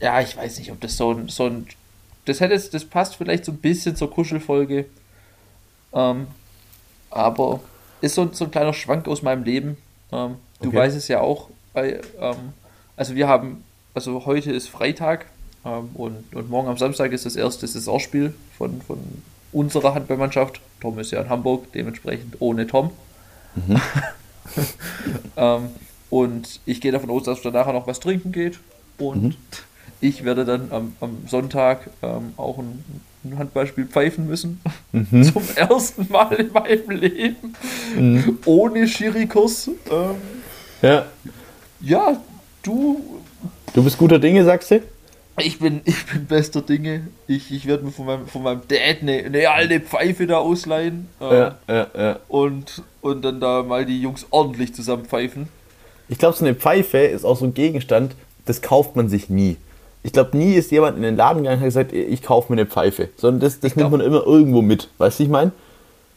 ja, 0.00 0.20
ich 0.20 0.36
weiß 0.36 0.58
nicht, 0.58 0.70
ob 0.72 0.80
das 0.80 0.96
so 0.96 1.12
ein, 1.12 1.28
so 1.28 1.46
ein 1.46 1.66
das 2.26 2.40
hätte 2.40 2.58
das 2.70 2.84
passt 2.84 3.16
vielleicht 3.16 3.44
so 3.44 3.52
ein 3.52 3.58
bisschen 3.58 3.96
zur 3.96 4.10
Kuschelfolge. 4.10 4.84
Ähm, 5.92 6.26
aber 7.10 7.60
ist 8.00 8.14
so, 8.14 8.22
ein- 8.22 8.32
so 8.34 8.44
ein 8.44 8.50
kleiner 8.50 8.72
Schwank 8.72 9.08
aus 9.08 9.22
meinem 9.22 9.42
Leben. 9.42 9.76
Ähm, 10.12 10.36
du 10.60 10.68
Okay. 10.68 10.76
weißt 10.76 10.96
es 10.96 11.08
ja 11.08 11.20
auch. 11.20 11.48
Bei, 11.72 12.00
ähm, 12.20 12.36
also 12.96 13.14
wir 13.14 13.26
haben, 13.26 13.64
also 13.94 14.26
heute 14.26 14.52
ist 14.52 14.68
Freitag 14.68 15.26
ähm, 15.64 15.90
und, 15.94 16.34
und 16.34 16.50
morgen 16.50 16.68
am 16.68 16.76
Samstag 16.76 17.12
ist 17.12 17.26
das 17.26 17.36
erste 17.36 17.66
Saisonspiel 17.66 18.34
von, 18.56 18.80
von 18.82 18.98
unserer 19.52 19.94
Handballmannschaft. 19.94 20.60
Tom 20.80 20.98
ist 20.98 21.10
ja 21.10 21.20
in 21.20 21.28
Hamburg, 21.28 21.72
dementsprechend 21.72 22.36
ohne 22.40 22.66
Tom. 22.66 22.90
ähm, 25.36 25.68
und 26.08 26.60
ich 26.66 26.80
gehe 26.80 26.92
davon 26.92 27.10
aus, 27.10 27.24
dass 27.24 27.42
da 27.42 27.50
nachher 27.50 27.72
noch 27.72 27.86
was 27.86 28.00
trinken 28.00 28.32
geht. 28.32 28.58
Und 28.98 29.36
ich 30.00 30.24
werde 30.24 30.44
dann 30.44 30.70
am, 30.72 30.96
am 31.00 31.18
Sonntag 31.26 31.90
ähm, 32.02 32.32
auch 32.36 32.58
ein, 32.58 32.84
ein 33.24 33.38
Handballspiel 33.38 33.86
pfeifen 33.86 34.26
müssen. 34.26 34.60
Zum 34.92 35.42
ersten 35.56 36.06
Mal 36.10 36.32
in 36.34 36.52
meinem 36.52 36.90
Leben. 36.90 38.36
Ohne 38.44 38.88
Schirikurs. 38.88 39.68
Ähm, 39.90 40.14
Ja. 40.82 41.06
ja, 41.80 42.20
du, 42.62 43.20
Du 43.74 43.84
bist 43.84 43.98
guter 43.98 44.18
Dinge, 44.18 44.44
sagst 44.44 44.70
du? 44.70 44.82
Ich 45.40 45.58
bin, 45.58 45.80
ich 45.84 46.06
bin 46.06 46.26
bester 46.26 46.62
Dinge. 46.62 47.08
Ich, 47.26 47.50
ich 47.52 47.66
werde 47.66 47.84
mir 47.84 47.92
von 47.92 48.06
meinem, 48.06 48.26
von 48.26 48.42
meinem 48.42 48.62
Dad 48.68 49.02
eine, 49.02 49.24
eine 49.24 49.50
alte 49.50 49.80
Pfeife 49.80 50.26
da 50.26 50.38
ausleihen. 50.38 51.08
Ähm, 51.20 51.30
Ja, 51.30 51.58
ja, 51.68 51.86
ja. 51.96 52.18
und, 52.28 52.82
und 53.00 53.24
dann 53.24 53.40
da 53.40 53.62
mal 53.62 53.84
die 53.86 54.00
Jungs 54.00 54.26
ordentlich 54.30 54.74
zusammen 54.74 55.04
pfeifen. 55.04 55.48
Ich 56.08 56.18
glaube, 56.18 56.36
so 56.36 56.44
eine 56.44 56.54
Pfeife 56.54 56.98
ist 56.98 57.24
auch 57.24 57.36
so 57.36 57.44
ein 57.44 57.54
Gegenstand, 57.54 58.14
das 58.46 58.62
kauft 58.62 58.96
man 58.96 59.08
sich 59.08 59.30
nie. 59.30 59.56
Ich 60.02 60.12
glaube, 60.12 60.36
nie 60.36 60.54
ist 60.54 60.70
jemand 60.72 60.96
in 60.96 61.02
den 61.02 61.16
Laden 61.16 61.42
gegangen 61.42 61.58
und 61.58 61.60
hat 61.60 61.68
gesagt, 61.68 61.92
ich 61.92 62.22
kaufe 62.22 62.52
mir 62.52 62.60
eine 62.60 62.68
Pfeife. 62.68 63.10
Sondern 63.16 63.40
das, 63.40 63.60
das 63.60 63.76
nimmt 63.76 63.90
man 63.90 64.00
immer 64.00 64.26
irgendwo 64.26 64.62
mit. 64.62 64.88
Weißt 64.98 65.18
du, 65.18 65.24
ich 65.24 65.28
meine? 65.28 65.52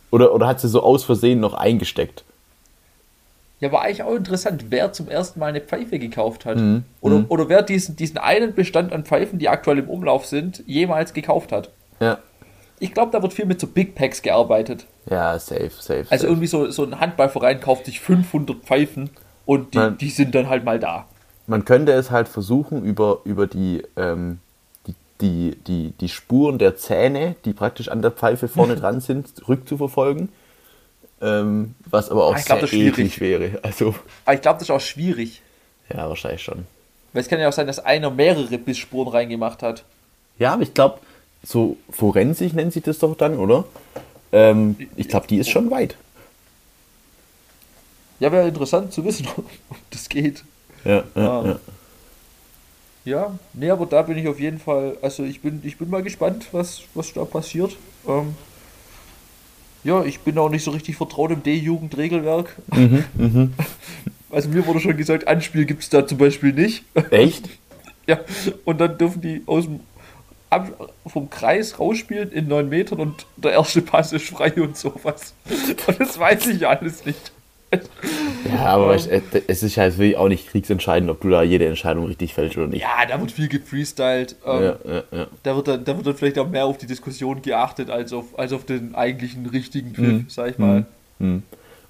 Oder, 0.10 0.34
oder 0.34 0.48
hat 0.48 0.62
sie 0.62 0.70
so 0.70 0.82
aus 0.82 1.04
Versehen 1.04 1.40
noch 1.40 1.54
eingesteckt? 1.54 2.24
Ja, 3.60 3.72
war 3.72 3.84
eigentlich 3.84 4.04
auch 4.04 4.16
interessant, 4.16 4.66
wer 4.70 4.92
zum 4.92 5.08
ersten 5.08 5.40
Mal 5.40 5.48
eine 5.48 5.62
Pfeife 5.62 5.98
gekauft 5.98 6.46
hat. 6.46 6.58
Mhm. 6.58 6.84
Oder, 7.00 7.26
oder 7.30 7.50
wer 7.50 7.62
diesen, 7.62 7.96
diesen 7.96 8.18
einen 8.18 8.54
Bestand 8.54 8.92
an 8.92 9.06
Pfeifen, 9.06 9.40
die 9.40 9.48
aktuell 9.48 9.80
im 9.80 9.90
Umlauf 9.90 10.26
sind, 10.26 10.64
jemals 10.66 11.14
gekauft 11.14 11.52
hat. 11.54 11.70
Ja. 12.02 12.18
Ich 12.80 12.94
glaube, 12.94 13.12
da 13.12 13.22
wird 13.22 13.32
viel 13.34 13.46
mit 13.46 13.62
so 13.62 13.68
Big 13.68 13.96
Packs 13.96 14.22
gearbeitet. 14.22 14.86
Ja, 15.10 15.40
safe, 15.40 15.72
safe. 15.80 16.06
Also 16.10 16.24
safe. 16.24 16.28
irgendwie 16.28 16.48
so, 16.48 16.70
so 16.72 16.84
ein 16.84 17.00
Handballverein 17.00 17.62
kauft 17.62 17.86
sich 17.86 18.02
500 18.02 18.58
Pfeifen 18.58 19.10
und 19.46 19.74
die, 19.74 19.78
Nein. 19.78 19.98
die 19.98 20.10
sind 20.10 20.36
dann 20.36 20.50
halt 20.50 20.66
mal 20.66 20.80
da. 20.80 21.06
man 21.48 21.64
könnte 21.64 21.94
es 21.94 22.12
halt 22.12 22.28
versuchen, 22.28 22.84
über, 22.84 23.20
über 23.24 23.48
die, 23.48 23.84
ähm, 23.96 24.40
die, 24.88 24.96
die, 25.22 25.58
die, 25.68 25.92
die 25.92 26.10
Spuren 26.10 26.58
der 26.58 26.76
Zähne, 26.76 27.36
die 27.46 27.54
praktisch 27.54 27.90
an 27.90 28.02
der 28.02 28.12
Pfeife 28.12 28.50
vorne 28.50 28.76
dran 28.78 29.00
sind, 29.00 29.48
rückzuverfolgen. 29.48 30.30
Ähm, 31.24 31.76
was 31.86 32.10
aber 32.10 32.26
auch 32.26 32.36
Ah, 32.36 32.40
ich 32.40 32.46
glaub, 32.46 32.60
sehr 32.60 32.68
das 32.68 32.74
eklig 32.74 33.20
wäre. 33.22 33.60
Also, 33.64 33.96
Aber 34.26 34.36
ich 34.36 34.42
glaube, 34.42 34.60
das 34.60 34.64
ist 34.68 34.72
auch 34.72 34.82
schwierig. 34.82 35.42
ja, 35.94 36.10
wahrscheinlich 36.10 36.44
schon. 36.44 36.66
Weil 37.14 37.22
es 37.22 37.28
kann 37.30 37.40
ja 37.40 37.48
auch 37.48 37.54
sein, 37.54 37.68
dass 37.68 37.80
einer 37.80 38.10
mehrere 38.10 38.58
Bissspuren 38.58 39.08
reingemacht 39.08 39.64
hat. 39.64 39.84
Ja, 40.40 40.54
aber 40.54 40.64
ich 40.64 40.74
glaube, 40.74 41.00
so 41.44 41.78
Forensik 41.90 42.54
nennt 42.54 42.74
sich 42.74 42.84
das 42.84 43.00
doch 43.00 43.16
dann, 43.16 43.38
oder? 43.38 43.66
Ähm, 44.32 44.76
ich 44.96 45.08
glaube, 45.08 45.28
die 45.28 45.38
ist 45.38 45.50
schon 45.50 45.70
weit. 45.72 45.96
Ja, 48.20 48.32
wäre 48.32 48.48
interessant 48.48 48.92
zu 48.94 49.04
wissen, 49.06 49.28
ob 49.38 49.78
das 49.92 50.10
geht. 50.10 50.44
Ja, 50.86 51.04
ja, 51.16 51.40
Ah. 51.40 51.46
ja. 51.46 51.60
Ja, 53.06 53.38
nee, 53.52 53.70
aber 53.70 53.86
da 53.86 54.02
bin 54.02 54.18
ich 54.18 54.28
auf 54.30 54.40
jeden 54.40 54.60
Fall, 54.60 54.98
also 55.02 55.24
ich 55.24 55.42
bin, 55.42 55.60
ich 55.66 55.78
bin 55.78 55.90
mal 55.90 56.02
gespannt, 56.04 56.48
was, 56.54 56.84
was 56.94 57.12
da 57.12 57.26
passiert. 57.26 57.76
Ähm, 58.08 58.34
ja, 59.84 60.04
ich 60.04 60.20
bin 60.20 60.38
auch 60.38 60.50
nicht 60.50 60.64
so 60.64 60.72
richtig 60.72 60.96
vertraut 60.96 61.32
im 61.32 61.44
D-Jugend-Regelwerk. 61.44 62.56
Also 64.30 64.50
mir 64.50 64.66
wurde 64.66 64.80
schon 64.80 64.98
gesagt, 64.98 65.28
Anspiel 65.28 65.66
gibt 65.66 65.84
es 65.84 65.90
da 65.90 66.08
zum 66.08 66.18
Beispiel 66.18 66.54
nicht. 66.54 66.84
Echt? 67.12 67.50
ja, 68.08 68.20
und 68.66 68.82
dann 68.82 68.98
dürfen 68.98 69.22
die 69.22 69.44
aus 69.46 69.66
dem 69.66 69.80
vom 71.08 71.32
Kreis 71.32 71.80
rausspielen 71.80 72.32
in 72.32 72.48
9 72.48 72.70
Metern 72.70 73.00
und 73.00 73.26
der 73.38 73.54
erste 73.54 73.82
Pass 73.82 74.14
ist 74.14 74.30
frei 74.30 74.54
und 74.54 74.78
sowas. 74.78 75.34
Und 75.88 76.00
das 76.00 76.20
weiß 76.20 76.46
ich 76.48 76.68
alles 76.68 77.06
nicht. 77.06 77.32
Ja, 78.48 78.66
aber 78.66 78.96
ich, 78.96 79.10
äh, 79.10 79.22
es 79.48 79.64
ist 79.64 79.78
halt 79.78 79.98
wirklich 79.98 80.18
auch 80.18 80.28
nicht 80.28 80.50
kriegsentscheidend, 80.50 81.10
ob 81.10 81.22
du 81.22 81.30
da 81.30 81.44
jede 81.44 81.66
Entscheidung 81.66 82.06
richtig 82.06 82.34
fällst 82.34 82.58
oder 82.58 82.68
nicht. 82.68 82.82
Ja, 82.82 83.06
da 83.08 83.20
wird 83.20 83.32
viel 83.32 83.48
gefreestylt. 83.48 84.36
Ähm, 84.46 84.64
ja, 84.64 84.76
ja. 84.86 85.04
ja. 85.12 85.28
Da 85.44 85.56
wird, 85.56 85.68
dann, 85.68 85.86
da 85.86 85.96
wird 85.96 86.06
dann 86.08 86.16
vielleicht 86.16 86.38
auch 86.40 86.50
mehr 86.50 86.66
auf 86.66 86.78
die 86.78 86.88
Diskussion 86.88 87.42
geachtet, 87.42 87.90
als 87.90 88.12
auf, 88.14 88.38
als 88.38 88.52
auf 88.54 88.66
den 88.66 88.96
eigentlichen 88.96 89.46
richtigen 89.46 89.94
Pfiff, 89.94 90.24
sag 90.28 90.52
ich 90.52 90.58
mal. 90.58 90.86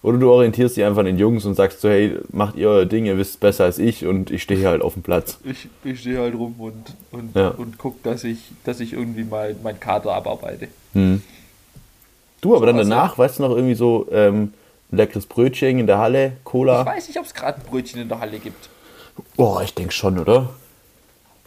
Oder 0.03 0.17
du 0.17 0.29
orientierst 0.29 0.75
dich 0.75 0.83
einfach 0.83 0.99
an 0.99 1.05
den 1.05 1.17
Jungs 1.17 1.45
und 1.45 1.55
sagst 1.55 1.79
so, 1.79 1.87
hey, 1.89 2.17
macht 2.31 2.55
ihr 2.57 2.67
euer 2.67 2.85
Ding, 2.85 3.05
ihr 3.05 3.17
wisst 3.17 3.31
es 3.31 3.37
besser 3.37 3.63
als 3.63 3.79
ich 3.79 4.05
und 4.05 4.31
ich 4.31 4.43
stehe 4.43 4.59
hier 4.59 4.67
halt 4.69 4.81
auf 4.81 4.93
dem 4.93 5.01
Platz. 5.01 5.39
Ich, 5.45 5.69
ich 5.85 6.01
stehe 6.01 6.19
halt 6.19 6.35
rum 6.35 6.55
und, 6.57 6.93
und, 7.11 7.33
Ja. 7.35 7.47
und 7.49 7.77
guck, 7.77 8.03
dass 8.03 8.25
ich, 8.25 8.39
dass 8.65 8.81
ich 8.81 8.91
irgendwie 8.93 9.23
mal 9.23 9.55
meinen 9.63 9.79
Kader 9.79 10.13
abarbeite. 10.13 10.67
Du, 10.93 12.55
aber 12.55 12.65
dann 12.65 12.75
was, 12.77 12.87
danach, 12.89 13.17
weißt 13.17 13.39
du 13.39 13.43
noch, 13.43 13.55
irgendwie 13.55 13.75
so 13.75 14.07
ähm, 14.11 14.53
leckeres 14.91 15.25
Brötchen 15.25 15.79
in 15.79 15.87
der 15.87 15.97
Halle, 15.97 16.33
Ich 16.37 16.43
Cola. 16.43 16.85
weiß 16.85 17.07
nicht, 17.07 17.17
ob 17.19 17.25
es 17.25 17.33
gerade 17.33 17.59
ein 17.59 17.63
Brötchen 17.63 18.01
in 18.01 18.09
der 18.09 18.19
Halle 18.19 18.39
gibt. 18.39 18.69
Boah, 19.35 19.61
ich 19.63 19.73
denke 19.73 19.93
schon, 19.93 20.17
oder? 20.19 20.49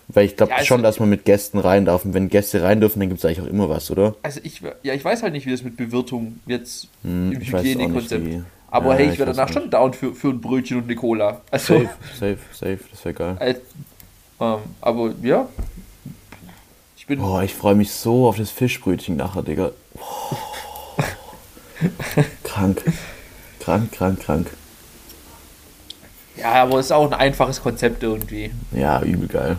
Weil 0.09 0.27
ich 0.27 0.37
glaube 0.37 0.51
Ja, 0.51 0.57
also- 0.59 0.67
schon, 0.67 0.83
dass 0.85 1.01
man 1.01 1.09
mit 1.09 1.25
Gästen 1.25 1.59
rein 1.59 1.85
darf. 1.85 2.05
Und 2.05 2.15
wenn 2.15 2.29
Gäste 2.29 2.63
rein 2.63 2.81
dürfen, 2.81 3.01
dann 3.01 3.09
gibt 3.09 3.19
es 3.19 3.25
eigentlich 3.25 3.41
auch 3.41 3.47
immer 3.51 3.69
was, 3.69 3.91
oder? 3.91 4.15
Also 4.23 4.41
ich, 4.45 4.63
ja, 4.83 4.95
ich 4.95 5.05
weiß 5.05 5.23
halt 5.25 5.33
nicht, 5.33 5.47
wie 5.47 5.51
das 5.51 5.63
mit 5.63 5.77
Bewirtung 5.77 6.39
jetzt 6.47 6.89
im 7.03 7.11
Hm, 7.11 7.33
ich 7.33 7.39
nicht, 7.39 7.53
Hygienekonzept. 7.53 8.27
Aber 8.69 8.91
Ja, 8.93 8.99
hey, 8.99 9.07
ich 9.07 9.13
ich 9.15 9.19
wäre 9.19 9.33
danach 9.33 9.53
schon 9.53 9.69
down 9.71 9.93
für, 9.95 10.15
für 10.15 10.29
ein 10.29 10.41
Brötchen 10.41 10.77
und 10.79 10.85
eine 10.85 10.95
Cola. 10.97 11.41
Also, 11.51 11.75
Safe, 11.75 11.89
safe, 12.19 12.39
safe, 12.53 12.79
das 12.91 13.05
wäre 13.05 13.15
geil. 13.15 13.37
äh, 13.41 13.55
ähm, 14.41 14.59
aber 14.81 15.13
ja, 15.23 15.49
ich 16.95 17.03
Ich 17.03 17.07
bin. 17.07 17.19
Boah, 17.21 17.43
ich 17.43 17.55
freue 17.55 17.75
mich 17.75 17.91
so 17.93 18.29
auf 18.29 18.37
das 18.37 18.51
Fischbrötchen 18.51 19.17
nachher, 19.17 19.43
Digga. 19.43 19.71
Oh. 19.95 20.37
krank. 22.45 22.83
Krank, 23.67 23.91
krank, 23.91 24.21
krank. 24.21 24.47
Ja, 26.37 26.53
aber 26.63 26.79
es 26.79 26.87
ist 26.87 26.93
auch 26.93 27.05
ein 27.05 27.13
einfaches 27.15 27.61
Konzept 27.61 28.01
irgendwie. 28.05 28.53
Ja, 28.71 29.03
übel 29.03 29.27
geil. 29.27 29.57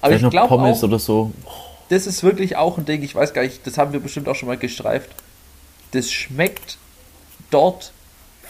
Aber 0.00 0.08
Vielleicht 0.12 0.24
ich 0.24 0.30
glaube 0.30 0.48
Pommes 0.48 0.78
auch, 0.78 0.84
oder 0.84 0.98
so. 0.98 1.32
das 1.90 2.06
ist 2.06 2.22
wirklich 2.22 2.56
auch 2.56 2.78
ein 2.78 2.86
Ding, 2.86 3.02
ich 3.02 3.14
weiß 3.14 3.34
gar 3.34 3.42
nicht, 3.42 3.66
das 3.66 3.76
haben 3.76 3.92
wir 3.92 4.00
bestimmt 4.00 4.26
auch 4.26 4.34
schon 4.36 4.48
mal 4.48 4.56
gestreift. 4.56 5.10
Das 5.90 6.10
schmeckt 6.10 6.78
dort 7.50 7.92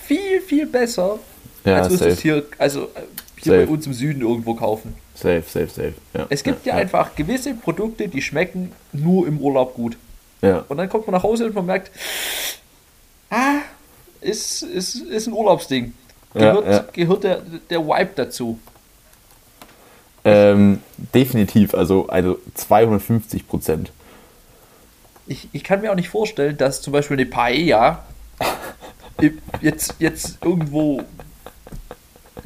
viel, 0.04 0.40
viel 0.40 0.66
besser, 0.66 1.18
Ja, 1.64 1.78
als 1.82 1.88
du 1.98 2.04
es 2.07 2.20
hier, 2.20 2.44
also 2.59 2.84
äh, 2.84 3.00
hier 3.42 3.54
Safe. 3.54 3.66
bei 3.66 3.72
uns 3.72 3.86
im 3.86 3.92
Süden 3.92 4.20
irgendwo 4.20 4.54
kaufen. 4.54 4.94
Safe, 5.16 5.42
safe, 5.48 5.66
safe. 5.68 5.94
Ja, 6.14 6.26
Es 6.28 6.44
gibt 6.44 6.64
ja, 6.64 6.74
ja, 6.74 6.80
einfach 6.80 7.16
gewisse 7.16 7.54
Produkte, 7.54 8.07
die 8.07 8.22
schmecken 8.22 8.70
nur 8.92 9.26
im 9.26 9.38
Urlaub 9.40 9.74
gut. 9.74 9.96
Ja, 10.42 10.64
Und 10.68 10.76
dann 10.76 10.88
kommt 10.88 11.09
man 11.09 11.14
nach 11.14 11.24
Hause 11.24 11.46
und 11.46 11.57
man 11.57 11.66
merkt, 11.66 11.90
ah, 13.30 13.62
ist, 14.20 14.62
ist, 14.62 14.96
ist 14.96 15.26
ein 15.26 15.32
Urlaubsding. 15.32 15.92
Ja, 16.34 16.52
Gehört, 16.52 16.66
ja. 16.66 16.84
gehört 16.92 17.24
der, 17.24 17.42
der 17.70 17.86
Vibe 17.86 18.10
dazu. 18.16 18.58
ähm, 20.24 20.80
definitiv, 21.14 21.74
also, 21.74 22.08
also 22.08 22.38
250 22.54 23.46
Prozent. 23.48 23.92
Ich, 25.26 25.48
ich 25.52 25.64
kann 25.64 25.80
mir 25.80 25.90
auch 25.90 25.96
nicht 25.96 26.08
vorstellen, 26.08 26.56
dass 26.56 26.82
zum 26.82 26.92
Beispiel 26.92 27.16
eine 27.16 27.26
Paella 27.26 28.04
jetzt, 29.60 29.94
jetzt 29.98 30.38
irgendwo 30.44 31.02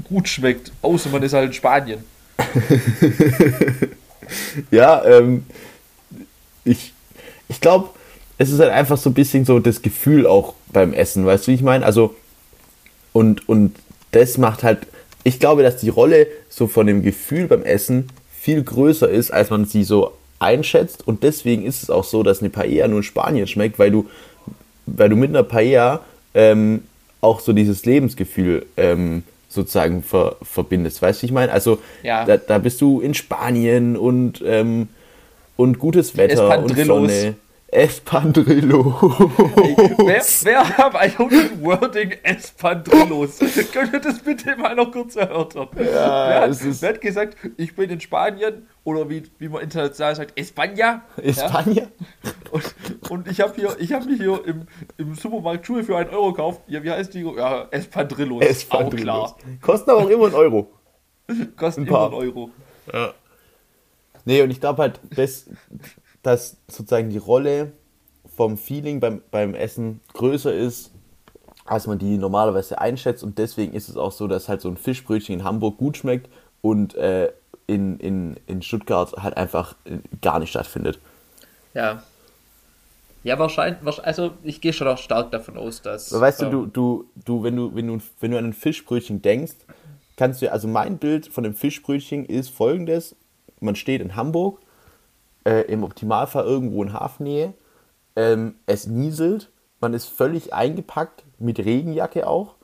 gut 0.05 0.29
schmeckt, 0.29 0.73
außer 0.83 1.11
man 1.11 1.23
ist 1.23 1.33
halt 1.33 1.47
in 1.47 1.53
Spanien. 1.53 2.05
Ja, 4.71 5.05
ähm, 5.05 5.45
ich, 6.65 6.93
ich 7.49 7.61
glaube, 7.61 7.91
es 8.39 8.51
ist 8.51 8.61
halt 8.61 8.71
einfach 8.71 8.97
so 8.97 9.11
ein 9.11 9.15
bisschen 9.15 9.45
so 9.45 9.59
das 9.59 9.83
Gefühl 9.83 10.27
auch 10.27 10.55
beim 10.73 10.93
Essen, 10.93 11.27
weißt 11.27 11.47
du, 11.47 11.51
wie 11.51 11.55
ich 11.57 11.63
meine? 11.63 11.85
Also, 11.85 12.15
und, 13.13 13.49
und 13.49 13.77
das 14.13 14.39
macht 14.39 14.63
halt, 14.63 14.81
ich 15.25 15.39
glaube, 15.41 15.63
dass 15.63 15.77
die 15.77 15.89
Rolle 15.89 16.27
so 16.49 16.67
von 16.67 16.87
dem 16.87 17.03
Gefühl 17.03 17.47
beim 17.47 17.63
Essen 17.63 18.09
viel 18.39 18.63
größer 18.63 19.09
ist, 19.09 19.31
als 19.31 19.51
man 19.51 19.67
sie 19.67 19.85
so 19.85 20.13
einschätzt. 20.39 21.07
Und 21.07 21.23
deswegen 21.23 21.65
ist 21.65 21.83
es 21.83 21.91
auch 21.91 22.05
so, 22.05 22.23
dass 22.23 22.41
eine 22.41 22.51
Paella 22.51 22.89
nur 22.89 22.99
in 22.99 23.03
Spanien 23.03 23.47
schmeckt, 23.47 23.79
weil 23.79 23.91
du, 23.91 24.09
weil 24.87 25.09
du 25.09 25.17
mit 25.17 25.29
einer 25.31 25.43
Paella 25.43 26.01
ähm, 26.35 26.85
auch 27.21 27.41
so 27.41 27.53
dieses 27.53 27.85
Lebensgefühl 27.85 28.67
ähm, 28.77 29.25
sozusagen 29.49 30.03
ver, 30.03 30.37
verbindest. 30.43 31.03
Weißt 31.03 31.21
du, 31.21 31.23
wie 31.23 31.27
ich 31.27 31.33
meine? 31.33 31.53
Also 31.53 31.79
Ja. 32.03 32.25
da, 32.25 32.37
da 32.37 32.59
bist 32.59 32.81
du 32.81 33.01
in 33.01 33.15
Spanien 33.15 33.97
und, 33.97 34.43
ähm, 34.47 34.89
und 35.57 35.79
gutes 35.79 36.17
Wetter 36.17 36.63
und. 36.63 36.75
Sonne. 36.87 37.35
Espandrillo. 37.73 39.01
Wer, 39.99 40.23
wer 40.43 40.77
hat 40.77 40.97
eigentlich 40.97 41.31
das 41.31 41.63
Wording 41.63 42.13
Espandrillos? 42.23 43.39
Könnt 43.73 43.93
ihr 43.93 44.01
das 44.01 44.19
bitte 44.21 44.57
mal 44.57 44.75
noch 44.75 44.91
kurz 44.91 45.15
erörtern? 45.17 45.69
wer, 45.75 46.41
hat, 46.41 46.59
wer 46.61 46.89
hat 46.89 47.01
gesagt, 47.01 47.37
ich 47.57 47.77
bin 47.77 47.91
in 47.91 48.01
Spanien 48.01 48.67
oder 48.83 49.09
wie, 49.09 49.23
wie 49.39 49.49
man 49.49 49.63
international 49.63 50.17
sagt, 50.17 50.37
España? 50.39 50.77
Ja? 50.77 51.03
España? 51.23 51.87
Und, 52.51 52.75
und 53.09 53.29
ich 53.29 53.41
habe 53.41 53.55
hier, 53.55 53.77
ich 53.79 53.93
habe 53.93 54.07
mir 54.07 54.17
hier 54.17 54.45
im, 54.47 54.67
im 54.97 55.15
Supermarkt 55.15 55.65
Schuhe 55.65 55.85
für 55.85 55.97
einen 55.97 56.11
Euro 56.11 56.33
gekauft. 56.33 56.63
Ja, 56.67 56.83
wie 56.83 56.91
heißt 56.91 57.15
die? 57.15 57.21
Ja, 57.21 57.69
Espandrillos. 57.71 58.43
Auch 58.43 58.49
Espandrillos. 58.49 59.05
klar. 59.05 59.37
Kosten 59.61 59.91
aber 59.91 60.01
auch 60.01 60.11
immer 60.11 60.27
einen 60.27 60.35
Euro. 60.35 60.73
Kostet 61.57 61.85
Ein 61.85 61.87
immer 61.89 61.97
paar. 61.97 62.07
einen 62.07 62.15
Euro. 62.15 62.51
Nee, 64.25 64.43
und 64.43 64.51
ich 64.51 64.61
glaube 64.61 64.83
halt, 64.83 65.01
dass, 65.17 65.47
dass 66.23 66.57
sozusagen 66.69 67.11
die 67.11 67.19
Rolle 67.19 67.73
vom 68.37 68.57
Feeling 68.57 69.01
beim, 69.01 69.23
beim 69.31 69.55
Essen 69.55 70.01
größer 70.15 70.55
ist, 70.55 70.91
als 71.65 71.87
man 71.87 71.99
die 71.99 72.19
normalerweise 72.19 72.81
einschätzt. 72.81 73.23
Und 73.23 73.39
deswegen 73.39 73.73
ist 73.75 73.89
es 73.89 73.97
auch 73.97 74.13
so, 74.13 74.27
dass 74.27 74.49
halt 74.49 74.61
so 74.61 74.69
ein 74.69 74.77
Fischbrötchen 74.77 75.41
in 75.41 75.45
Hamburg 75.45 75.79
gut 75.79 75.97
schmeckt 75.97 76.29
und 76.63 76.95
äh, 76.95 77.33
in, 77.67 77.99
in, 78.01 78.37
in 78.47 78.63
Stuttgart 78.63 79.13
halt 79.17 79.37
einfach 79.37 79.77
äh, 79.85 79.99
gar 80.21 80.39
nicht 80.41 80.51
stattfindet. 80.51 80.99
Ja. 81.75 82.03
Ja, 83.23 83.39
wahrscheinlich, 83.39 83.83
wahrsch- 83.83 84.01
also 84.01 84.33
ich 84.43 84.61
gehe 84.61 84.73
schon 84.73 84.89
auch 84.89 84.99
stark 84.99 85.31
davon 85.31 85.59
aus, 85.59 85.83
dass. 85.83 86.13
Aber 86.13 86.23
weißt 86.23 86.41
du, 86.41 86.45
ähm, 86.47 86.51
du, 86.51 86.67
du, 86.67 87.05
du, 87.25 87.43
wenn 87.43 87.55
du, 87.55 87.75
wenn 87.75 87.87
du, 87.87 87.99
wenn 88.19 88.31
du 88.31 88.39
an 88.39 88.47
ein 88.47 88.53
Fischbrötchen 88.55 89.21
denkst, 89.21 89.57
kannst 90.17 90.41
du, 90.41 90.51
also 90.51 90.67
mein 90.67 90.97
Bild 90.99 91.29
von 91.29 91.45
dem 91.45 91.55
Fischbrötchen 91.55 92.25
ist 92.25 92.49
folgendes: 92.49 93.15
Man 93.61 93.77
steht 93.77 94.01
in 94.01 94.17
Hamburg, 94.17 94.59
äh, 95.45 95.63
im 95.63 95.85
Optimalfall 95.85 96.45
irgendwo 96.45 96.83
in 96.83 96.93
Hafennähe, 96.93 97.55
ähm, 98.17 98.55
es 98.67 98.87
nieselt, 98.87 99.51
man 99.81 99.95
ist 99.95 100.07
völlig 100.07 100.53
eingepackt, 100.53 101.25
mit 101.39 101.59
Regenjacke 101.59 102.27
auch, 102.27 102.55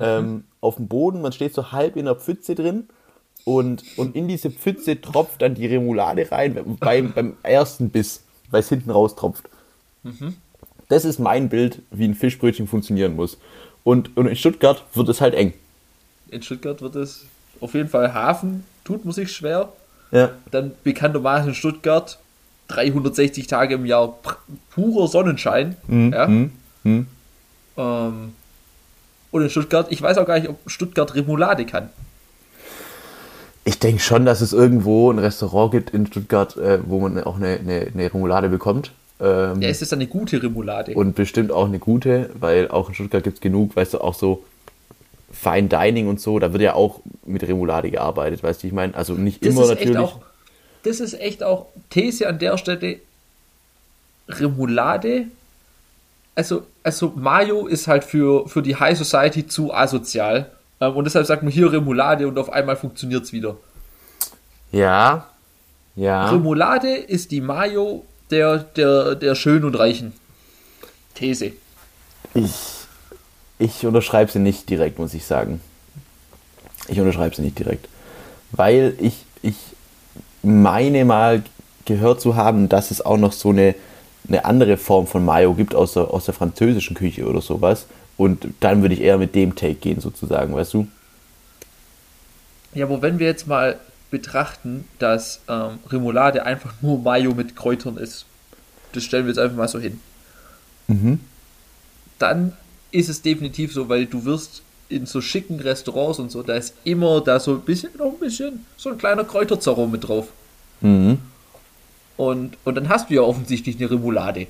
ähm, 0.00 0.44
auf 0.60 0.76
dem 0.76 0.88
Boden, 0.88 1.22
man 1.22 1.32
steht 1.32 1.54
so 1.54 1.72
halb 1.72 1.96
in 1.96 2.04
der 2.04 2.14
Pfütze 2.14 2.54
drin 2.54 2.88
und, 3.44 3.82
und 3.96 4.14
in 4.14 4.28
diese 4.28 4.50
Pfütze 4.50 5.00
tropft 5.00 5.42
dann 5.42 5.54
die 5.54 5.66
Remoulade 5.66 6.30
rein 6.30 6.76
beim, 6.80 7.12
beim 7.14 7.36
ersten 7.42 7.90
Biss, 7.90 8.22
weil 8.50 8.60
es 8.60 8.68
hinten 8.68 8.90
raus 8.90 9.16
tropft. 9.16 9.48
Das 10.88 11.04
ist 11.04 11.18
mein 11.18 11.48
Bild, 11.48 11.82
wie 11.90 12.06
ein 12.06 12.14
Fischbrötchen 12.14 12.66
funktionieren 12.66 13.16
muss. 13.16 13.38
Und, 13.84 14.16
und 14.16 14.26
in 14.26 14.36
Stuttgart 14.36 14.84
wird 14.94 15.08
es 15.08 15.20
halt 15.20 15.34
eng. 15.34 15.54
In 16.30 16.42
Stuttgart 16.42 16.82
wird 16.82 16.96
es 16.96 17.24
auf 17.60 17.74
jeden 17.74 17.88
Fall 17.88 18.12
Hafen, 18.14 18.64
tut 18.84 19.04
man 19.04 19.14
sich 19.14 19.32
schwer. 19.32 19.72
Ja. 20.10 20.30
Dann 20.50 20.72
bekanntermaßen 20.84 21.48
in 21.48 21.54
Stuttgart 21.54 22.18
360 22.68 23.46
Tage 23.46 23.74
im 23.74 23.86
Jahr 23.86 24.18
purer 24.70 25.08
Sonnenschein. 25.08 25.76
ja. 25.88 26.26
hm, 26.26 26.50
hm. 26.84 27.06
Ähm, 27.76 28.32
und 29.30 29.42
in 29.42 29.50
Stuttgart, 29.50 29.86
ich 29.90 30.00
weiß 30.00 30.18
auch 30.18 30.26
gar 30.26 30.38
nicht, 30.38 30.48
ob 30.48 30.58
Stuttgart 30.66 31.14
Remoulade 31.14 31.66
kann. 31.66 31.90
Ich 33.64 33.78
denke 33.78 34.00
schon, 34.00 34.24
dass 34.24 34.40
es 34.40 34.54
irgendwo 34.54 35.10
ein 35.10 35.18
Restaurant 35.18 35.72
gibt 35.72 35.90
in 35.90 36.06
Stuttgart, 36.06 36.56
äh, 36.56 36.78
wo 36.86 37.00
man 37.00 37.22
auch 37.22 37.36
eine, 37.36 37.58
eine, 37.58 37.88
eine 37.92 38.14
Remoulade 38.14 38.48
bekommt. 38.48 38.92
Ähm, 39.20 39.60
Ja, 39.60 39.68
es 39.68 39.82
ist 39.82 39.92
eine 39.92 40.06
gute 40.06 40.42
Remoulade. 40.42 40.94
Und 40.94 41.14
bestimmt 41.14 41.52
auch 41.52 41.66
eine 41.66 41.78
gute, 41.78 42.30
weil 42.38 42.68
auch 42.68 42.88
in 42.88 42.94
Stuttgart 42.94 43.22
gibt 43.22 43.36
es 43.36 43.40
genug, 43.40 43.76
weißt 43.76 43.94
du, 43.94 43.98
auch 43.98 44.14
so 44.14 44.44
Fine 45.30 45.68
Dining 45.68 46.08
und 46.08 46.20
so, 46.20 46.38
da 46.38 46.52
wird 46.52 46.62
ja 46.62 46.74
auch 46.74 47.00
mit 47.26 47.42
Remoulade 47.46 47.90
gearbeitet, 47.90 48.42
weißt 48.42 48.62
du, 48.62 48.66
ich 48.66 48.72
meine, 48.72 48.94
also 48.94 49.14
nicht 49.14 49.44
das 49.44 49.52
immer 49.52 49.64
ist 49.64 49.68
natürlich. 49.70 49.90
echt 49.90 49.98
auch, 49.98 50.20
das 50.82 51.00
ist 51.00 51.20
echt 51.20 51.42
auch 51.42 51.66
These 51.90 52.28
an 52.28 52.38
der 52.38 52.56
Stelle. 52.56 53.00
Remoulade, 54.28 55.26
also, 56.34 56.66
also 56.82 57.12
Mayo 57.16 57.66
ist 57.66 57.88
halt 57.88 58.04
für, 58.04 58.48
für 58.48 58.62
die 58.62 58.76
High 58.76 58.96
Society 58.96 59.46
zu 59.46 59.74
asozial. 59.74 60.50
Ähm, 60.80 60.94
und 60.96 61.04
deshalb 61.04 61.26
sagt 61.26 61.42
man 61.42 61.50
hier 61.50 61.72
Remoulade 61.72 62.28
und 62.28 62.38
auf 62.38 62.50
einmal 62.50 62.76
funktioniert 62.76 63.24
es 63.24 63.32
wieder. 63.32 63.56
Ja, 64.70 65.28
ja. 65.96 66.30
Remoulade 66.30 66.94
ist 66.94 67.32
die 67.32 67.40
Mayo 67.40 68.04
der, 68.30 68.58
der, 68.58 69.14
der 69.16 69.34
Schönen 69.34 69.64
und 69.64 69.74
Reichen. 69.74 70.12
These. 71.14 71.52
Ich, 72.34 72.77
ich 73.58 73.84
unterschreibe 73.84 74.30
sie 74.30 74.38
nicht 74.38 74.68
direkt, 74.68 74.98
muss 74.98 75.14
ich 75.14 75.24
sagen. 75.24 75.60
Ich 76.88 77.00
unterschreibe 77.00 77.34
sie 77.34 77.42
nicht 77.42 77.58
direkt. 77.58 77.88
Weil 78.52 78.94
ich, 78.98 79.24
ich 79.42 79.56
meine 80.42 81.04
mal 81.04 81.42
gehört 81.84 82.20
zu 82.20 82.36
haben, 82.36 82.68
dass 82.68 82.90
es 82.90 83.04
auch 83.04 83.16
noch 83.16 83.32
so 83.32 83.50
eine, 83.50 83.74
eine 84.28 84.44
andere 84.44 84.76
Form 84.76 85.06
von 85.06 85.24
Mayo 85.24 85.54
gibt 85.54 85.74
aus 85.74 85.94
der, 85.94 86.10
aus 86.10 86.26
der 86.26 86.34
französischen 86.34 86.96
Küche 86.96 87.26
oder 87.26 87.40
sowas. 87.40 87.86
Und 88.16 88.48
dann 88.60 88.82
würde 88.82 88.94
ich 88.94 89.00
eher 89.00 89.18
mit 89.18 89.34
dem 89.34 89.54
Take 89.54 89.74
gehen, 89.74 90.00
sozusagen, 90.00 90.54
weißt 90.54 90.74
du? 90.74 90.88
Ja, 92.74 92.86
aber 92.86 93.02
wenn 93.02 93.18
wir 93.18 93.26
jetzt 93.26 93.46
mal 93.46 93.78
betrachten, 94.10 94.86
dass 94.98 95.40
ähm, 95.48 95.78
Remoulade 95.88 96.44
einfach 96.44 96.74
nur 96.80 96.98
Mayo 96.98 97.34
mit 97.34 97.56
Kräutern 97.56 97.96
ist, 97.96 98.26
das 98.92 99.04
stellen 99.04 99.24
wir 99.24 99.30
jetzt 99.30 99.38
einfach 99.38 99.56
mal 99.56 99.68
so 99.68 99.78
hin, 99.78 100.00
dann 102.18 102.54
ist 102.90 103.08
es 103.08 103.22
definitiv 103.22 103.72
so, 103.72 103.88
weil 103.88 104.06
du 104.06 104.24
wirst 104.24 104.62
in 104.88 105.06
so 105.06 105.20
schicken 105.20 105.60
Restaurants 105.60 106.18
und 106.18 106.30
so, 106.30 106.42
da 106.42 106.54
ist 106.54 106.74
immer 106.84 107.20
da 107.20 107.38
so 107.40 107.54
ein 107.54 107.60
bisschen, 107.60 107.90
noch 107.98 108.12
ein 108.12 108.18
bisschen, 108.18 108.64
so 108.76 108.90
ein 108.90 108.98
kleiner 108.98 109.24
Kräuterzerro 109.24 109.86
mit 109.86 110.08
drauf. 110.08 110.28
Mhm. 110.80 111.18
Und, 112.16 112.56
und 112.64 112.74
dann 112.74 112.88
hast 112.88 113.10
du 113.10 113.14
ja 113.14 113.22
offensichtlich 113.22 113.76
eine 113.76 113.90
Remoulade. 113.90 114.46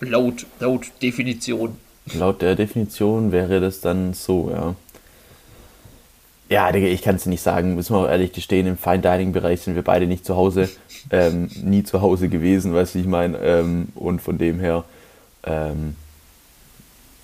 Laut, 0.00 0.46
laut 0.60 0.86
Definition. 1.02 1.76
Laut 2.14 2.42
der 2.42 2.54
Definition 2.56 3.32
wäre 3.32 3.60
das 3.60 3.80
dann 3.80 4.14
so, 4.14 4.50
ja. 4.50 4.74
Ja, 6.48 6.70
Digga, 6.70 6.86
ich 6.88 7.02
kann 7.02 7.16
es 7.16 7.26
nicht 7.26 7.40
sagen. 7.40 7.76
Müssen 7.76 7.94
wir 7.94 8.00
auch 8.00 8.08
ehrlich 8.08 8.32
gestehen, 8.32 8.66
im 8.66 8.76
Fine 8.76 8.98
Dining 8.98 9.32
Bereich 9.32 9.62
sind 9.62 9.74
wir 9.74 9.82
beide 9.82 10.06
nicht 10.06 10.24
zu 10.24 10.36
Hause, 10.36 10.68
ähm, 11.10 11.48
nie 11.62 11.82
zu 11.82 12.02
Hause 12.02 12.28
gewesen, 12.28 12.74
weißt 12.74 12.94
du, 12.94 12.98
ich 12.98 13.06
meine. 13.06 13.38
Ähm, 13.38 13.88
und 13.94 14.20
von 14.20 14.38
dem 14.38 14.60
her, 14.60 14.84
ähm, 15.44 15.96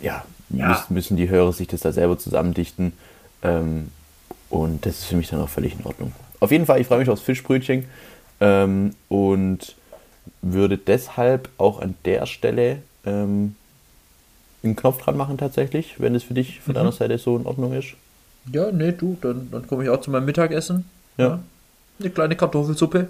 ja, 0.00 0.24
Ja. 0.50 0.68
Müssen, 0.68 0.94
müssen 0.94 1.16
die 1.16 1.28
Hörer 1.28 1.52
sich 1.52 1.68
das 1.68 1.80
da 1.80 1.92
selber 1.92 2.18
zusammendichten. 2.18 2.92
Ähm, 3.42 3.88
und 4.50 4.86
das 4.86 4.98
ist 5.00 5.04
für 5.04 5.16
mich 5.16 5.28
dann 5.28 5.40
auch 5.42 5.48
völlig 5.48 5.78
in 5.78 5.84
Ordnung. 5.84 6.12
Auf 6.40 6.50
jeden 6.50 6.66
Fall, 6.66 6.80
ich 6.80 6.86
freue 6.86 6.98
mich 7.00 7.10
aufs 7.10 7.22
Fischbrötchen. 7.22 7.84
Ähm, 8.40 8.94
und 9.08 9.74
würde 10.42 10.78
deshalb 10.78 11.48
auch 11.58 11.80
an 11.80 11.94
der 12.04 12.26
Stelle 12.26 12.78
ähm, 13.04 13.56
einen 14.62 14.76
Knopf 14.76 15.02
dran 15.02 15.16
machen 15.16 15.38
tatsächlich, 15.38 15.96
wenn 16.00 16.14
es 16.14 16.22
für 16.22 16.34
dich 16.34 16.60
von 16.60 16.72
Mhm. 16.72 16.76
deiner 16.76 16.92
Seite 16.92 17.18
so 17.18 17.36
in 17.36 17.46
Ordnung 17.46 17.72
ist. 17.72 17.88
Ja, 18.52 18.70
nee, 18.72 18.92
du, 18.92 19.16
dann, 19.20 19.48
dann 19.50 19.66
komme 19.66 19.84
ich 19.84 19.90
auch 19.90 20.00
zu 20.00 20.10
meinem 20.10 20.24
Mittagessen. 20.24 20.84
Ja. 21.16 21.40
Eine 22.00 22.10
kleine 22.10 22.36
Kartoffelsuppe. 22.36 23.08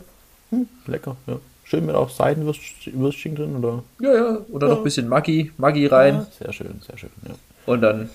Hm, 0.50 0.66
lecker, 0.86 1.16
ja. 1.26 1.36
Schön 1.68 1.84
mit 1.84 1.94
auch 1.94 2.08
Seidenwürstchen 2.08 3.34
drin, 3.34 3.56
oder? 3.56 3.82
Ja, 4.00 4.14
ja. 4.14 4.38
Oder 4.50 4.66
Ja. 4.68 4.72
noch 4.72 4.80
ein 4.80 4.84
bisschen 4.84 5.06
Maggi, 5.06 5.52
Maggi 5.58 5.86
rein. 5.86 6.14
Ja, 6.14 6.26
sehr 6.44 6.52
schön, 6.54 6.80
sehr 6.86 6.96
schön, 6.96 7.10
ja. 7.26 7.34
Und 7.66 7.82
dann, 7.82 8.08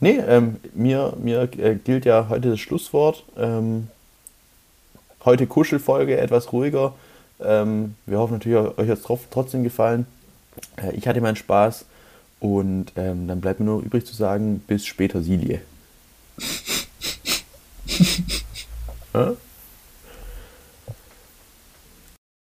Nee, 0.00 0.18
ähm, 0.28 0.56
mir, 0.74 1.14
mir 1.20 1.42
äh, 1.58 1.74
gilt 1.74 2.04
ja 2.04 2.28
heute 2.28 2.50
das 2.50 2.60
Schlusswort. 2.60 3.24
Ähm, 3.36 3.88
heute 5.24 5.46
Kuschelfolge, 5.48 6.16
etwas 6.18 6.52
ruhiger. 6.52 6.94
Ähm, 7.40 7.96
wir 8.06 8.18
hoffen 8.18 8.34
natürlich, 8.34 8.78
euch 8.78 8.88
hat 8.88 8.98
es 8.98 9.28
trotzdem 9.30 9.64
gefallen. 9.64 10.06
Äh, 10.76 10.94
ich 10.94 11.06
hatte 11.08 11.20
meinen 11.20 11.36
Spaß. 11.36 11.84
Und 12.40 12.92
ähm, 12.94 13.26
dann 13.26 13.40
bleibt 13.40 13.58
mir 13.58 13.66
nur 13.66 13.82
übrig 13.82 14.06
zu 14.06 14.14
sagen, 14.14 14.62
bis 14.68 14.86
später, 14.86 15.20
Silie. 15.20 15.60
ja? 19.12 19.32